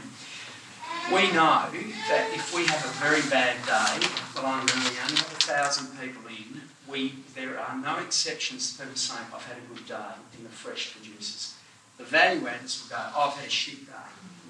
We 1.13 1.31
know 1.33 1.67
that 2.09 2.29
if 2.33 2.55
we 2.55 2.67
have 2.67 2.85
a 2.85 2.95
very 3.03 3.23
bad 3.31 3.57
day, 3.67 4.07
well, 4.35 4.47
I'm 4.47 4.61
only 4.61 4.95
have 4.97 5.11
a 5.11 5.41
thousand 5.43 5.99
people 6.01 6.23
in, 6.29 6.63
we, 6.89 7.15
there 7.35 7.59
are 7.59 7.77
no 7.77 7.99
exceptions 7.99 8.73
to 8.73 8.83
people 8.83 8.97
saying, 8.97 9.27
I've 9.35 9.45
had 9.45 9.57
a 9.59 9.75
good 9.75 9.87
day 9.87 10.15
in 10.37 10.45
the 10.45 10.51
fresh 10.51 10.93
producers. 10.93 11.55
The 11.99 12.05
value 12.05 12.47
adders 12.47 12.83
will 12.83 12.97
go, 12.97 13.03
I've 13.03 13.35
had 13.35 13.47
a 13.47 13.51
shit 13.51 13.87
day. 13.87 13.93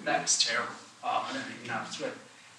That 0.04 0.22
was 0.22 0.42
terrible. 0.42 0.74
Oh, 1.02 1.26
I 1.28 1.32
don't 1.32 1.42
even 1.56 1.68
know 1.68 1.80
if 1.82 1.88
it's 1.88 1.98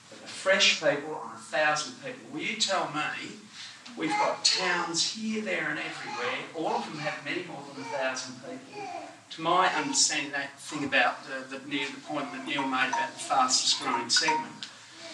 But 0.10 0.22
the 0.22 0.28
fresh 0.28 0.82
people 0.82 1.16
on 1.16 1.34
a 1.34 1.39
thousand 1.39 1.96
people, 2.04 2.22
will 2.32 2.41
you 2.41 2.56
tell 2.58 2.91
me 2.93 3.38
We've 3.98 4.10
got 4.10 4.43
towns 4.43 5.16
here, 5.16 5.41
there, 5.41 5.70
and 5.70 5.80
everywhere. 5.80 6.39
All 6.54 6.76
of 6.76 6.86
them 6.86 7.00
have 7.00 7.24
many 7.24 7.46
more 7.48 7.64
than 7.74 7.82
a 7.82 7.88
thousand 7.88 8.36
people. 8.43 8.84
To 9.32 9.42
my 9.42 9.68
understanding, 9.76 10.32
that 10.32 10.58
thing 10.60 10.86
about 10.86 11.18
the, 11.26 11.58
the, 11.58 11.68
near 11.68 11.88
the 11.88 12.00
point 12.02 12.32
that 12.32 12.46
Neil 12.48 12.64
made 12.64 12.88
about 12.88 13.14
the 13.14 13.20
fastest 13.20 13.82
growing 13.82 14.10
segment, 14.10 14.54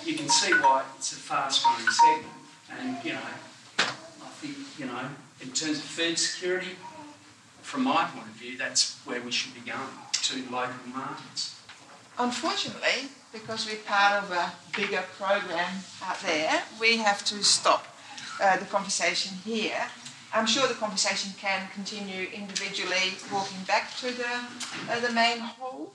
you 0.06 0.14
can 0.16 0.30
see 0.30 0.52
why 0.54 0.84
it's 0.98 1.12
a 1.12 1.16
fast 1.16 1.64
growing 1.64 1.90
segment. 1.90 2.34
And, 2.80 3.04
you 3.04 3.14
know, 3.14 3.20
I 3.80 4.30
think, 4.40 4.58
you 4.78 4.86
know, 4.86 5.10
in 5.42 5.48
terms 5.48 5.78
of 5.80 5.84
food 5.84 6.20
security, 6.20 6.76
from 7.62 7.84
my 7.84 8.06
point 8.06 8.28
of 8.28 8.34
view, 8.34 8.58
that's 8.58 9.00
where 9.06 9.22
we 9.22 9.32
should 9.32 9.54
be 9.54 9.62
going 9.62 9.80
to 10.12 10.36
local 10.52 10.74
markets. 10.94 11.60
Unfortunately, 12.20 13.10
because 13.32 13.66
we're 13.66 13.78
part 13.88 14.24
of 14.24 14.32
a 14.32 14.52
bigger 14.76 15.04
program 15.18 15.74
out 16.04 16.20
there, 16.22 16.62
we 16.80 16.98
have 16.98 17.24
to 17.26 17.44
stop 17.44 17.88
uh, 18.42 18.58
the 18.58 18.66
conversation 18.66 19.38
here. 19.44 19.88
I'm 20.34 20.46
sure 20.46 20.66
the 20.68 20.76
conversation 20.76 21.34
can 21.38 21.68
continue 21.74 22.30
individually, 22.34 23.16
walking 23.34 23.62
back 23.68 23.96
to 23.98 24.12
the 24.12 24.32
uh, 24.90 25.00
the 25.02 25.12
main 25.12 25.40
hall. 25.40 25.92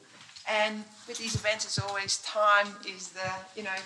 And 0.46 0.84
with 1.08 1.18
these 1.18 1.34
events, 1.34 1.64
it's 1.64 1.78
always 1.78 2.18
time 2.18 2.68
is 2.86 3.08
the 3.08 3.30
you 3.56 3.62
know 3.62 3.80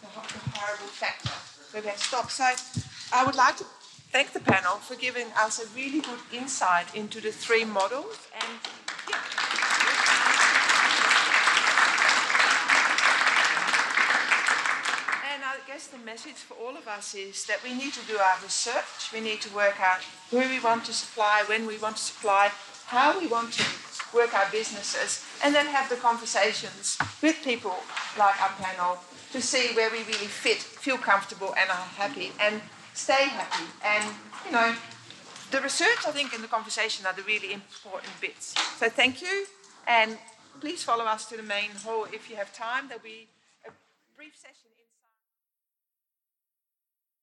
the, 0.00 0.08
the 0.08 0.40
horrible 0.54 0.86
factor. 0.86 1.30
We 1.74 1.84
have 1.86 1.98
to 1.98 2.02
stop. 2.02 2.30
So 2.30 2.48
I 3.12 3.24
would 3.26 3.36
like 3.36 3.58
to 3.58 3.64
thank 4.10 4.32
the 4.32 4.40
panel 4.40 4.76
for 4.76 4.96
giving 4.96 5.26
us 5.36 5.60
a 5.62 5.66
really 5.76 6.00
good 6.00 6.20
insight 6.32 6.94
into 6.94 7.20
the 7.20 7.30
three 7.30 7.64
models 7.64 8.16
and. 8.34 8.58
And 15.32 15.44
I 15.44 15.56
guess 15.80 15.88
the 15.88 16.04
message 16.04 16.34
for 16.34 16.54
all 16.62 16.76
of 16.76 16.86
us 16.86 17.14
is 17.14 17.46
that 17.46 17.62
we 17.64 17.72
need 17.72 17.94
to 17.94 18.06
do 18.06 18.18
our 18.18 18.36
research. 18.42 19.12
We 19.14 19.20
need 19.20 19.40
to 19.40 19.54
work 19.54 19.80
out 19.80 20.02
who 20.30 20.40
we 20.40 20.60
want 20.60 20.84
to 20.84 20.92
supply, 20.92 21.42
when 21.46 21.66
we 21.66 21.78
want 21.78 21.96
to 21.96 22.02
supply, 22.02 22.50
how 22.84 23.18
we 23.18 23.26
want 23.26 23.54
to 23.54 23.64
work 24.14 24.34
our 24.34 24.44
businesses, 24.52 25.24
and 25.42 25.54
then 25.54 25.64
have 25.64 25.88
the 25.88 25.96
conversations 25.96 26.98
with 27.22 27.36
people 27.42 27.76
like 28.18 28.42
our 28.42 28.50
panel 28.60 28.98
to 29.32 29.40
see 29.40 29.74
where 29.74 29.90
we 29.90 29.98
really 30.00 30.28
fit, 30.28 30.58
feel 30.58 30.98
comfortable, 30.98 31.54
and 31.56 31.70
are 31.70 31.88
happy, 31.96 32.32
and 32.40 32.60
stay 32.92 33.24
happy. 33.24 33.64
And, 33.82 34.04
you 34.44 34.52
know, 34.52 34.74
the 35.50 35.62
research, 35.62 36.04
I 36.06 36.10
think, 36.10 36.34
and 36.34 36.44
the 36.44 36.48
conversation 36.48 37.06
are 37.06 37.14
the 37.14 37.22
really 37.22 37.54
important 37.54 38.12
bits. 38.20 38.54
So 38.76 38.90
thank 38.90 39.22
you, 39.22 39.46
and 39.86 40.18
please 40.60 40.82
follow 40.82 41.06
us 41.06 41.24
to 41.30 41.38
the 41.38 41.42
main 41.42 41.70
hall 41.70 42.06
if 42.12 42.28
you 42.28 42.36
have 42.36 42.52
time. 42.52 42.88
There'll 42.88 43.02
be 43.02 43.28
a 43.66 43.70
brief 44.14 44.36
session. 44.36 44.59